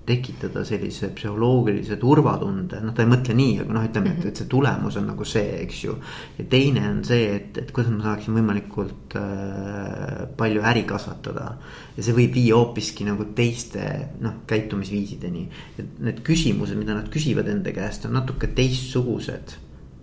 tekitada 0.06 0.62
sellise 0.66 1.10
psühholoogilise 1.16 1.98
turvatunde, 2.00 2.80
noh, 2.84 2.94
ta 2.94 3.04
ei 3.04 3.10
mõtle 3.10 3.34
nii, 3.36 3.58
aga 3.64 3.74
noh, 3.74 3.86
ütleme, 3.88 4.14
et, 4.14 4.28
et 4.30 4.40
see 4.40 4.48
tulemus 4.50 4.98
on 5.00 5.08
nagu 5.10 5.26
see, 5.28 5.58
eks 5.64 5.82
ju. 5.84 5.96
ja 6.38 6.46
teine 6.50 6.84
on 6.92 7.02
see, 7.06 7.28
et, 7.34 7.60
et 7.62 7.72
kuidas 7.74 7.92
ma 7.94 8.06
saaksin 8.06 8.36
võimalikult 8.38 9.16
äh, 9.18 10.24
palju 10.38 10.64
äri 10.72 10.86
kasvatada. 10.88 11.52
ja 11.96 12.06
see 12.06 12.16
võib 12.16 12.34
viia 12.38 12.58
hoopiski 12.58 13.06
nagu 13.08 13.28
teiste 13.36 13.86
noh, 14.22 14.40
käitumisviisideni. 14.48 15.46
et 15.78 16.02
need 16.08 16.22
küsimused, 16.26 16.78
mida 16.78 16.96
nad 16.96 17.10
küsivad 17.12 17.50
enda 17.50 17.74
käest, 17.74 18.06
on 18.06 18.16
natuke 18.16 18.52
teistsugused, 18.54 19.56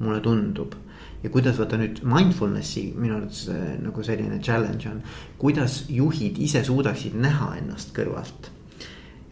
mulle 0.03 0.19
tundub 0.25 0.75
ja 1.23 1.29
kuidas 1.31 1.55
vaata 1.59 1.77
nüüd 1.79 2.01
mindfulness'i 2.03 2.89
minu 2.97 3.15
arvates 3.21 3.45
äh, 3.53 3.77
nagu 3.83 4.03
selline 4.03 4.41
challenge 4.43 4.89
on, 4.91 4.99
kuidas 5.39 5.85
juhid 5.89 6.41
ise 6.43 6.65
suudaksid 6.67 7.15
näha 7.15 7.53
ennast 7.61 7.95
kõrvalt 7.95 8.52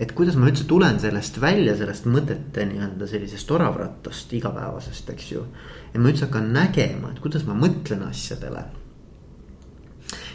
et 0.02 0.12
kuidas 0.18 0.38
ma 0.40 0.50
üldse 0.50 0.66
tulen 0.70 0.98
sellest 1.02 1.38
välja, 1.42 1.76
sellest 1.78 2.08
mõtete 2.10 2.66
nii-öelda 2.66 3.08
sellisest 3.10 3.52
oravrattast 3.54 4.34
igapäevasest, 4.34 5.10
eks 5.14 5.32
ju. 5.36 5.46
ja 5.94 6.02
ma 6.02 6.10
üldse 6.10 6.26
hakkan 6.26 6.50
nägema, 6.56 7.12
et 7.12 7.22
kuidas 7.24 7.46
ma 7.46 7.58
mõtlen 7.58 8.02
asjadele. 8.08 8.66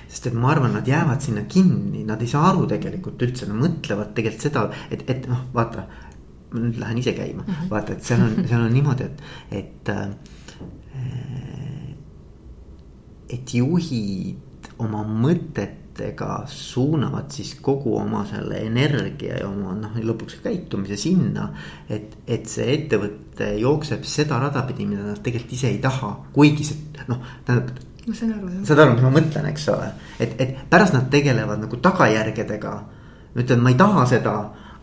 sest 0.06 0.30
et 0.30 0.36
ma 0.38 0.52
arvan, 0.54 0.72
nad 0.72 0.86
jäävad 0.88 1.20
sinna 1.20 1.42
kinni, 1.50 2.04
nad 2.06 2.22
ei 2.22 2.30
saa 2.30 2.46
aru 2.52 2.66
tegelikult 2.70 3.22
üldse, 3.26 3.48
nad 3.50 3.58
mõtlevad 3.64 4.14
tegelikult 4.16 4.48
seda, 4.48 4.68
et, 4.90 5.02
et 5.10 5.26
noh, 5.28 5.48
vaata. 5.54 5.86
ma 6.52 6.62
nüüd 6.62 6.78
lähen 6.78 6.98
ise 6.98 7.12
käima 7.12 7.42
mm, 7.42 7.52
-hmm. 7.52 7.70
vaata, 7.70 7.92
et 7.92 8.04
seal 8.06 8.22
on, 8.22 8.36
seal 8.46 8.62
on 8.62 8.72
niimoodi, 8.72 9.04
et, 9.04 9.22
et 9.50 9.88
äh, 9.88 10.08
et 13.28 13.54
juhid 13.54 14.70
oma 14.78 15.02
mõtet 15.02 15.85
mõtetega 15.96 16.46
suunavad 16.46 17.30
siis 17.30 17.56
kogu 17.60 17.96
oma 17.96 18.24
selle 18.28 18.60
energia 18.66 19.40
ja 19.40 19.48
oma 19.48 19.74
noh, 19.74 19.96
lõpuks 19.96 20.40
käitumise 20.42 20.96
sinna. 20.96 21.52
et, 21.88 22.16
et 22.26 22.46
see 22.46 22.74
ettevõte 22.74 23.58
jookseb 23.58 24.04
seda 24.04 24.38
rada 24.38 24.62
pidi, 24.66 24.86
mida 24.86 25.02
nad 25.02 25.22
tegelikult 25.22 25.52
ise 25.52 25.68
ei 25.68 25.78
taha, 25.78 26.26
kuigi 26.32 26.64
see 26.64 26.76
noh, 27.08 27.18
tähendab. 27.44 27.70
ma 28.06 28.14
saan 28.14 28.32
aru 28.32 28.48
jah. 28.48 28.66
saad 28.66 28.78
aru, 28.78 28.94
mis 28.94 29.02
ma 29.02 29.10
mõtlen, 29.10 29.50
eks 29.50 29.68
ole, 29.68 29.90
et, 30.20 30.34
et 30.38 30.56
pärast 30.70 30.94
nad 30.94 31.10
tegelevad 31.10 31.60
nagu 31.60 31.76
tagajärgedega. 31.76 32.82
ütlevad, 33.36 33.62
ma 33.62 33.70
ei 33.70 33.76
taha 33.76 34.06
seda, 34.06 34.36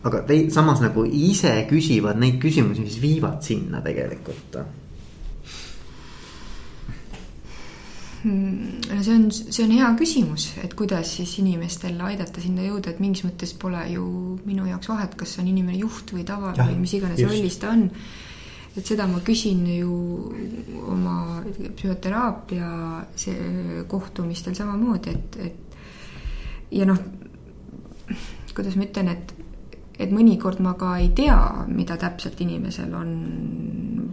aga 0.03 0.23
te 0.27 0.49
samas 0.51 0.81
nagu 0.81 1.05
ise 1.05 1.65
küsivad 1.69 2.17
neid 2.17 2.39
küsimusi, 2.41 2.81
mis 2.81 3.01
viivad 3.01 3.43
sinna 3.43 3.81
tegelikult 3.81 4.55
Hmm, 4.55 4.63
no 4.63 4.83
see 8.23 9.15
on, 9.15 9.25
see 9.31 9.63
on 9.65 9.71
hea 9.75 9.89
küsimus, 9.99 10.47
et 10.63 10.73
kuidas 10.79 11.15
siis 11.17 11.33
inimestel 11.41 11.99
aidata 12.07 12.41
sinna 12.43 12.63
jõuda, 12.63 12.93
et 12.93 13.01
mingis 13.03 13.25
mõttes 13.27 13.51
pole 13.59 13.81
ju 13.91 14.05
minu 14.47 14.67
jaoks 14.69 14.91
vahet, 14.91 15.17
kas 15.19 15.35
on 15.41 15.49
inimene 15.51 15.81
juht 15.81 16.13
või 16.15 16.23
tava 16.27 16.53
ja, 16.55 16.67
või 16.69 16.79
mis 16.85 16.95
iganes 16.95 17.19
rollis 17.23 17.59
ta 17.59 17.73
on. 17.75 17.89
et 18.73 18.85
seda 18.87 19.07
ma 19.11 19.19
küsin 19.25 19.65
ju 19.75 19.97
oma 20.89 21.17
psühhoteraapia 21.75 22.69
kohtumistel 23.91 24.55
samamoodi, 24.57 25.13
et, 25.13 25.37
et 25.49 26.73
ja 26.79 26.87
noh, 26.89 26.99
kuidas 28.55 28.77
ma 28.79 28.87
ütlen, 28.87 29.11
et 29.13 29.42
et 29.99 30.11
mõnikord 30.13 30.61
ma 30.63 30.73
ka 30.79 30.95
ei 31.01 31.11
tea, 31.15 31.37
mida 31.69 31.97
täpselt 32.01 32.39
inimesel 32.41 32.93
on 32.97 33.11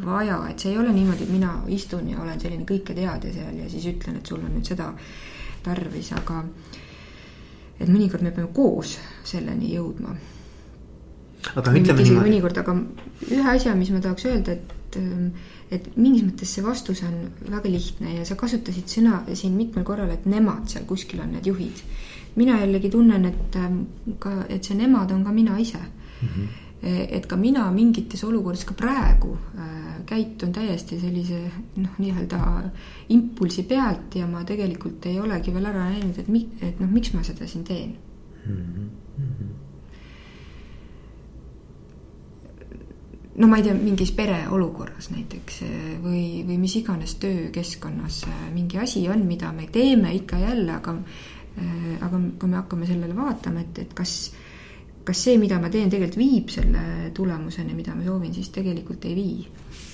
vaja, 0.04 0.42
et 0.50 0.60
see 0.60 0.74
ei 0.74 0.80
ole 0.80 0.92
niimoodi, 0.94 1.24
et 1.26 1.32
mina 1.32 1.54
istun 1.72 2.08
ja 2.10 2.20
olen 2.20 2.40
selline 2.40 2.66
kõiketeadja 2.68 3.32
seal 3.34 3.62
ja 3.62 3.68
siis 3.70 3.86
ütlen, 3.92 4.18
et 4.20 4.26
sul 4.26 4.42
on 4.42 4.52
nüüd 4.54 4.68
seda 4.68 4.90
tarvis, 5.64 6.12
aga 6.16 6.42
et 7.80 7.88
mõnikord 7.88 8.24
me 8.24 8.32
peame 8.34 8.52
koos 8.56 8.98
selleni 9.28 9.72
jõudma. 9.74 10.14
aga 11.54 11.72
ütleme 11.72 12.04
niimoodi. 12.04 12.28
mõnikord, 12.28 12.60
aga 12.60 12.76
ühe 13.30 13.48
asja, 13.54 13.74
mis 13.74 13.92
ma 13.94 14.04
tahaks 14.04 14.28
öelda, 14.28 14.58
et 14.58 14.76
et 15.70 15.84
mingis 15.94 16.24
mõttes 16.26 16.50
see 16.50 16.64
vastus 16.66 17.04
on 17.06 17.28
väga 17.46 17.70
lihtne 17.70 18.16
ja 18.16 18.24
sa 18.26 18.34
kasutasid 18.34 18.90
sõna 18.90 19.20
siin 19.38 19.54
mitmel 19.54 19.84
korral, 19.86 20.10
et 20.10 20.24
nemad 20.26 20.66
seal 20.66 20.82
kuskil 20.88 21.20
on 21.22 21.30
need 21.36 21.46
juhid 21.46 21.78
mina 22.36 22.60
jällegi 22.60 22.90
tunnen, 22.90 23.24
et 23.24 23.56
ähm, 23.56 23.82
ka, 24.18 24.44
et 24.48 24.64
see 24.64 24.76
nemad 24.78 25.10
on 25.12 25.24
ka 25.24 25.32
mina 25.32 25.58
ise 25.58 25.78
mm. 25.78 26.28
-hmm. 26.28 26.48
et 26.82 27.26
ka 27.26 27.36
mina 27.36 27.70
mingites 27.70 28.24
olukordades 28.24 28.64
ka 28.64 28.74
praegu 28.74 29.36
äh, 29.58 30.04
käitun 30.06 30.52
täiesti 30.52 31.00
sellise 31.00 31.40
noh, 31.76 31.98
nii-öelda 31.98 32.38
impulsi 33.08 33.62
pealt 33.62 34.14
ja 34.14 34.26
ma 34.26 34.44
tegelikult 34.44 35.06
ei 35.06 35.20
olegi 35.20 35.54
veel 35.54 35.66
ära 35.66 35.90
näinud, 35.90 36.18
et 36.18 36.28
mi-, 36.28 36.48
et 36.62 36.80
noh, 36.80 36.90
miks 36.90 37.12
ma 37.14 37.22
seda 37.22 37.46
siin 37.46 37.64
teen 37.64 37.96
mm. 38.46 38.54
-hmm. 38.56 39.48
no 43.40 43.46
ma 43.46 43.56
ei 43.56 43.62
tea, 43.62 43.74
mingis 43.74 44.12
pereolukorras 44.12 45.10
näiteks 45.10 45.62
äh, 45.62 45.74
või, 46.02 46.24
või 46.46 46.58
mis 46.58 46.76
iganes 46.76 47.14
töökeskkonnas 47.14 48.24
äh, 48.28 48.46
mingi 48.54 48.78
asi 48.78 49.08
on, 49.08 49.26
mida 49.26 49.52
me 49.52 49.68
teeme 49.72 50.14
ikka 50.14 50.38
ja 50.38 50.48
jälle, 50.48 50.72
aga 50.72 50.96
aga 52.00 52.20
kui 52.38 52.48
me 52.48 52.56
hakkame 52.56 52.86
sellele 52.88 53.16
vaatama, 53.16 53.64
et, 53.64 53.82
et 53.84 53.94
kas, 53.96 54.14
kas 55.04 55.24
see, 55.26 55.36
mida 55.40 55.58
ma 55.60 55.70
teen, 55.72 55.90
tegelikult 55.90 56.20
viib 56.20 56.52
selle 56.54 57.10
tulemuseni, 57.16 57.74
mida 57.76 57.94
ma 57.96 58.06
soovin, 58.06 58.34
siis 58.34 58.52
tegelikult 58.54 59.04
ei 59.10 59.16
vii 59.18 59.36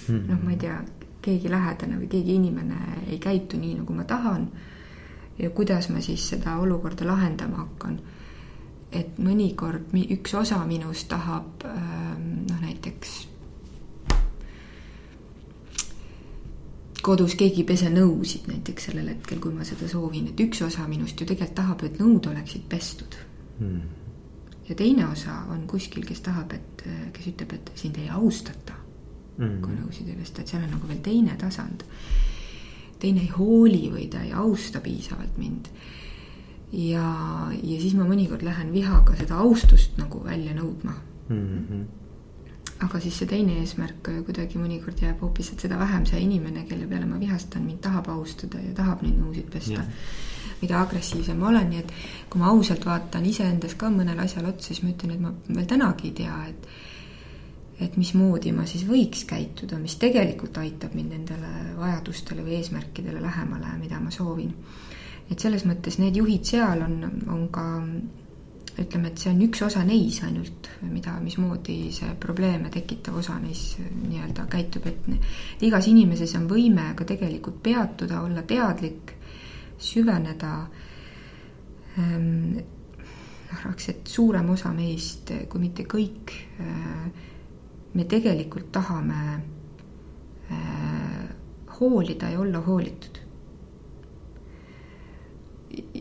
hmm.. 0.09 0.25
noh, 0.31 0.43
ma 0.45 0.55
ei 0.55 0.61
tea, 0.67 0.79
keegi 1.27 1.51
lähedane 1.51 1.99
või 1.99 2.11
keegi 2.11 2.37
inimene 2.39 2.81
ei 3.11 3.19
käitu 3.23 3.59
nii, 3.59 3.81
nagu 3.81 3.95
ma 3.97 4.05
tahan. 4.07 4.49
ja 5.39 5.51
kuidas 5.51 5.89
ma 5.93 6.01
siis 6.01 6.29
seda 6.29 6.59
olukorda 6.63 7.07
lahendama 7.07 7.65
hakkan. 7.65 7.99
et 8.93 9.19
mõnikord 9.19 9.91
üks 9.93 10.35
osa 10.35 10.61
minust 10.67 11.09
tahab 11.09 11.65
ähm, 11.67 12.47
noh, 12.47 12.61
näiteks 12.63 13.17
kodus 17.07 17.37
keegi 17.39 17.63
ei 17.63 17.69
pese 17.69 17.91
nõusid 17.93 18.49
näiteks 18.51 18.89
sellel 18.89 19.13
hetkel, 19.13 19.39
kui 19.43 19.55
ma 19.55 19.67
seda 19.67 19.89
soovin, 19.91 20.31
et 20.33 20.41
üks 20.43 20.63
osa 20.67 20.87
minust 20.91 21.21
ju 21.21 21.29
tegelikult 21.29 21.57
tahab, 21.61 21.85
et 21.87 22.01
nõud 22.03 22.31
oleksid 22.33 22.65
pestud 22.71 23.19
mm.. 23.61 23.83
ja 24.69 24.79
teine 24.79 25.07
osa 25.07 25.39
on 25.55 25.67
kuskil, 25.71 26.07
kes 26.09 26.25
tahab, 26.27 26.57
et, 26.57 26.87
kes 27.15 27.29
ütleb, 27.33 27.55
et 27.59 27.71
sind 27.79 28.01
ei 28.03 28.09
austata 28.11 28.79
mm., 29.37 29.61
kui 29.65 29.77
nõusid 29.77 30.11
ei 30.11 30.19
pesta, 30.19 30.43
et 30.43 30.55
seal 30.55 30.65
on 30.65 30.73
nagu 30.75 30.91
veel 30.91 31.05
teine 31.05 31.37
tasand. 31.41 31.85
teine 32.99 33.23
ei 33.23 33.31
hooli 33.37 33.85
või 33.93 34.09
ta 34.11 34.25
ei 34.25 34.33
austa 34.33 34.81
piisavalt 34.81 35.39
mind. 35.39 35.69
ja, 36.73 37.07
ja 37.53 37.79
siis 37.85 37.95
ma 37.95 38.09
mõnikord 38.09 38.43
lähen 38.43 38.73
vihaga 38.75 39.15
seda 39.21 39.39
austust 39.45 39.95
nagu 40.01 40.25
välja 40.25 40.57
nõudma 40.59 40.97
mm. 41.29 41.63
-hmm 41.71 42.06
aga 42.85 43.01
siis 43.01 43.19
see 43.21 43.29
teine 43.31 43.59
eesmärk 43.63 44.11
kuidagi 44.27 44.61
mõnikord 44.61 45.01
jääb 45.01 45.21
hoopis, 45.25 45.53
et 45.53 45.63
seda 45.65 45.79
vähem 45.81 46.05
see 46.09 46.21
inimene, 46.21 46.67
kelle 46.69 46.89
peale 46.91 47.09
ma 47.09 47.21
vihastan, 47.21 47.65
mind 47.65 47.81
tahab 47.87 48.11
austada 48.13 48.61
ja 48.61 48.75
tahab 48.77 49.05
neid 49.05 49.17
nõusid 49.21 49.53
pesta. 49.53 49.85
mida 50.57 50.79
agressiivsem 50.81 51.37
ma 51.37 51.51
olen, 51.51 51.67
nii 51.69 51.79
et 51.83 51.91
kui 52.33 52.41
ma 52.41 52.49
ausalt 52.49 52.87
vaatan 52.89 53.27
iseendas 53.29 53.75
ka 53.77 53.91
mõnele 53.93 54.23
asjale 54.25 54.49
otsa, 54.49 54.71
siis 54.71 54.83
ma 54.83 54.89
ütlen, 54.89 55.11
et 55.13 55.21
ma 55.21 55.33
veel 55.49 55.67
tänagi 55.69 56.09
ei 56.09 56.13
tea, 56.17 56.37
et 56.49 56.69
et 57.81 57.97
mismoodi 58.01 58.55
ma 58.57 58.65
siis 58.65 58.87
võiks 58.89 59.27
käituda, 59.29 59.77
mis 59.77 59.99
tegelikult 60.01 60.57
aitab 60.57 60.95
mind 60.97 61.13
nendele 61.13 61.75
vajadustele 61.77 62.45
või 62.45 62.57
eesmärkidele 62.57 63.21
lähemale, 63.21 63.75
mida 63.81 64.01
ma 64.01 64.11
soovin. 64.11 64.55
et 65.31 65.41
selles 65.41 65.67
mõttes 65.67 65.99
need 65.99 66.17
juhid 66.17 66.45
seal 66.45 66.83
on, 66.83 67.05
on 67.29 67.49
ka 67.53 67.67
ütleme, 68.79 69.11
et 69.11 69.21
see 69.21 69.31
on 69.33 69.41
üks 69.47 69.63
osa 69.65 69.83
neis 69.87 70.19
ainult, 70.27 70.69
mida, 70.91 71.15
mismoodi 71.23 71.77
see 71.97 72.13
probleeme 72.21 72.71
tekitav 72.73 73.17
osa 73.23 73.39
neis 73.41 73.77
nii-öelda 73.81 74.47
käitub, 74.53 74.87
et 74.91 75.65
igas 75.65 75.89
inimeses 75.89 76.35
on 76.37 76.49
võime 76.51 76.91
ka 76.97 77.07
tegelikult 77.09 77.63
peatuda, 77.65 78.21
olla 78.27 78.45
teadlik, 78.47 79.15
süveneda 79.79 80.55
ähm,. 81.99 82.57
noh, 82.57 83.59
arvaks, 83.61 83.89
et 83.93 84.09
suurem 84.11 84.49
osa 84.53 84.73
meist, 84.77 85.33
kui 85.49 85.63
mitte 85.63 85.87
kõik 85.89 86.35
äh,, 86.61 87.07
me 87.97 88.05
tegelikult 88.05 88.69
tahame 88.73 89.21
äh, 90.53 91.23
hoolida 91.79 92.33
ja 92.35 92.41
olla 92.41 92.61
hoolitud 92.67 93.26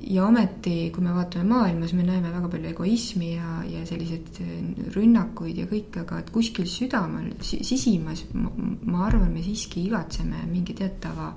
ja 0.05 0.25
ometi, 0.25 0.89
kui 0.95 1.03
me 1.03 1.13
vaatame 1.15 1.47
maailmas, 1.49 1.93
me 1.93 2.03
näeme 2.07 2.31
väga 2.31 2.49
palju 2.51 2.71
egoismi 2.71 3.33
ja, 3.35 3.59
ja 3.69 3.85
selliseid 3.87 4.41
äh, 4.43 4.57
rünnakuid 4.95 5.63
ja 5.63 5.69
kõike, 5.71 6.03
aga 6.05 6.19
et 6.23 6.33
kuskil 6.33 6.67
südamal, 6.69 7.31
sisimas, 7.43 8.25
ma 8.33 9.07
arvan, 9.07 9.31
me 9.33 9.43
siiski 9.45 9.85
igatseme 9.89 10.45
mingi 10.51 10.77
teatava 10.77 11.33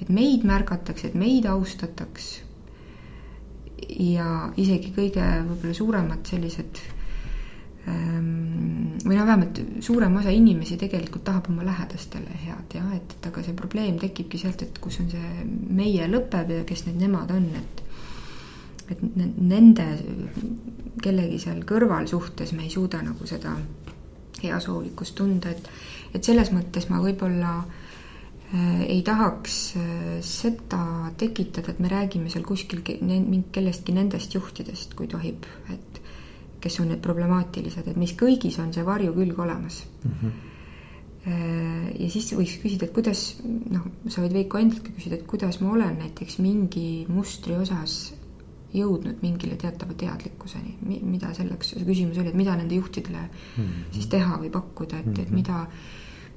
et 0.00 0.10
meid 0.10 0.44
märgatakse, 0.46 1.10
et 1.10 1.18
meid 1.18 1.46
austataks. 1.48 2.32
ja 3.84 4.48
isegi 4.56 4.94
kõige 4.96 5.22
võib-olla 5.44 5.74
suuremad 5.76 6.22
sellised 6.26 6.78
või 7.84 9.16
no 9.18 9.26
vähemalt 9.26 9.60
suurem 9.84 10.16
osa 10.16 10.32
inimesi 10.32 10.78
tegelikult 10.80 11.24
tahab 11.26 11.50
oma 11.52 11.66
lähedastele 11.66 12.38
head 12.46 12.76
jah, 12.78 12.86
et, 12.96 13.16
et 13.18 13.26
aga 13.28 13.42
see 13.44 13.56
probleem 13.56 13.98
tekibki 14.00 14.40
sealt, 14.40 14.64
et 14.64 14.78
kus 14.80 15.00
on 15.02 15.10
see 15.12 15.44
meie 15.76 16.08
lõpeb 16.08 16.52
ja 16.54 16.62
kes 16.68 16.86
need 16.88 17.02
nemad 17.04 17.34
on, 17.34 17.50
et 17.60 17.82
et 18.92 19.00
nende 19.40 19.84
kellegi 21.04 21.38
seal 21.40 21.62
kõrval 21.68 22.08
suhtes 22.08 22.52
me 22.52 22.66
ei 22.66 22.72
suuda 22.72 23.00
nagu 23.04 23.26
seda 23.28 23.54
heasoovlikkust 24.42 25.16
tunda, 25.20 25.52
et 25.52 25.70
et 26.14 26.24
selles 26.24 26.52
mõttes 26.54 26.86
ma 26.90 27.00
võib-olla 27.02 27.56
äh, 27.58 28.84
ei 28.86 29.00
tahaks 29.02 29.56
äh, 29.80 30.20
seda 30.24 31.10
tekitada, 31.18 31.72
et 31.72 31.80
me 31.82 31.90
räägime 31.90 32.30
seal 32.30 32.44
kuskil 32.46 32.84
kellestki 32.84 33.96
nendest 33.96 34.36
juhtidest, 34.36 34.94
kui 34.94 35.08
tohib, 35.10 35.48
et 35.72 35.93
kes 36.64 36.80
on 36.80 36.90
need 36.92 37.04
problemaatilised, 37.04 37.92
et 37.92 38.00
meis 38.00 38.16
kõigis 38.18 38.58
on 38.62 38.72
see 38.72 38.84
varjukülg 38.86 39.46
olemas 39.46 39.84
mm. 39.84 40.18
-hmm 40.18 40.50
ja 41.24 42.08
siis 42.12 42.26
võiks 42.36 42.58
küsida, 42.60 42.84
et 42.84 42.92
kuidas, 42.92 43.20
noh, 43.72 43.86
sa 44.12 44.20
võid 44.20 44.34
Veiko 44.36 44.58
endaltki 44.60 44.92
küsida, 44.92 45.16
et 45.16 45.24
kuidas 45.24 45.56
ma 45.62 45.70
olen 45.72 45.96
näiteks 46.02 46.36
mingi 46.44 47.06
mustri 47.08 47.56
osas 47.56 48.12
jõudnud 48.74 49.22
mingile 49.22 49.56
teatava 49.60 49.94
teadlikkuseni, 49.98 50.76
mida 50.84 51.30
selleks, 51.36 51.72
see 51.74 51.86
küsimus 51.86 52.18
oli, 52.20 52.32
et 52.32 52.38
mida 52.38 52.56
nende 52.58 52.76
juhtidele 52.76 53.22
mm 53.22 53.64
-hmm. 53.64 53.84
siis 53.94 54.08
teha 54.12 54.38
või 54.42 54.50
pakkuda, 54.50 54.98
et 54.98 55.18
et 55.18 55.28
mhm. 55.28 55.34
mida, 55.34 55.66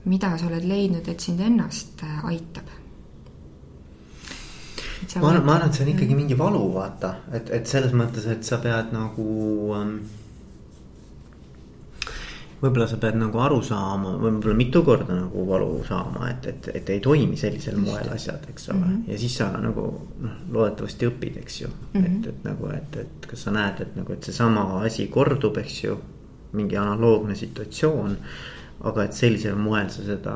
mida 0.05 0.38
sa 0.38 0.47
oled 0.47 0.63
leidnud, 0.63 1.07
et 1.07 1.19
sind 1.19 1.39
ennast 1.39 2.03
äh, 2.03 2.25
aitab? 2.25 2.69
Ma 5.21 5.29
arvan, 5.31 5.43
ma 5.45 5.55
arvan, 5.55 5.69
et 5.69 5.73
see 5.77 5.85
on 5.85 5.91
ikkagi 5.95 6.15
mingi 6.17 6.37
valu, 6.37 6.63
vaata, 6.73 7.15
et, 7.33 7.51
et 7.53 7.67
selles 7.67 7.93
mõttes, 7.97 8.25
et 8.31 8.43
sa 8.43 8.57
pead 8.63 8.93
nagu 8.95 9.27
ähm, 9.77 9.99
võib-olla 12.61 12.87
sa 12.89 12.97
pead 13.01 13.17
nagu 13.19 13.39
aru 13.41 13.59
saama, 13.65 14.15
võib-olla 14.17 14.57
mitu 14.57 14.81
korda 14.85 15.13
nagu 15.13 15.45
valu 15.47 15.69
saama, 15.87 16.31
et, 16.31 16.47
et, 16.49 16.69
et 16.79 16.91
ei 16.95 17.01
toimi 17.03 17.37
sellisel 17.37 17.77
moel 17.81 18.09
asjad, 18.13 18.47
eks 18.49 18.69
ole 18.71 18.79
mm. 18.79 18.91
-hmm. 18.91 19.11
ja 19.11 19.19
siis 19.21 19.37
sa 19.37 19.51
nagu 19.61 19.85
noh, 20.23 20.37
loodetavasti 20.55 21.09
õpid, 21.11 21.39
eks 21.43 21.61
ju 21.61 21.69
mm. 21.69 22.01
-hmm. 22.01 22.05
et, 22.05 22.27
et 22.27 22.43
nagu, 22.49 22.69
et, 22.73 22.99
et 23.03 23.29
kas 23.29 23.45
sa 23.45 23.53
näed, 23.53 23.81
et 23.85 23.95
nagu, 23.95 24.13
et 24.13 24.23
seesama 24.23 24.67
asi 24.83 25.07
kordub, 25.07 25.57
eks 25.57 25.83
ju. 25.83 25.97
mingi 26.57 26.77
analoogne 26.77 27.35
situatsioon. 27.35 28.13
Aga 28.86 29.03
et 29.07 29.13
sellisel 29.17 29.55
moel 29.57 29.89
sa 29.89 30.03
seda 30.05 30.36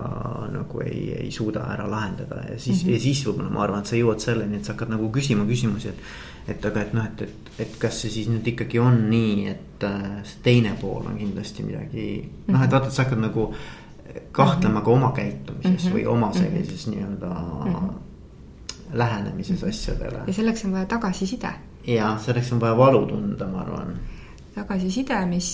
nagu 0.49 0.81
ei, 0.81 1.11
ei 1.13 1.31
suuda 1.31 1.61
ära 1.75 1.85
lahendada 1.89 2.41
ja 2.49 2.59
siis 2.59 2.83
mm, 2.83 2.87
-hmm. 2.87 2.93
ja 2.93 2.99
siis 2.99 3.25
võib-olla 3.27 3.49
ma 3.49 3.63
arvan, 3.63 3.79
et 3.79 3.91
sa 3.91 3.95
jõuad 3.95 4.19
selleni, 4.19 4.57
et 4.57 4.65
sa 4.65 4.73
hakkad 4.73 4.89
nagu 4.89 5.09
küsima 5.13 5.45
küsimusi, 5.45 5.87
et 5.87 5.99
et 6.47 6.65
aga, 6.65 6.81
et 6.81 6.93
noh, 6.93 7.05
et, 7.05 7.21
et, 7.21 7.51
et 7.59 7.75
kas 7.79 8.01
see 8.01 8.09
siis 8.09 8.29
nüüd 8.31 8.47
ikkagi 8.47 8.79
on 8.79 8.97
nii, 9.09 9.47
et 9.47 9.83
äh, 9.85 10.23
see 10.25 10.41
teine 10.43 10.73
pool 10.81 11.05
on 11.05 11.17
kindlasti 11.17 11.63
midagi 11.63 12.05
mm 12.23 12.29
-hmm. 12.29 12.53
noh, 12.53 12.63
et 12.63 12.71
vaata, 12.71 12.87
et 12.87 12.93
sa 12.93 13.03
hakkad 13.03 13.19
nagu 13.19 13.53
kahtlema 14.31 14.73
mm 14.73 14.81
-hmm. 14.81 14.85
ka 14.85 14.91
oma 14.91 15.11
käitumises 15.11 15.85
mm 15.85 15.91
-hmm. 15.91 15.95
või 15.95 16.05
oma 16.07 16.29
mhm. 16.29 16.37
sellises 16.37 16.87
mm 16.87 16.93
-hmm. 16.93 16.95
nii-öelda 16.95 17.27
mm 17.65 17.73
-hmm. 17.73 17.89
lähenemises 18.93 19.63
asjadele. 19.63 20.19
ja 20.27 20.33
selleks 20.33 20.65
on 20.65 20.71
vaja 20.71 20.85
tagasiside. 20.85 21.53
ja 21.87 22.17
selleks 22.25 22.51
on 22.51 22.59
vaja 22.59 22.77
valu 22.77 23.05
tunda, 23.05 23.47
ma 23.47 23.61
arvan 23.61 23.99
tagasiside, 24.51 25.15
mis, 25.29 25.49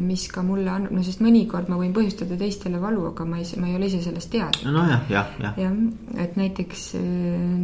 mis 0.00 0.26
ka 0.30 0.42
mulle 0.46 0.70
annab, 0.70 0.92
no 0.94 1.02
sest 1.02 1.22
mõnikord 1.24 1.70
ma 1.70 1.78
võin 1.80 1.94
põhjustada 1.96 2.38
teistele 2.38 2.78
valu, 2.82 3.08
aga 3.10 3.26
ma 3.26 3.40
ei, 3.42 3.48
ma 3.58 3.70
ei 3.70 3.74
ole 3.78 3.88
ise 3.90 4.00
sellest 4.04 4.30
teadlik. 4.30 4.68
nojah, 4.70 5.02
jah, 5.10 5.32
jah. 5.42 5.58
jah, 5.58 5.76
et 6.22 6.38
näiteks 6.38 6.86
äh, 7.00 7.02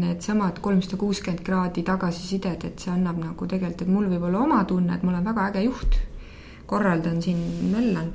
needsamad 0.02 0.58
kolmsada 0.64 0.98
kuuskümmend 0.98 1.44
kraadi 1.46 1.86
tagasisidet, 1.86 2.66
et 2.66 2.82
see 2.82 2.90
annab 2.94 3.22
nagu 3.22 3.46
tegelikult, 3.46 3.86
et 3.86 3.94
mul 3.94 4.10
võib 4.10 4.26
olla 4.26 4.42
oma 4.42 4.62
tunne, 4.66 4.96
et 4.96 5.06
ma 5.06 5.14
olen 5.14 5.30
väga 5.30 5.50
äge 5.52 5.66
juht. 5.68 6.00
korraldan 6.72 7.18
siin, 7.20 7.40
möllan, 7.68 8.06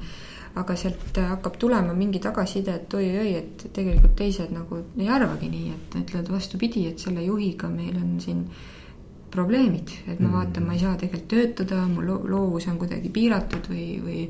aga 0.58 0.76
sealt 0.76 1.18
hakkab 1.22 1.60
tulema 1.62 1.94
mingi 1.94 2.20
tagasiside, 2.20 2.74
et 2.74 2.94
oi-oi, 2.98 3.36
et 3.38 3.68
tegelikult 3.74 4.16
teised 4.18 4.50
nagu 4.52 4.80
ei 4.98 5.10
arvagi 5.14 5.52
nii, 5.52 5.76
et 5.76 5.98
ütlevad 6.02 6.32
vastupidi, 6.34 6.88
et 6.90 7.00
selle 7.00 7.22
juhiga 7.22 7.70
meil 7.70 8.00
on 8.02 8.16
siin 8.24 8.48
probleemid, 9.32 9.92
et 10.08 10.20
ma 10.24 10.32
vaatan, 10.40 10.66
ma 10.66 10.74
ei 10.74 10.80
saa 10.80 10.96
tegelikult 10.96 11.30
töötada, 11.34 11.84
mu 11.90 12.02
loovus 12.06 12.68
on 12.72 12.80
kuidagi 12.80 13.12
piiratud 13.14 13.70
või, 13.72 13.86
või 14.04 14.26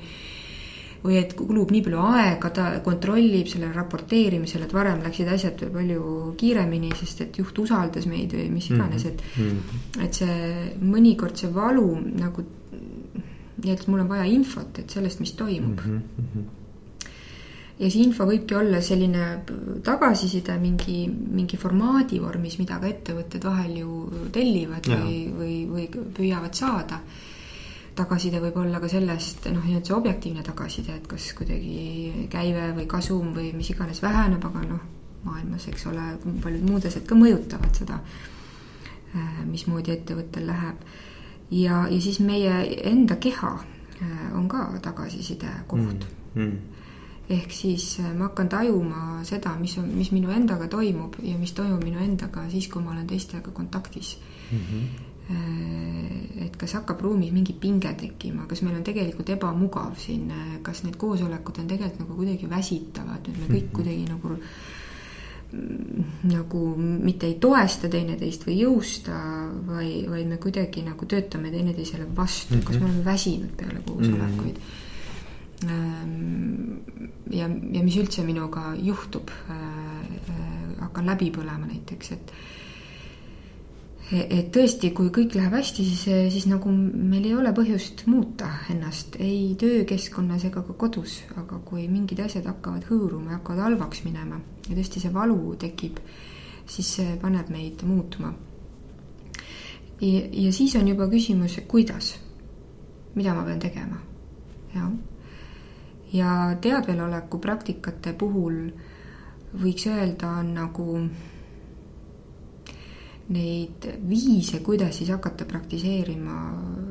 või 1.03 1.17
et 1.19 1.33
kulub 1.37 1.71
nii 1.71 1.83
palju 1.85 1.99
aega, 2.09 2.49
ta 2.51 2.65
kontrollib 2.83 3.47
sellele 3.47 3.75
raporteerimisele, 3.75 4.65
et 4.65 4.73
varem 4.75 5.03
läksid 5.05 5.29
asjad 5.31 5.61
palju 5.73 6.33
kiiremini, 6.39 6.89
sest 6.97 7.21
et 7.27 7.37
juht 7.37 7.61
usaldas 7.63 8.07
meid 8.09 8.33
või 8.33 8.47
mis 8.51 8.69
iganes, 8.73 9.05
et 9.05 9.21
mm. 9.21 9.47
-hmm. 9.47 10.03
et 10.07 10.21
see 10.21 10.37
mõnikord 10.81 11.37
see 11.37 11.53
valu 11.53 11.87
nagu, 12.17 12.45
nii 13.63 13.73
et 13.73 13.87
mul 13.87 14.03
on 14.03 14.09
vaja 14.09 14.25
infot, 14.25 14.81
et 14.81 14.89
sellest, 14.89 15.21
mis 15.23 15.35
toimub 15.37 15.85
mm. 15.85 16.01
-hmm 16.17 16.56
ja 17.77 17.89
see 17.91 18.03
info 18.07 18.25
võibki 18.25 18.57
olla 18.57 18.79
selline 18.81 19.23
tagasiside 19.85 20.57
mingi, 20.61 21.05
mingi 21.07 21.59
formaadi 21.61 22.19
vormis, 22.21 22.57
mida 22.61 22.79
ka 22.81 22.89
ettevõtted 22.89 23.45
vahel 23.45 23.75
ju 23.83 23.97
tellivad 24.33 24.89
ja. 24.89 24.97
või, 25.03 25.17
või, 25.33 25.57
või 25.71 26.05
püüavad 26.17 26.57
saada. 26.57 27.01
tagasiside 27.97 28.39
võib 28.41 28.57
olla 28.61 28.79
ka 28.79 28.89
sellest, 28.89 29.47
noh, 29.49 29.63
nii-öelda 29.65 29.89
see 29.89 29.95
objektiivne 29.95 30.43
tagasiside, 30.45 30.97
et 30.99 31.07
kas 31.09 31.31
kuidagi 31.33 32.27
käive 32.29 32.71
või 32.77 32.85
kasum 32.89 33.31
või 33.33 33.49
mis 33.57 33.71
iganes 33.73 34.01
väheneb, 34.01 34.43
aga 34.45 34.61
noh, 34.67 34.83
maailmas, 35.25 35.65
eks 35.67 35.87
ole, 35.89 36.03
paljud 36.43 36.65
muud 36.69 36.85
asjad 36.85 37.07
ka 37.09 37.17
mõjutavad 37.17 37.73
seda, 37.77 37.97
äh, 39.15 39.43
mismoodi 39.49 39.93
ettevõttel 39.93 40.45
läheb. 40.49 40.85
ja, 41.51 41.85
ja 41.89 42.01
siis 42.01 42.19
meie 42.19 42.53
enda 42.89 43.15
keha 43.15 43.53
äh, 43.57 44.33
on 44.33 44.47
ka 44.49 44.69
tagasiside 44.81 45.49
koht 45.67 46.05
mm. 46.33 46.41
Mm 46.41 46.76
ehk 47.29 47.51
siis 47.51 47.97
äh, 47.99 48.13
ma 48.15 48.29
hakkan 48.29 48.49
tajuma 48.49 49.01
seda, 49.27 49.51
mis 49.59 49.75
on, 49.81 49.89
mis 49.97 50.13
minu 50.15 50.31
endaga 50.31 50.69
toimub 50.71 51.17
ja 51.23 51.35
mis 51.39 51.51
toimub 51.57 51.83
minu 51.83 51.99
endaga 52.03 52.45
siis, 52.51 52.69
kui 52.71 52.83
ma 52.83 52.93
olen 52.93 53.07
teistega 53.07 53.51
kontaktis 53.51 54.15
mm. 54.51 54.59
-hmm. 54.69 56.45
et 56.45 56.55
kas 56.55 56.73
hakkab 56.73 57.01
ruumis 57.01 57.31
mingi 57.35 57.53
pinge 57.53 57.93
tekkima, 57.93 58.45
kas 58.47 58.61
meil 58.61 58.77
on 58.77 58.83
tegelikult 58.83 59.29
ebamugav 59.29 59.99
siin, 59.99 60.31
äh, 60.31 60.61
kas 60.61 60.83
need 60.83 60.95
koosolekud 60.95 61.59
on 61.59 61.67
tegelikult 61.67 61.99
nagu 61.99 62.15
kuidagi 62.15 62.49
väsitavad, 62.49 63.27
et 63.27 63.37
me 63.37 63.45
kõik 63.45 63.51
mm 63.51 63.67
-hmm. 63.67 63.75
kuidagi 63.75 64.05
nagu 64.09 64.29
mm, 65.51 66.03
nagu 66.23 66.75
mitte 66.77 67.25
ei 67.27 67.35
toesta 67.35 67.89
teineteist 67.89 68.47
või 68.47 68.59
jõusta, 68.63 69.19
vaid, 69.67 70.09
vaid 70.09 70.27
me 70.27 70.37
kuidagi 70.37 70.81
nagu 70.81 71.05
töötame 71.05 71.51
teineteisele 71.51 72.07
vastu 72.15 72.53
mm, 72.53 72.59
-hmm. 72.59 72.67
kas 72.67 72.79
me 72.79 72.85
oleme 72.85 73.05
väsinud 73.05 73.51
peale 73.57 73.81
koosolekuid 73.85 74.55
mm. 74.55 74.61
-hmm 74.63 74.86
ja, 75.65 77.47
ja 77.47 77.83
mis 77.83 77.97
üldse 77.97 78.23
minuga 78.25 78.75
juhtub, 78.77 79.31
äh, 79.49 79.57
äh, 80.29 80.45
hakkan 80.83 81.09
läbi 81.09 81.31
põlema 81.33 81.65
näiteks, 81.65 82.11
et 82.17 82.33
et 84.07 84.53
tõesti, 84.55 84.93
kui 84.95 85.09
kõik 85.11 85.33
läheb 85.35 85.51
hästi, 85.57 85.83
siis, 85.83 86.03
siis 86.31 86.45
nagu 86.47 86.71
meil 86.71 87.25
ei 87.27 87.33
ole 87.35 87.51
põhjust 87.51 88.05
muuta 88.07 88.47
ennast 88.71 89.17
ei 89.19 89.49
töökeskkonnas 89.59 90.45
ega 90.47 90.63
ka 90.63 90.75
kodus, 90.79 91.17
aga 91.35 91.59
kui 91.67 91.89
mingid 91.91 92.21
asjad 92.23 92.47
hakkavad 92.47 92.87
hõõruma 92.87 93.33
ja 93.33 93.39
hakkavad 93.41 93.65
halvaks 93.65 94.05
minema 94.05 94.39
ja 94.69 94.77
tõesti 94.77 95.03
see 95.03 95.11
valu 95.11 95.57
tekib, 95.59 95.99
siis 96.71 96.93
see 97.01 97.17
paneb 97.19 97.51
meid 97.51 97.83
muutuma. 97.83 98.31
ja, 99.99 100.23
ja 100.31 100.55
siis 100.55 100.79
on 100.79 100.87
juba 100.87 101.09
küsimus, 101.11 101.59
kuidas, 101.67 102.13
mida 103.19 103.35
ma 103.35 103.43
pean 103.43 103.59
tegema, 103.59 103.99
jah 104.71 104.87
ja 106.13 106.55
teadveloleku 106.61 107.39
praktikate 107.43 108.13
puhul 108.13 108.61
võiks 109.57 109.87
öelda, 109.89 110.29
on 110.41 110.53
nagu 110.55 110.99
neid 113.33 113.87
viise, 114.07 114.61
kuidas 114.63 114.99
siis 114.99 115.09
hakata 115.11 115.47
praktiseerima, 115.47 116.37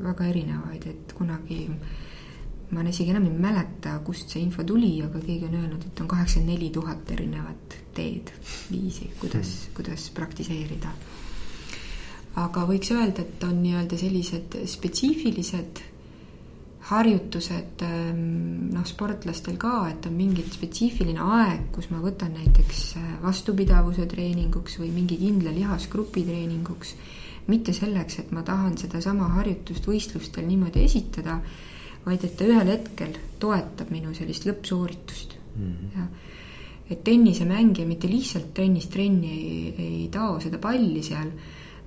väga 0.05 0.27
erinevaid, 0.29 0.85
et 0.91 1.15
kunagi 1.17 1.63
ma 2.75 2.83
isegi 2.83 3.13
enam 3.13 3.25
ei 3.29 3.37
mäleta, 3.39 3.95
kust 4.05 4.33
see 4.33 4.43
info 4.43 4.63
tuli, 4.67 4.97
aga 5.03 5.21
keegi 5.23 5.47
on 5.47 5.55
öelnud, 5.55 5.85
et 5.87 6.01
on 6.03 6.09
kaheksakümmend 6.11 6.53
neli 6.53 6.69
tuhat 6.75 7.11
erinevat 7.15 7.77
teed, 7.95 8.33
viisi, 8.71 9.09
kuidas 9.21 9.53
mm., 9.53 9.75
kuidas 9.77 10.09
praktiseerida. 10.13 10.91
aga 12.37 12.65
võiks 12.69 12.91
öelda, 12.93 13.23
et 13.23 13.43
on 13.47 13.61
nii-öelda 13.63 13.97
sellised 13.97 14.59
spetsiifilised 14.69 15.81
harjutused 16.87 17.81
ähm, 17.83 18.69
noh, 18.71 18.85
sportlastel 18.87 19.57
ka, 19.59 19.89
et 19.91 20.05
on 20.07 20.15
mingi 20.15 20.45
spetsiifiline 20.47 21.19
aeg, 21.19 21.65
kus 21.75 21.89
ma 21.91 21.99
võtan 22.03 22.31
näiteks 22.37 22.83
äh, 22.99 23.07
vastupidavuse 23.23 24.07
treeninguks 24.07 24.79
või 24.79 24.93
mingi 24.95 25.17
kindla 25.19 25.51
lihasgrupi 25.55 26.23
treeninguks. 26.27 26.95
mitte 27.47 27.71
selleks, 27.73 28.19
et 28.19 28.31
ma 28.35 28.41
tahan 28.43 28.73
sedasama 28.77 29.29
harjutust 29.37 29.85
võistlustel 29.87 30.43
niimoodi 30.47 30.81
esitada, 30.83 31.37
vaid 32.05 32.23
et 32.23 32.33
ta 32.39 32.47
ühel 32.47 32.71
hetkel 32.71 33.13
toetab 33.39 33.91
minu 33.91 34.13
sellist 34.15 34.47
lõppsooritust 34.47 35.37
mm. 35.55 35.63
-hmm. 35.63 35.93
ja, 35.95 36.07
et 36.89 37.03
tennisemängija 37.03 37.87
mitte 37.87 38.07
lihtsalt 38.07 38.53
trennis 38.53 38.87
trenni 38.87 39.31
ei, 39.31 39.73
ei 39.77 40.09
tao 40.11 40.39
seda 40.39 40.57
palli 40.57 41.03
seal, 41.03 41.31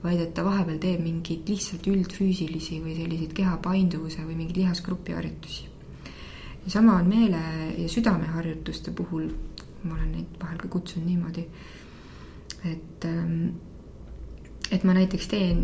vaid 0.03 0.20
et 0.20 0.32
ta 0.34 0.44
vahepeal 0.44 0.78
teeb 0.80 1.03
mingeid 1.05 1.48
lihtsalt 1.48 1.86
üldfüüsilisi 1.90 2.80
või 2.84 2.96
selliseid 2.96 3.34
keha 3.36 3.57
painduvuse 3.64 4.24
või 4.24 4.38
mingeid 4.38 4.62
lihasgrupi 4.62 5.16
harjutusi. 5.16 5.66
ja 6.64 6.70
sama 6.70 6.96
on 7.01 7.09
meele 7.09 7.40
ja 7.76 7.88
südameharjutuste 7.88 8.92
puhul, 8.92 9.28
ma 9.84 9.94
olen 9.94 10.12
neid 10.12 10.38
vahel 10.40 10.59
ka 10.59 10.68
kutsunud 10.68 11.09
niimoodi, 11.09 11.46
et 12.64 13.05
ähm, 13.05 13.51
et 14.70 14.84
ma 14.84 14.94
näiteks 14.94 15.26
teen 15.26 15.62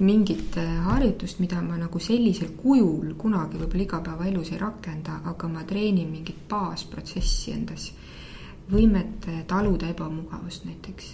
mingit 0.00 0.54
harjutust, 0.84 1.40
mida 1.42 1.62
ma 1.62 1.76
nagu 1.76 1.98
sellisel 1.98 2.52
kujul 2.56 3.16
kunagi 3.18 3.58
võib-olla 3.58 3.86
igapäevaelus 3.86 4.52
ei 4.52 4.60
rakenda, 4.60 5.16
aga 5.26 5.48
ma 5.48 5.64
treenin 5.66 6.10
mingit 6.10 6.46
baasprotsessi 6.48 7.52
endas. 7.52 7.92
võimet 8.70 9.26
taluda 9.50 9.88
ebamugavust 9.90 10.64
näiteks 10.64 11.06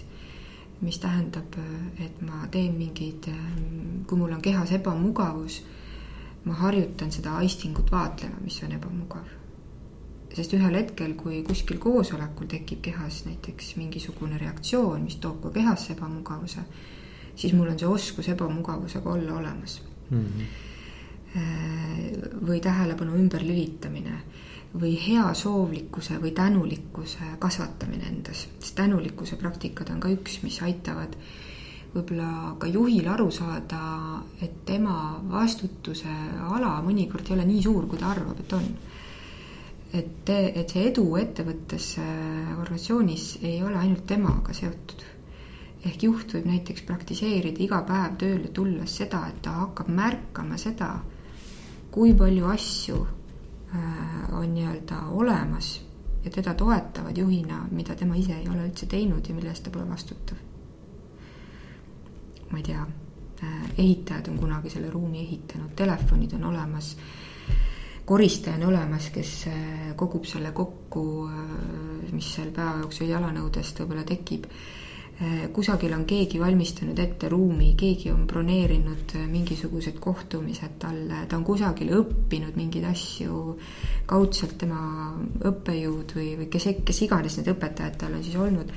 mis 0.81 0.99
tähendab, 1.01 1.55
et 2.03 2.21
ma 2.21 2.45
teen 2.51 2.75
mingeid, 2.77 3.29
kui 4.07 4.17
mul 4.19 4.35
on 4.35 4.41
kehas 4.41 4.71
ebamugavus, 4.77 5.61
ma 6.45 6.53
harjutan 6.61 7.11
seda 7.11 7.37
aistingut 7.41 7.91
vaatlema, 7.91 8.39
mis 8.43 8.61
on 8.63 8.71
ebamugav. 8.77 9.33
sest 10.37 10.53
ühel 10.53 10.75
hetkel, 10.77 11.15
kui 11.17 11.39
kuskil 11.41 11.79
koosolekul 11.81 12.45
tekib 12.51 12.81
kehas 12.85 13.23
näiteks 13.25 13.71
mingisugune 13.79 14.37
reaktsioon, 14.37 15.01
mis 15.01 15.15
toob 15.23 15.39
ka 15.41 15.49
kehasse 15.55 15.95
ebamugavuse, 15.95 16.61
siis 17.35 17.53
mul 17.57 17.71
on 17.71 17.79
see 17.79 17.89
oskus 17.89 18.29
ebamugavusega 18.29 19.09
olla 19.09 19.37
olemas 19.39 19.81
mm. 20.09 20.25
-hmm. 20.25 20.43
või 22.47 22.59
tähelepanu 22.61 23.17
ümberlülitamine 23.17 24.19
või 24.75 24.97
heasoovlikkuse 24.99 26.19
või 26.21 26.31
tänulikkuse 26.35 27.35
kasvatamine 27.39 28.09
endas, 28.11 28.47
sest 28.59 28.75
tänulikkuse 28.75 29.37
praktikad 29.39 29.89
on 29.93 29.99
ka 30.03 30.11
üks, 30.11 30.41
mis 30.43 30.59
aitavad 30.61 31.15
võib-olla 31.93 32.55
ka 32.59 32.67
juhil 32.67 33.07
aru 33.09 33.29
saada, 33.31 33.79
et 34.41 34.63
tema 34.65 35.17
vastutuse 35.31 36.11
ala 36.51 36.77
mõnikord 36.85 37.29
ei 37.29 37.37
ole 37.37 37.47
nii 37.47 37.63
suur, 37.63 37.87
kui 37.87 37.99
ta 37.99 38.11
arvab, 38.11 38.39
et 38.39 38.53
on. 38.53 38.67
et, 39.93 40.29
et 40.29 40.69
see 40.69 40.87
edu 40.91 41.05
ettevõttes, 41.17 41.93
organisatsioonis 42.57 43.37
ei 43.41 43.61
ole 43.63 43.77
ainult 43.79 44.05
temaga 44.05 44.53
seotud. 44.53 45.05
ehk 45.87 46.03
juht 46.03 46.33
võib 46.33 46.47
näiteks 46.49 46.81
praktiseerida 46.83 47.63
iga 47.63 47.81
päev 47.87 48.17
tööle 48.19 48.49
tulles 48.51 48.97
seda, 48.97 49.27
et 49.29 49.41
ta 49.41 49.51
hakkab 49.61 49.87
märkama 49.87 50.57
seda, 50.57 50.97
kui 51.91 52.13
palju 52.13 52.49
asju 52.51 53.05
on 54.31 54.53
nii-öelda 54.53 55.01
olemas 55.11 55.81
ja 56.23 56.31
teda 56.31 56.53
toetavad 56.53 57.17
juhina, 57.17 57.67
mida 57.71 57.95
tema 57.95 58.15
ise 58.15 58.35
ei 58.35 58.49
ole 58.49 58.67
üldse 58.67 58.85
teinud 58.85 59.27
ja 59.27 59.35
mille 59.35 59.51
eest 59.51 59.63
ta 59.63 59.71
pole 59.71 59.89
vastutav. 59.89 60.37
ma 62.51 62.57
ei 62.57 62.63
tea, 62.63 62.85
äh, 63.43 63.63
ehitajad 63.77 64.27
on 64.31 64.37
kunagi 64.39 64.69
selle 64.69 64.89
ruumi 64.89 65.19
ehitanud, 65.19 65.73
telefonid 65.75 66.33
on 66.33 66.43
olemas, 66.47 66.97
koristaja 68.05 68.55
on 68.55 68.63
olemas, 68.69 69.09
kes 69.11 69.31
äh, 69.51 69.95
kogub 69.95 70.25
selle 70.25 70.51
kokku, 70.51 71.29
mis 72.11 72.33
seal 72.35 72.51
päeva 72.55 72.79
jooksul 72.85 73.11
jalanõudest 73.11 73.83
võib-olla 73.83 74.07
tekib 74.07 74.47
Äh, 74.47 74.76
kusagil 75.53 75.93
on 75.95 76.03
keegi 76.05 76.37
valmistanud 76.37 76.99
ette 77.01 77.29
ruumi, 77.29 77.71
keegi 77.77 78.11
on 78.13 78.27
broneerinud 78.29 79.15
äh, 79.17 79.23
mingisugused 79.31 79.97
kohtumised 79.99 80.75
talle, 80.77 81.23
ta 81.25 81.39
on 81.39 81.45
kusagil 81.47 81.89
õppinud 81.97 82.59
mingeid 82.59 82.85
asju, 82.85 83.55
kaudselt 84.05 84.59
tema 84.61 84.81
õppejõud 85.49 86.13
või, 86.19 86.27
või 86.37 86.49
kes, 86.53 86.69
kes 86.85 87.01
iganes 87.07 87.39
need 87.39 87.49
õpetajad 87.55 87.97
tal 88.03 88.13
on 88.13 88.23
siis 88.27 88.37
olnud, 88.37 88.69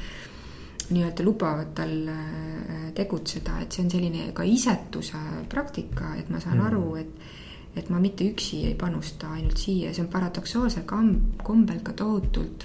nii-öelda 0.90 1.28
lubavad 1.28 1.74
tal 1.76 1.94
äh, 2.08 2.88
tegutseda, 2.96 3.60
et 3.60 3.76
see 3.76 3.84
on 3.84 3.92
selline 3.92 4.32
ka 4.32 4.48
isetuse 4.48 5.20
praktika, 5.52 6.14
et 6.16 6.32
ma 6.32 6.40
saan 6.40 6.56
mm. 6.56 6.66
aru, 6.70 6.88
et 7.04 7.38
et 7.78 7.86
ma 7.86 8.00
mitte 8.02 8.24
üksi 8.26 8.64
ei 8.66 8.74
panusta 8.74 9.28
ainult 9.36 9.60
siia, 9.60 9.92
see 9.94 10.02
on 10.02 10.08
paradoksaalsel 10.10 10.82
kombel 10.88 11.84
ka 11.86 11.92
tohutult 11.94 12.64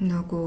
nagu 0.00 0.40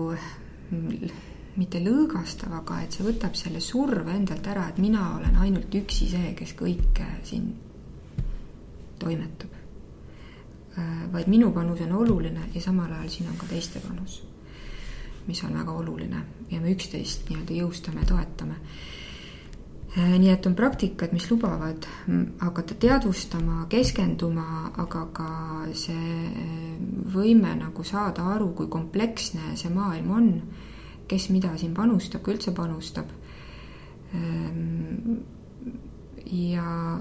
mitte 1.60 1.82
lõõgastav, 1.84 2.54
aga 2.62 2.82
et 2.84 2.96
see 2.96 3.06
võtab 3.08 3.36
selle 3.36 3.60
surve 3.64 4.14
endalt 4.14 4.46
ära, 4.48 4.68
et 4.70 4.78
mina 4.80 5.16
olen 5.18 5.40
ainult 5.44 5.74
üksi 5.76 6.08
see, 6.12 6.34
kes 6.38 6.54
kõike 6.60 7.08
siin 7.28 7.50
toimetab. 9.00 9.56
vaid 11.12 11.28
minu 11.28 11.50
panus 11.52 11.82
on 11.82 11.92
oluline 11.92 12.46
ja 12.54 12.62
samal 12.62 12.92
ajal 12.94 13.10
siin 13.10 13.30
on 13.30 13.38
ka 13.38 13.48
teiste 13.50 13.80
panus, 13.84 14.22
mis 15.28 15.44
on 15.44 15.58
väga 15.58 15.72
oluline 15.72 16.22
ja 16.52 16.62
me 16.62 16.72
üksteist 16.72 17.28
nii-öelda 17.30 17.58
jõustame, 17.58 18.06
toetame 18.08 18.56
Äh, 18.56 18.99
nii 19.96 20.30
et 20.30 20.46
on 20.46 20.54
praktikad, 20.54 21.14
mis 21.14 21.26
lubavad 21.32 21.86
hakata 22.40 22.76
teadvustama, 22.78 23.64
keskenduma, 23.70 24.70
aga 24.78 25.06
ka 25.14 25.30
see 25.74 26.28
äh, 26.30 26.52
võime 27.14 27.56
nagu 27.58 27.84
saada 27.84 28.28
aru, 28.36 28.52
kui 28.54 28.70
kompleksne 28.70 29.56
see 29.58 29.74
maailm 29.74 30.12
on, 30.14 30.30
kes 31.10 31.30
mida 31.34 31.56
siin 31.58 31.74
panustab, 31.74 32.22
kui 32.22 32.36
üldse 32.36 32.54
panustab. 32.54 33.10
Ähm, 34.14 35.18
ja, 36.30 37.00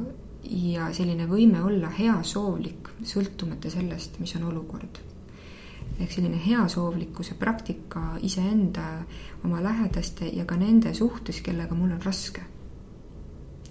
ja 0.49 0.89
selline 0.97 1.29
võime 1.29 1.61
olla 1.69 1.93
heasoovlik, 1.93 2.89
sõltumata 3.05 3.69
sellest, 3.73 4.17
mis 4.23 4.35
on 4.41 4.49
olukord 4.49 5.05
ehk 5.99 6.13
selline 6.15 6.39
heasoovlikkuse 6.39 7.35
praktika 7.35 8.13
iseenda, 8.23 8.85
oma 9.43 9.59
lähedaste 9.65 10.29
ja 10.31 10.45
ka 10.47 10.55
nende 10.55 10.93
suhtes, 10.95 11.41
kellega 11.43 11.75
mul 11.75 11.97
on 11.97 12.05
raske 12.05 12.45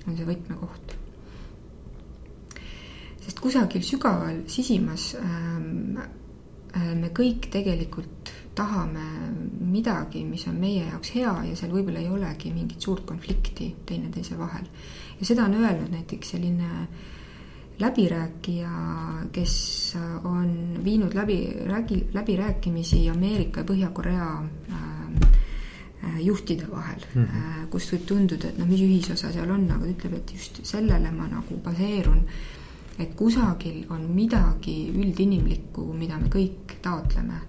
on 0.07 0.17
see 0.17 0.27
võtmekoht. 0.27 0.95
sest 3.27 3.41
kusagil 3.43 3.83
sügaval 3.83 4.45
sisimas 4.47 5.09
ähm, 5.19 5.97
äh, 6.75 6.93
me 6.95 7.11
kõik 7.15 7.49
tegelikult 7.51 8.31
tahame 8.57 9.03
midagi, 9.67 10.23
mis 10.25 10.47
on 10.49 10.55
meie 10.59 10.87
jaoks 10.87 11.11
hea 11.13 11.33
ja 11.49 11.57
seal 11.59 11.73
võib-olla 11.75 11.99
ei 12.01 12.09
olegi 12.09 12.53
mingit 12.55 12.81
suurt 12.81 13.05
konflikti 13.05 13.73
teineteise 13.85 14.37
vahel. 14.39 14.65
ja 15.19 15.25
seda 15.25 15.45
on 15.45 15.59
öelnud 15.59 15.91
näiteks 15.93 16.33
selline 16.35 16.87
läbirääkija, 17.77 18.69
kes 19.31 19.53
on 20.25 20.79
viinud 20.83 21.13
läbi, 21.13 21.37
läbi, 21.69 21.99
läbirääkimisi 22.13 23.03
Ameerika 23.09 23.61
ja 23.61 23.67
Põhja-Korea 23.69 24.29
Äh, 24.69 24.96
juhtide 26.19 26.67
vahel 26.71 27.01
mm, 27.13 27.23
-hmm. 27.23 27.67
kus 27.71 27.91
võib 27.93 28.05
tunduda, 28.07 28.47
et 28.47 28.57
noh, 28.57 28.67
mis 28.67 28.81
ühisosa 28.81 29.31
seal 29.33 29.51
on, 29.51 29.65
aga 29.71 29.85
ütleb, 29.85 30.13
et 30.13 30.33
just 30.33 30.59
sellele 30.65 31.11
ma 31.11 31.27
nagu 31.27 31.59
baseerun. 31.63 32.23
et 32.99 33.15
kusagil 33.15 33.85
on 33.89 34.01
midagi 34.09 34.89
üldinimlikku, 34.89 35.93
mida 35.93 36.17
me 36.17 36.29
kõik 36.33 36.79
taotleme. 36.81 37.41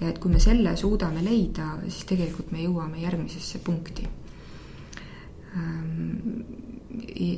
ja 0.00 0.08
et 0.08 0.18
kui 0.18 0.30
me 0.30 0.38
selle 0.40 0.76
suudame 0.76 1.24
leida, 1.24 1.78
siis 1.88 2.04
tegelikult 2.04 2.52
me 2.52 2.62
jõuame 2.62 3.00
järgmisesse 3.00 3.58
punkti. 3.58 4.08
Ähm, 5.56 6.42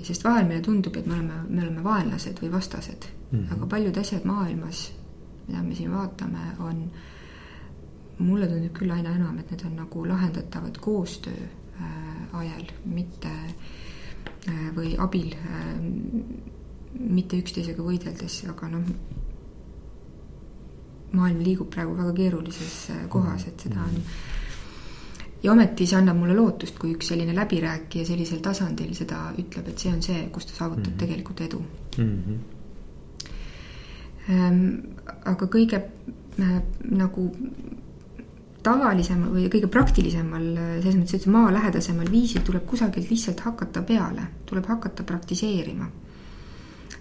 sest 0.03 0.25
vahel 0.25 0.47
meile 0.47 0.63
tundub, 0.63 0.97
et 0.97 1.07
me 1.07 1.15
oleme, 1.15 1.35
me 1.49 1.63
oleme 1.63 1.85
vaenlased 1.85 2.41
või 2.43 2.51
vastased 2.53 3.07
mm, 3.31 3.39
-hmm. 3.39 3.53
aga 3.53 3.67
paljud 3.67 3.97
asjad 3.97 4.25
maailmas, 4.25 4.93
mida 5.47 5.63
me 5.63 5.75
siin 5.75 5.93
vaatame, 5.93 6.39
on 6.59 6.91
mulle 8.19 8.49
tundub 8.51 8.75
küll 8.79 8.91
aina 8.91 9.15
enam, 9.15 9.39
et 9.39 9.51
need 9.53 9.65
on 9.67 9.77
nagu 9.79 10.05
lahendatavad 10.09 10.79
koostöö 10.83 11.45
äh, 11.81 12.39
ajal, 12.41 12.65
mitte 12.85 13.31
äh, 14.49 14.65
või 14.77 14.97
abil, 14.99 15.35
äh, 15.35 15.69
mitte 16.99 17.39
üksteisega 17.39 17.85
võideldes, 17.85 18.41
aga 18.51 18.73
noh, 18.73 18.91
maailm 21.13 21.41
liigub 21.45 21.71
praegu 21.73 21.95
väga 21.97 22.13
keerulises 22.17 22.91
kohas, 23.09 23.47
et 23.49 23.65
seda 23.65 23.81
on 23.87 24.03
ja 25.43 25.53
ometi 25.53 25.87
see 25.87 25.97
annab 25.99 26.19
mulle 26.19 26.35
lootust, 26.37 26.79
kui 26.81 26.93
üks 26.97 27.13
selline 27.13 27.35
läbirääkija 27.37 28.05
sellisel 28.09 28.41
tasandil 28.45 28.95
seda 28.99 29.19
ütleb, 29.39 29.71
et 29.71 29.79
see 29.79 29.93
on 29.95 30.03
see, 30.05 30.27
kus 30.35 30.47
ta 30.51 30.57
saavutab 30.57 30.87
mm 30.87 30.93
-hmm. 30.93 30.99
tegelikult 30.99 31.41
edu 31.41 31.61
mm. 31.99 32.23
-hmm. 32.27 32.39
aga 35.25 35.47
kõige 35.47 35.83
nagu 36.91 37.33
tavalisemal 38.69 39.33
või 39.33 39.47
kõige 39.53 39.71
praktilisemal, 39.73 40.45
selles 40.83 40.99
mõttes, 40.99 41.17
et 41.17 41.33
maalähedasemal 41.33 42.11
viisil 42.13 42.45
tuleb 42.47 42.67
kusagilt 42.69 43.11
lihtsalt 43.11 43.41
hakata 43.47 43.83
peale, 43.87 44.29
tuleb 44.47 44.69
hakata 44.69 45.07
praktiseerima. 45.09 45.89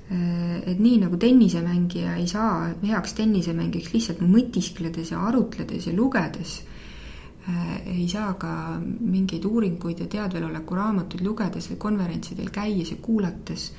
et 0.07 0.79
nii 0.79 0.97
nagu 1.01 1.17
tennisemängija 1.19 2.13
ei 2.15 2.27
saa 2.31 2.69
heaks 2.79 3.13
tennisemängiks 3.13 3.91
lihtsalt 3.93 4.21
mõtiskledes 4.23 5.11
ja 5.11 5.19
arutledes 5.27 5.87
ja 5.87 5.93
lugedes, 5.95 6.53
ei 7.85 8.07
saa 8.07 8.33
ka 8.39 8.79
mingeid 8.83 9.43
uuringuid 9.45 9.99
ja 9.99 10.07
teadveloleku 10.07 10.75
raamatuid 10.75 11.25
lugedes 11.27 11.67
või 11.71 11.77
konverentsidel 11.77 12.49
käies 12.55 12.91
ja 12.91 12.97
kuulates 13.01 13.73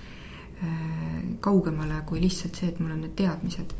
kaugemale 1.40 2.02
kui 2.04 2.20
lihtsalt 2.20 2.60
see, 2.60 2.68
et 2.68 2.80
mul 2.80 2.92
on 2.92 3.00
need 3.06 3.16
teadmised 3.16 3.72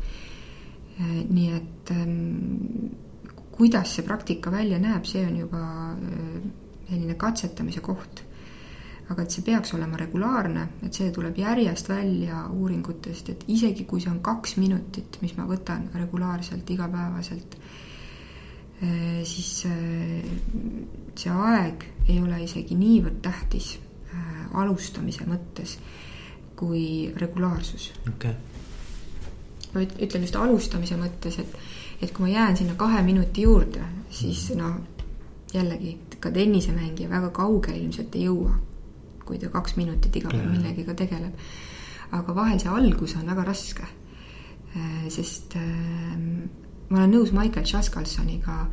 nii 1.29 1.51
et 1.55 1.91
ähm, 1.91 2.91
kuidas 3.59 3.93
see 3.95 4.07
praktika 4.07 4.51
välja 4.51 4.79
näeb, 4.79 5.05
see 5.05 5.25
on 5.27 5.37
juba 5.41 5.61
selline 6.89 7.15
katsetamise 7.19 7.83
koht. 7.85 8.23
Aga 9.09 9.25
et 9.25 9.33
see 9.33 9.43
peaks 9.43 9.73
olema 9.73 9.97
regulaarne, 9.97 10.67
et 10.85 10.93
see 10.93 11.09
tuleb 11.13 11.37
järjest 11.41 11.89
välja 11.89 12.43
uuringutest, 12.53 13.33
et 13.33 13.45
isegi 13.49 13.87
kui 13.89 14.01
see 14.03 14.11
on 14.11 14.21
kaks 14.25 14.55
minutit, 14.61 15.17
mis 15.23 15.33
ma 15.37 15.47
võtan 15.49 15.87
regulaarselt, 15.97 16.69
igapäevaselt, 16.69 17.57
eh, 18.85 19.21
siis 19.25 19.51
eh, 19.65 20.29
see 21.17 21.33
aeg 21.33 21.87
ei 22.07 22.19
ole 22.21 22.43
isegi 22.45 22.77
niivõrd 22.77 23.21
tähtis 23.25 23.77
alustamise 24.53 25.25
mõttes 25.29 25.77
kui 26.59 27.11
regulaarsus. 27.15 27.91
Okay.. 28.09 28.33
ma 29.73 29.83
ütlen 29.85 30.25
just 30.25 30.35
alustamise 30.35 30.97
mõttes, 30.99 31.37
et, 31.39 31.57
et 32.01 32.11
kui 32.11 32.27
ma 32.27 32.33
jään 32.33 32.57
sinna 32.57 32.75
kahe 32.75 33.01
minuti 33.03 33.41
juurde, 33.41 33.83
siis 34.09 34.49
noh, 34.55 34.79
jällegi 35.53 35.97
ka 36.19 36.31
tennisemängija 36.31 37.09
väga 37.09 37.29
kaugele 37.29 37.77
ilmselt 37.77 38.15
ei 38.15 38.25
jõua 38.27 38.55
kui 39.29 39.37
ta 39.37 39.51
kaks 39.53 39.77
minutit 39.77 40.15
iga 40.17 40.31
päev 40.33 40.49
millegiga 40.49 40.95
tegeleb. 40.97 41.49
aga 42.17 42.33
vahel 42.33 42.57
see 42.57 42.71
algus 42.73 43.13
on 43.19 43.27
väga 43.29 43.43
raske. 43.45 43.85
Äh, 44.73 45.05
sest 45.13 45.53
ähm, 45.57 46.47
ma 46.89 47.03
olen 47.03 47.13
nõus 47.13 47.33
Michael 47.33 47.67
Chaskalsoniga, 47.69 48.63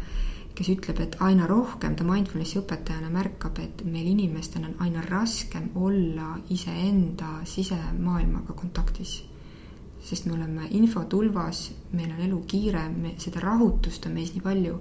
kes 0.56 0.70
ütleb, 0.72 1.02
et 1.04 1.18
aina 1.20 1.44
rohkem 1.48 1.96
ta 1.96 2.04
mindfulnessi 2.08 2.62
õpetajana 2.62 3.10
märkab, 3.12 3.60
et 3.60 3.84
meil 3.84 4.08
inimestel 4.08 4.64
on 4.64 4.78
aina 4.86 5.04
raskem 5.04 5.68
olla 5.76 6.38
iseenda 6.52 7.42
sisemaailmaga 7.44 8.56
kontaktis 8.56 9.18
sest 10.06 10.26
me 10.26 10.36
oleme 10.36 10.68
infotulvas, 10.78 11.66
meil 11.92 12.12
on 12.14 12.24
elu 12.28 12.40
kiire, 12.46 12.88
me, 12.94 13.14
seda 13.18 13.40
rahutust 13.42 14.06
on 14.06 14.14
meis 14.14 14.32
nii 14.34 14.44
palju 14.44 14.78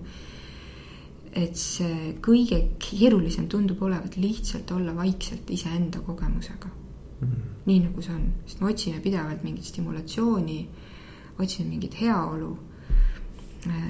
et 1.36 1.57
see 1.59 2.13
kõige 2.23 2.61
keerulisem 2.80 3.49
tundub 3.51 3.82
olevat 3.84 4.15
lihtsalt 4.15 4.71
olla 4.71 4.93
vaikselt 4.95 5.49
iseenda 5.51 5.99
kogemusega 6.05 6.69
mm. 6.69 7.28
-hmm. 7.28 7.41
nii 7.65 7.80
nagu 7.88 8.01
see 8.01 8.15
on, 8.15 8.30
sest 8.45 8.61
me 8.61 8.69
otsime 8.71 9.01
pidevalt 9.03 9.43
mingit 9.43 9.63
stimulatsiooni, 9.63 10.59
otsime 11.39 11.69
mingit 11.69 12.01
heaolu. 12.01 12.57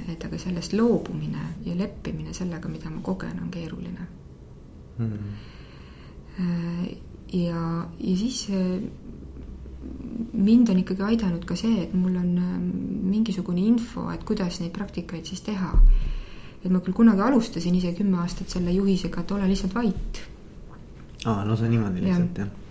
et 0.07 0.23
aga 0.25 0.37
sellest 0.37 0.73
loobumine 0.73 1.41
ja 1.65 1.73
leppimine 1.77 2.33
sellega, 2.33 2.69
mida 2.69 2.89
ma 2.89 3.01
kogen, 3.01 3.39
on 3.43 3.49
keeruline 3.51 4.07
mm. 4.97 5.11
-hmm. 5.11 6.95
ja, 7.33 7.89
ja 7.99 8.17
siis 8.17 8.47
mind 10.33 10.69
on 10.69 10.79
ikkagi 10.81 11.03
aidanud 11.05 11.45
ka 11.47 11.55
see, 11.59 11.83
et 11.83 11.93
mul 11.93 12.15
on 12.19 12.31
mingisugune 13.09 13.63
info, 13.65 14.07
et 14.13 14.23
kuidas 14.27 14.59
neid 14.61 14.73
praktikaid 14.75 15.25
siis 15.25 15.43
teha. 15.45 15.71
Et 16.63 16.71
ma 16.73 16.81
küll 16.81 16.97
kunagi 16.97 17.21
alustasin 17.21 17.75
ise 17.77 17.93
kümme 17.97 18.17
aastat 18.23 18.49
selle 18.49 18.73
juhisega, 18.73 19.21
et 19.21 19.35
ole 19.35 19.49
lihtsalt 19.51 19.75
vait. 19.75 20.21
aa, 21.25 21.43
no 21.45 21.55
see 21.57 21.69
niimoodi 21.69 22.01
lihtsalt 22.05 22.41
jah. 22.41 22.49
Ja.. 22.49 22.63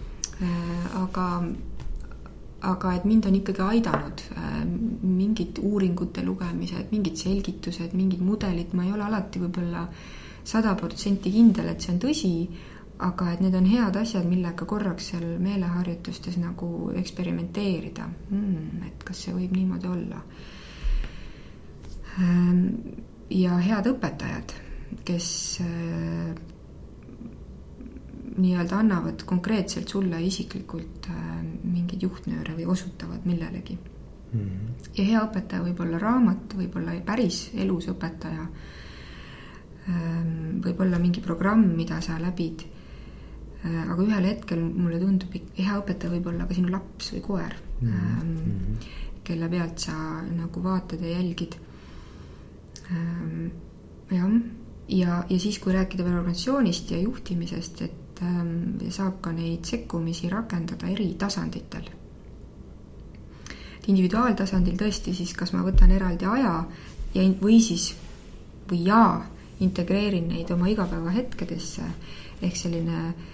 Äh, 0.42 0.96
aga, 0.98 1.28
aga 2.72 2.92
et 2.96 3.04
mind 3.06 3.26
on 3.30 3.38
ikkagi 3.38 3.62
aidanud 3.62 4.22
äh, 4.34 4.60
mingid 4.66 5.60
uuringute 5.62 6.24
lugemised, 6.26 6.90
mingid 6.90 7.16
selgitused, 7.16 7.94
mingid 7.94 8.22
mudelid, 8.22 8.74
ma 8.74 8.86
ei 8.86 8.92
ole 8.92 9.06
alati 9.06 9.42
võib-olla 9.42 9.86
sada 10.44 10.74
protsenti 10.74 11.30
kindel, 11.32 11.70
et 11.70 11.80
see 11.80 11.94
on 11.94 12.00
tõsi, 12.02 12.32
aga 12.98 13.32
et 13.32 13.40
need 13.42 13.54
on 13.58 13.66
head 13.66 13.96
asjad, 13.96 14.26
millega 14.28 14.66
korraks 14.70 15.10
seal 15.10 15.24
meeleharjutustes 15.42 16.36
nagu 16.38 16.90
eksperimenteerida 16.94 18.06
mm,. 18.30 18.82
et 18.86 19.04
kas 19.04 19.24
see 19.26 19.34
võib 19.34 19.56
niimoodi 19.56 19.90
olla 19.90 20.20
ähm, 22.22 22.60
ja 23.34 23.58
head 23.58 23.88
õpetajad, 23.90 24.54
kes 25.04 25.28
äh, 25.64 26.34
nii-öelda 28.34 28.78
annavad 28.78 29.24
konkreetselt 29.26 29.88
sulle 29.88 30.20
isiklikult 30.22 31.08
äh, 31.10 31.24
mingeid 31.62 32.02
juhtnööre 32.02 32.54
või 32.56 32.66
osutavad 32.70 33.26
millelegi 33.26 33.76
mm. 33.78 34.40
-hmm. 34.40 34.86
ja 34.98 35.04
hea 35.04 35.24
õpetaja 35.26 35.62
võib 35.66 35.80
olla 35.80 35.98
raamat, 35.98 36.54
võib 36.58 36.76
olla 36.76 36.94
päris 37.06 37.50
elus 37.54 37.88
õpetaja, 37.92 38.46
ähm, 39.88 40.62
võib 40.64 40.80
olla 40.80 40.98
mingi 40.98 41.20
programm, 41.20 41.66
mida 41.76 42.00
sa 42.00 42.18
läbid. 42.20 42.64
Äh, 43.64 43.84
aga 43.88 44.02
ühel 44.04 44.26
hetkel 44.28 44.60
mulle 44.60 44.98
tundub, 45.00 45.32
hea 45.56 45.76
õpetaja 45.80 46.12
võib 46.12 46.26
olla 46.28 46.44
ka 46.44 46.56
sinu 46.56 46.72
laps 46.72 47.14
või 47.14 47.22
koer. 47.24 47.54
Mm, 47.80 47.94
-hmm. 47.94 48.88
kelle 49.24 49.48
pealt 49.48 49.86
sa 49.86 49.94
nagu 50.28 50.62
vaatad 50.62 51.00
ja 51.00 51.14
jälgid. 51.14 51.56
Ähm, 52.92 53.46
jah, 54.10 54.34
ja, 54.88 55.24
ja 55.30 55.38
siis, 55.40 55.58
kui 55.58 55.72
rääkida 55.72 56.04
veel 56.04 56.18
organisatsioonist 56.18 56.90
ja 56.92 57.00
juhtimisest, 57.00 57.82
et 57.82 58.22
ähm, 58.22 58.76
saab 58.90 59.22
ka 59.24 59.32
neid 59.32 59.64
sekkumisi 59.64 60.28
rakendada 60.28 60.86
eri 60.86 61.14
tasanditel. 61.18 61.88
individuaaltasandil 63.86 64.76
tõesti 64.80 65.12
siis, 65.12 65.34
kas 65.36 65.52
ma 65.52 65.60
võtan 65.62 65.90
eraldi 65.92 66.24
aja 66.24 66.64
ja, 67.14 67.22
või 67.40 67.60
siis, 67.60 67.94
või 68.70 68.84
ja 68.86 69.24
integreerin 69.60 70.28
neid 70.28 70.50
oma 70.50 70.68
igapäevahetkedesse. 70.68 71.82
Ehk 72.42 72.56
selline 72.56 72.96
äh, 73.08 73.33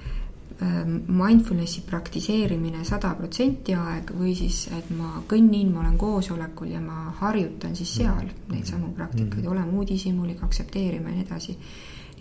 mindfulnessi 1.07 1.81
praktiseerimine 1.87 2.85
sada 2.85 3.15
protsenti 3.17 3.75
aeg 3.75 4.13
või 4.17 4.35
siis, 4.37 4.67
et 4.77 4.91
ma 4.97 5.23
kõnnin, 5.29 5.71
ma 5.73 5.81
olen 5.81 5.97
koosolekul 5.99 6.75
ja 6.75 6.81
ma 6.85 7.15
harjutan 7.21 7.77
siis 7.77 7.95
seal 8.01 8.29
neid 8.51 8.69
samu 8.69 8.93
praktikaid, 8.97 9.43
mhm. 9.45 9.53
olema 9.53 9.81
uudishimulik, 9.81 10.43
aktsepteerima 10.45 11.09
ja 11.09 11.17
nii 11.17 11.27
edasi. 11.29 11.59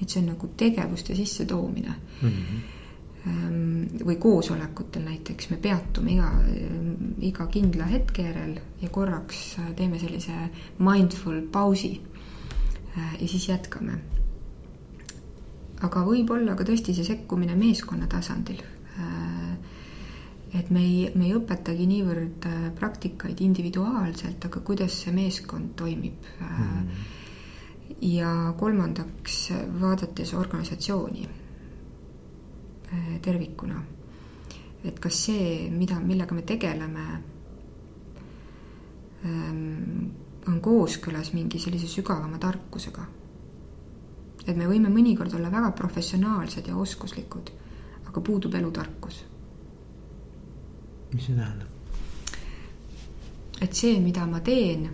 et 0.02 0.10
see 0.10 0.22
on 0.22 0.30
nagu 0.32 0.48
tegevuste 0.58 1.16
sissetoomine 1.16 1.94
mm. 2.22 2.30
-hmm. 2.30 4.06
või 4.06 4.16
koosolekutel 4.16 5.04
näiteks 5.04 5.50
me 5.50 5.58
peatume 5.58 6.12
iga, 6.12 6.30
iga 7.20 7.48
kindla 7.48 7.86
hetke 7.86 8.22
järel 8.22 8.60
ja 8.82 8.90
korraks 8.90 9.58
teeme 9.76 10.00
sellise 10.00 10.32
mindful 10.80 11.42
pausi. 11.52 12.02
Äh, 12.98 13.22
ja 13.22 13.28
siis 13.28 13.50
jätkame 13.50 14.00
aga 15.86 16.04
võib-olla 16.04 16.56
ka 16.60 16.66
tõesti 16.68 16.96
see 16.96 17.08
sekkumine 17.08 17.56
meeskonna 17.60 18.08
tasandil. 18.12 18.60
Äh, 19.00 19.52
et 20.60 20.72
me 20.74 20.82
ei, 20.82 21.12
me 21.16 21.28
ei 21.28 21.36
õpetagi 21.38 21.86
niivõrd 21.88 22.48
äh, 22.50 22.66
praktikaid 22.80 23.42
individuaalselt, 23.46 24.50
aga 24.50 24.64
kuidas 24.66 24.98
see 25.04 25.14
meeskond 25.16 25.76
toimib 25.80 26.26
mm.. 26.40 27.04
ja 28.10 28.32
kolmandaks, 28.58 29.44
vaadates 29.82 30.34
organisatsiooni 30.38 31.28
tervikuna, 33.22 33.84
et 34.82 34.98
kas 34.98 35.20
see, 35.28 35.68
mida, 35.70 36.00
millega 36.02 36.34
me 36.34 36.42
tegeleme, 36.42 37.04
ähm, 39.30 40.10
on 40.50 40.58
kooskõlas 40.66 41.30
mingi 41.36 41.62
sellise 41.62 41.86
sügavama 41.92 42.40
tarkusega 42.42 43.06
et 44.50 44.58
me 44.58 44.68
võime 44.70 44.92
mõnikord 44.94 45.34
olla 45.38 45.52
väga 45.54 45.72
professionaalsed 45.78 46.68
ja 46.68 46.78
oskuslikud, 46.78 47.52
aga 48.10 48.22
puudub 48.22 48.56
elutarkus. 48.56 49.26
mis 51.14 51.26
see 51.26 51.36
tähendab? 51.36 51.68
et 53.62 53.76
see, 53.76 54.00
mida 54.00 54.26
ma 54.26 54.40
teen, 54.40 54.88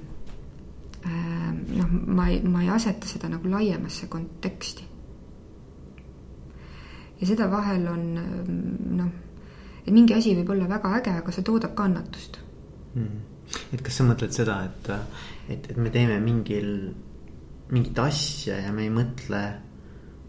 ähm, 1.05 1.61
noh, 1.77 1.91
ma 2.07 2.27
ei, 2.29 2.41
ma 2.41 2.63
ei 2.63 2.69
aseta 2.73 3.07
seda 3.07 3.29
nagu 3.29 3.49
laiemasse 3.49 4.07
konteksti. 4.09 4.87
ja 7.19 7.27
seda 7.27 7.47
vahel 7.51 7.87
on 7.87 8.05
ähm, 8.17 8.57
noh, 8.97 9.11
et 9.85 9.93
mingi 9.93 10.15
asi 10.17 10.35
võib 10.35 10.49
olla 10.55 10.67
väga 10.69 10.97
äge, 10.99 11.15
aga 11.21 11.31
see 11.31 11.45
toodab 11.45 11.75
kannatust 11.77 12.39
mm.. 12.95 13.19
et 13.73 13.81
kas 13.85 14.01
sa 14.01 14.07
mõtled 14.07 14.33
seda, 14.35 14.63
et, 14.65 14.89
et, 15.47 15.69
et 15.71 15.77
me 15.77 15.93
teeme 15.93 16.17
mingil 16.23 16.71
mingit 17.71 17.99
asja 17.99 18.59
ja 18.61 18.73
me 18.73 18.85
ei 18.85 18.91
mõtle. 18.93 19.43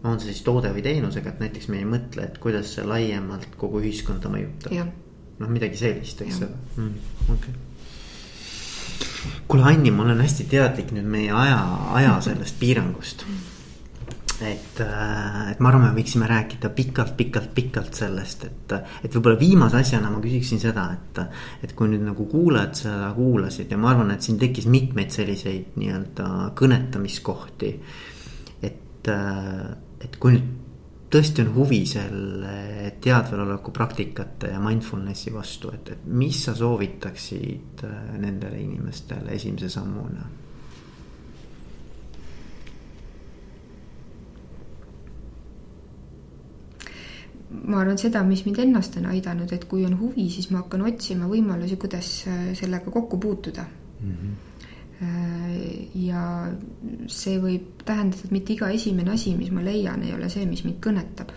on 0.07 0.19
see 0.21 0.31
siis 0.31 0.43
toode 0.45 0.69
või 0.71 0.83
teenusega, 0.85 1.33
et 1.33 1.39
näiteks 1.41 1.67
me 1.73 1.81
ei 1.81 1.85
mõtle, 1.89 2.23
et 2.23 2.37
kuidas 2.39 2.75
see 2.75 2.85
laiemalt 2.85 3.57
kogu 3.57 3.81
ühiskonda 3.81 4.29
mõjutab. 4.31 4.91
noh, 5.39 5.49
midagi 5.49 5.77
sellist, 5.77 6.21
eks 6.21 6.41
ole. 6.45 6.59
Mm,, 6.77 6.93
okei. 7.27 7.37
Okay 7.37 7.63
kuule, 9.47 9.63
Anni, 9.63 9.91
ma 9.91 10.03
olen 10.03 10.21
hästi 10.21 10.45
teadlik 10.49 10.91
nüüd 10.95 11.05
meie 11.07 11.31
aja, 11.35 11.59
aja 11.99 12.17
sellest 12.23 12.59
piirangust. 12.59 13.23
Mm 13.27 13.56
et, 14.41 14.79
äh, 14.81 15.51
et 15.51 15.59
ma 15.59 15.71
arvan, 15.71 15.87
me 15.87 15.95
võiksime 15.97 16.27
rääkida 16.29 16.69
pikalt, 16.75 17.15
pikalt, 17.17 17.49
pikalt 17.55 17.97
sellest, 17.97 18.45
et, 18.45 18.75
et 19.03 19.15
võib-olla 19.15 19.39
viimase 19.39 19.79
asjana 19.79 20.11
ma 20.13 20.21
küsiksin 20.23 20.61
seda, 20.61 20.89
et. 20.93 21.21
et 21.65 21.73
kui 21.77 21.89
nüüd 21.89 22.05
nagu 22.05 22.27
kuulajad 22.29 22.77
seda 22.83 23.09
kuulasid 23.15 23.71
ja 23.73 23.79
ma 23.81 23.91
arvan, 23.93 24.13
et 24.13 24.25
siin 24.25 24.37
tekkis 24.41 24.69
mitmeid 24.69 25.13
selliseid 25.13 25.75
nii-öelda 25.79 26.53
kõnetamiskohti. 26.57 27.73
et, 28.61 29.11
äh, 29.13 29.67
et 30.05 30.21
kui 30.21 30.37
nüüd 30.37 30.55
tõesti 31.11 31.43
on 31.45 31.53
huvi 31.55 31.83
selle 31.87 32.91
teadveloleku 33.01 33.71
praktikate 33.71 34.51
ja 34.51 34.59
mindfulness'i 34.63 35.31
vastu, 35.33 35.71
et, 35.73 35.93
et 35.95 36.09
mis 36.11 36.43
sa 36.45 36.55
soovitaksid 36.55 37.85
äh, 37.87 38.01
nendele 38.19 38.59
inimestele 38.61 39.33
esimese 39.39 39.71
sammuna? 39.79 40.36
Ma 47.49 47.79
arvan 47.79 47.97
seda, 47.99 48.23
mis 48.27 48.43
mind 48.45 48.59
ennast 48.65 48.97
on 48.99 49.07
aidanud, 49.11 49.51
et 49.55 49.65
kui 49.71 49.85
on 49.87 49.95
huvi, 49.99 50.27
siis 50.33 50.49
ma 50.51 50.63
hakkan 50.63 50.83
otsima 50.89 51.29
võimalusi, 51.31 51.77
kuidas 51.79 52.11
äh, 52.27 52.51
sellega 52.59 52.91
kokku 52.91 53.19
puutuda 53.23 53.65
mm. 54.01 54.11
-hmm 54.11 54.43
ja 55.93 56.21
see 57.05 57.37
võib 57.37 57.83
tähendada, 57.85 58.23
et 58.25 58.31
mitte 58.33 58.55
iga 58.55 58.71
esimene 58.73 59.11
asi, 59.13 59.35
mis 59.37 59.51
ma 59.53 59.61
leian, 59.61 60.01
ei 60.01 60.13
ole 60.15 60.29
see, 60.33 60.45
mis 60.49 60.63
mind 60.65 60.79
kõnetab. 60.81 61.33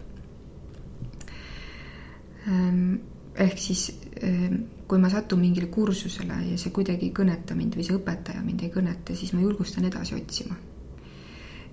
Ähm, 2.49 2.95
ehk 3.37 3.61
siis 3.61 3.91
ähm, 4.25 4.63
kui 4.89 4.99
ma 4.99 5.11
satun 5.13 5.43
mingile 5.45 5.69
kursusele 5.69 6.41
ja 6.49 6.57
see 6.59 6.73
kuidagi 6.73 7.11
ei 7.11 7.15
kõneta 7.15 7.55
mind 7.55 7.77
või 7.77 7.85
see 7.85 7.99
õpetaja 7.99 8.41
mind 8.43 8.65
ei 8.65 8.73
kõneta, 8.73 9.15
siis 9.15 9.35
ma 9.37 9.45
julgustan 9.45 9.85
edasi 9.91 10.17
otsima 10.17 10.57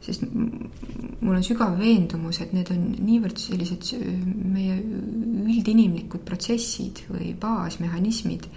sest 0.08 0.24
mul 0.28 1.36
on 1.36 1.44
sügav 1.46 1.78
veendumus, 1.80 2.40
et 2.44 2.54
need 2.56 2.72
on 2.72 2.84
niivõrd 3.04 3.40
sellised 3.42 3.92
meie 4.54 4.78
üldinimlikud 4.78 6.24
protsessid 6.28 7.04
või 7.12 7.34
baasmehhanismid, 7.40 8.48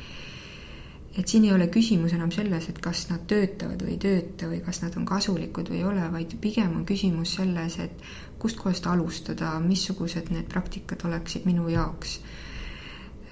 et 1.18 1.26
siin 1.26 1.48
ei 1.48 1.54
ole 1.54 1.66
küsimus 1.72 2.14
enam 2.14 2.30
selles, 2.34 2.68
et 2.70 2.78
kas 2.82 3.08
nad 3.10 3.26
töötavad 3.30 3.82
või 3.82 3.96
ei 3.96 4.02
tööta 4.04 4.50
või 4.50 4.60
kas 4.64 4.82
nad 4.84 4.96
on 5.00 5.08
kasulikud 5.08 5.72
või 5.72 5.80
ei 5.80 5.88
ole, 5.90 6.06
vaid 6.12 6.36
pigem 6.42 6.76
on 6.78 6.86
küsimus 6.86 7.34
selles, 7.40 7.80
et 7.82 8.06
kustkohast 8.40 8.86
alustada, 8.86 9.56
missugused 9.64 10.30
need 10.30 10.46
praktikad 10.52 11.02
oleksid 11.08 11.48
minu 11.50 11.66
jaoks. 11.72 12.20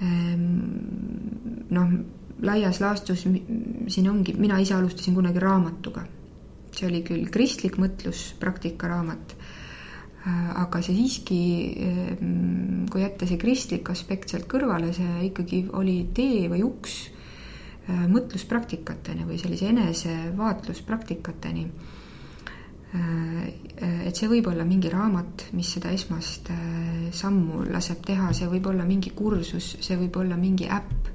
Ehm, 0.03 0.45
noh, 1.75 1.97
laias 2.43 2.79
laastus 2.83 3.23
siin 3.23 4.11
ongi, 4.11 4.35
mina 4.39 4.59
ise 4.59 4.75
alustasin 4.75 5.15
kunagi 5.15 5.41
raamatuga 5.43 6.05
see 6.79 6.87
oli 6.87 7.01
küll 7.05 7.27
kristlik 7.31 7.77
mõtlus, 7.81 8.29
praktikaraamat, 8.39 9.35
äh, 9.35 10.49
aga 10.63 10.81
see 10.85 10.95
siiski, 10.97 11.39
ähm, 11.85 12.85
kui 12.91 13.03
jätta 13.03 13.27
see 13.29 13.39
kristlik 13.41 13.91
aspekt 13.91 14.31
sealt 14.31 14.47
kõrvale, 14.51 14.93
see 14.95 15.27
ikkagi 15.29 15.65
oli 15.79 16.01
tee 16.15 16.47
või 16.51 16.63
uks 16.67 16.97
äh, 17.09 18.05
mõtluspraktikateni 18.07 19.27
või 19.27 19.39
sellise 19.41 19.71
enesevaatluspraktikateni. 19.73 21.65
Äh, 22.89 23.43
et 24.09 24.17
see 24.17 24.27
võib 24.31 24.49
olla 24.49 24.65
mingi 24.65 24.89
raamat, 24.91 25.49
mis 25.55 25.75
seda 25.75 25.91
esmast 25.93 26.49
sammu 27.15 27.63
laseb 27.69 28.01
teha, 28.05 28.33
see 28.33 28.49
võib 28.49 28.65
olla 28.71 28.83
mingi 28.87 29.13
kursus, 29.15 29.75
see 29.79 29.97
võib 29.99 30.17
olla 30.19 30.35
mingi 30.39 30.67
äpp 30.67 31.08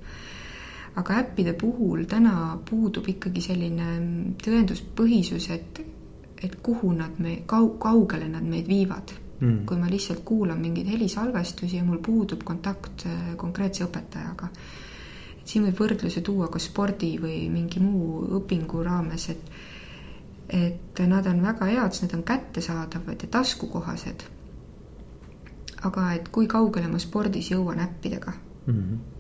aga 0.95 1.18
äppide 1.18 1.53
puhul 1.59 2.05
täna 2.11 2.59
puudub 2.70 3.09
ikkagi 3.11 3.42
selline 3.42 3.88
tõenduspõhisus, 4.42 5.51
et, 5.51 5.80
et 6.42 6.57
kuhu 6.62 6.92
nad 6.95 7.18
me, 7.18 7.40
kau-, 7.51 7.74
kaugele 7.82 8.28
nad 8.30 8.47
meid 8.47 8.68
viivad 8.70 9.14
mm.. 9.40 9.64
kui 9.66 9.78
ma 9.80 9.90
lihtsalt 9.90 10.22
kuulan 10.24 10.61
mingeid 10.61 10.90
helisalvestusi 10.95 11.76
ja 11.80 11.84
mul 11.84 11.99
puudub 11.99 12.45
kontakt 12.47 13.07
äh, 13.07 13.32
konkreetse 13.36 13.84
õpetajaga. 13.88 14.51
et 15.40 15.49
siin 15.51 15.66
võib 15.66 15.80
võrdluse 15.82 16.22
tuua 16.22 16.49
ka 16.49 16.62
spordi 16.62 17.16
või 17.22 17.49
mingi 17.53 17.82
muu 17.82 18.24
õpingu 18.40 18.84
raames, 18.84 19.28
et 19.34 19.51
et 20.55 21.01
nad 21.09 21.26
on 21.26 21.38
väga 21.40 21.66
head, 21.66 21.95
sest 21.97 22.05
need 22.05 22.18
on 22.18 22.22
kättesaadavad 22.28 23.22
ja 23.22 23.28
taskukohased. 23.32 24.24
aga 25.88 26.12
et 26.12 26.28
kui 26.28 26.47
kaugele 26.47 26.88
ma 26.88 26.99
spordis 27.01 27.51
jõuan 27.51 27.80
äppidega 27.80 28.32
mm. 28.66 28.72
-hmm 28.74 29.14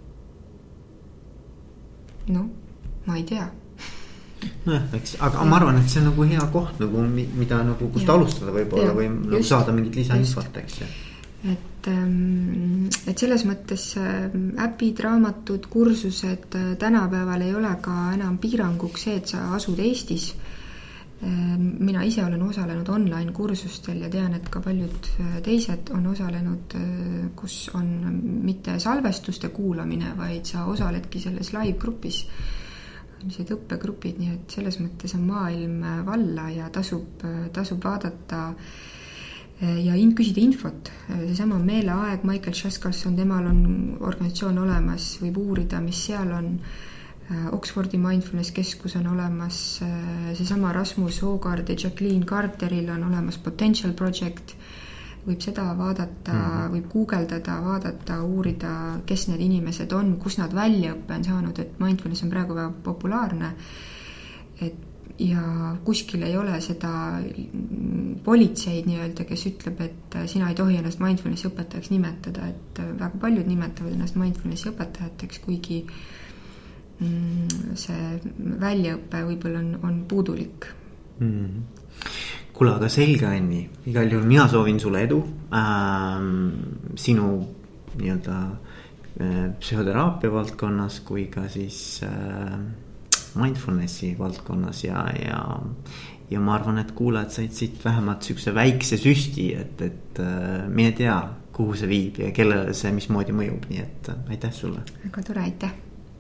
noh, 2.32 2.48
ma 3.04 3.18
ei 3.18 3.26
tea 3.28 3.50
nojah, 4.64 4.84
eks, 4.96 5.16
aga 5.20 5.40
ja. 5.40 5.48
ma 5.48 5.58
arvan, 5.58 5.80
et 5.80 5.90
see 5.90 6.02
on 6.02 6.10
nagu 6.10 6.26
hea 6.28 6.44
koht 6.52 6.80
nagu, 6.82 7.04
mida 7.38 7.60
nagu, 7.64 7.88
kust 7.94 8.08
ja. 8.08 8.16
alustada 8.16 8.54
võib-olla 8.54 8.94
või 8.96 9.08
nagu 9.12 9.40
just, 9.40 9.50
saada 9.52 9.74
mingit 9.76 9.98
lisainfot, 10.00 10.58
eks 10.62 10.80
ju. 10.80 10.88
et, 11.52 11.88
ähm, 11.92 12.88
et 13.08 13.20
selles 13.20 13.44
mõttes 13.48 13.86
ähm, 14.00 14.50
äpid, 14.64 15.00
raamatud, 15.04 15.68
kursused 15.72 16.58
äh, 16.58 16.72
tänapäeval 16.80 17.44
ei 17.46 17.54
ole 17.56 17.72
ka 17.84 18.10
enam 18.16 18.38
piiranguks 18.42 19.08
see, 19.08 19.20
et 19.20 19.34
sa 19.34 19.46
asud 19.56 19.80
Eestis 19.80 20.32
mina 21.24 22.02
ise 22.04 22.24
olen 22.24 22.42
osalenud 22.42 22.88
online 22.88 23.32
kursustel 23.32 24.02
ja 24.04 24.10
tean, 24.12 24.34
et 24.36 24.48
ka 24.52 24.60
paljud 24.64 25.08
äh, 25.20 25.36
teised 25.44 25.92
on 25.94 26.06
osalenud, 26.10 26.76
äh, 26.78 27.28
kus 27.36 27.70
on 27.74 27.88
mitte 28.44 28.78
salvestuste 28.82 29.48
kuulamine, 29.54 30.12
vaid 30.18 30.44
sa 30.50 30.66
osaledki 30.70 31.22
selles 31.22 31.54
live-grupis. 31.56 32.24
sellised 33.24 33.54
õppegrupid, 33.54 34.18
nii 34.20 34.32
et 34.34 34.50
selles 34.52 34.76
mõttes 34.82 35.14
on 35.16 35.22
maailm 35.24 35.78
valla 36.04 36.50
ja 36.52 36.66
tasub, 36.68 37.22
tasub 37.56 37.80
vaadata 37.80 38.40
ja 39.62 39.94
in-, 39.96 40.12
küsida 40.12 40.42
infot. 40.42 40.90
seesama 41.08 41.56
Meeleaeg, 41.56 42.26
Michael 42.28 42.52
Šaskalson, 42.58 43.16
temal 43.16 43.46
on 43.48 43.62
organisatsioon 44.00 44.58
olemas, 44.66 45.06
võib 45.22 45.40
uurida, 45.40 45.80
mis 45.80 46.02
seal 46.10 46.36
on. 46.36 46.50
Oxfordi 47.52 47.96
Mindfulness 47.96 48.52
Keskus 48.52 48.96
on 48.96 49.06
olemas, 49.08 49.80
seesama 50.36 50.72
Rasmus 50.76 51.22
Hoogard 51.24 51.68
ja 51.68 51.76
Jacqueline 51.78 52.26
Carteril 52.28 52.90
on 52.92 53.06
olemas 53.08 53.38
Potential 53.38 53.94
Project 53.96 54.52
võib 55.24 55.40
seda 55.40 55.66
vaadata 55.76 56.32
mm, 56.32 56.40
-hmm. 56.40 56.72
võib 56.74 56.88
guugeldada, 56.92 57.58
vaadata, 57.64 58.22
uurida, 58.22 58.72
kes 59.06 59.28
need 59.28 59.40
inimesed 59.40 59.92
on, 59.92 60.16
kus 60.20 60.38
nad 60.38 60.54
väljaõppe 60.54 61.14
on 61.14 61.24
saanud, 61.24 61.58
et 61.58 61.78
mindfulness 61.80 62.24
on 62.24 62.30
praegu 62.30 62.54
väga 62.54 62.72
populaarne. 62.82 63.54
et 64.60 64.74
ja 65.18 65.76
kuskil 65.84 66.22
ei 66.22 66.36
ole 66.36 66.60
seda 66.60 67.20
politseid 68.24 68.86
nii-öelda, 68.86 69.24
kes 69.24 69.46
ütleb, 69.46 69.80
et 69.80 70.16
sina 70.26 70.48
ei 70.48 70.54
tohi 70.54 70.76
ennast 70.76 70.98
mindfulnessi 70.98 71.46
õpetajaks 71.48 71.90
nimetada, 71.90 72.48
et 72.48 72.80
väga 72.98 73.10
paljud 73.20 73.46
nimetavad 73.46 73.92
ennast 73.92 74.16
mindfulnessi 74.16 74.68
õpetajateks, 74.68 75.38
kuigi 75.44 75.84
mm, 75.84 76.23
see 76.98 78.20
väljaõpe 78.60 79.24
võib-olla 79.26 79.60
on, 79.60 79.72
on 79.82 79.96
puudulik 80.08 80.68
mm. 81.18 81.64
kuule, 82.54 82.76
aga 82.76 82.88
selge, 82.92 83.26
Anni, 83.26 83.64
igal 83.90 84.12
juhul 84.12 84.28
mina 84.28 84.46
soovin 84.50 84.78
sulle 84.82 85.02
edu 85.08 85.20
ähm, 85.54 86.30
sinu 86.94 87.32
nii-öelda 87.98 88.38
äh, 88.46 89.44
psühhoteraapia 89.58 90.32
valdkonnas 90.32 91.00
kui 91.06 91.26
ka 91.32 91.48
siis 91.50 91.78
äh, 92.06 92.58
mindfulness'i 93.34 94.14
valdkonnas 94.18 94.84
ja, 94.84 95.04
ja. 95.18 95.40
ja 96.30 96.40
ma 96.40 96.54
arvan, 96.58 96.78
et 96.82 96.92
kuulajad 96.94 97.40
said 97.40 97.56
siit 97.56 97.80
vähemalt 97.84 98.22
sihukese 98.22 98.54
väikse 98.54 98.98
süsti, 99.00 99.48
et, 99.58 99.82
et 99.82 100.22
äh, 100.22 100.68
mine 100.68 100.94
tea, 100.96 101.16
kuhu 101.54 101.74
see 101.78 101.90
viib 101.90 102.22
ja 102.22 102.30
kellele 102.34 102.74
see 102.74 102.94
mismoodi 102.94 103.34
mõjub, 103.34 103.66
nii 103.70 103.82
et 103.82 104.14
äh, 104.14 104.30
aitäh 104.34 104.54
sulle. 104.54 104.86
väga 105.08 105.26
tore, 105.26 105.48
aitäh 105.50 105.74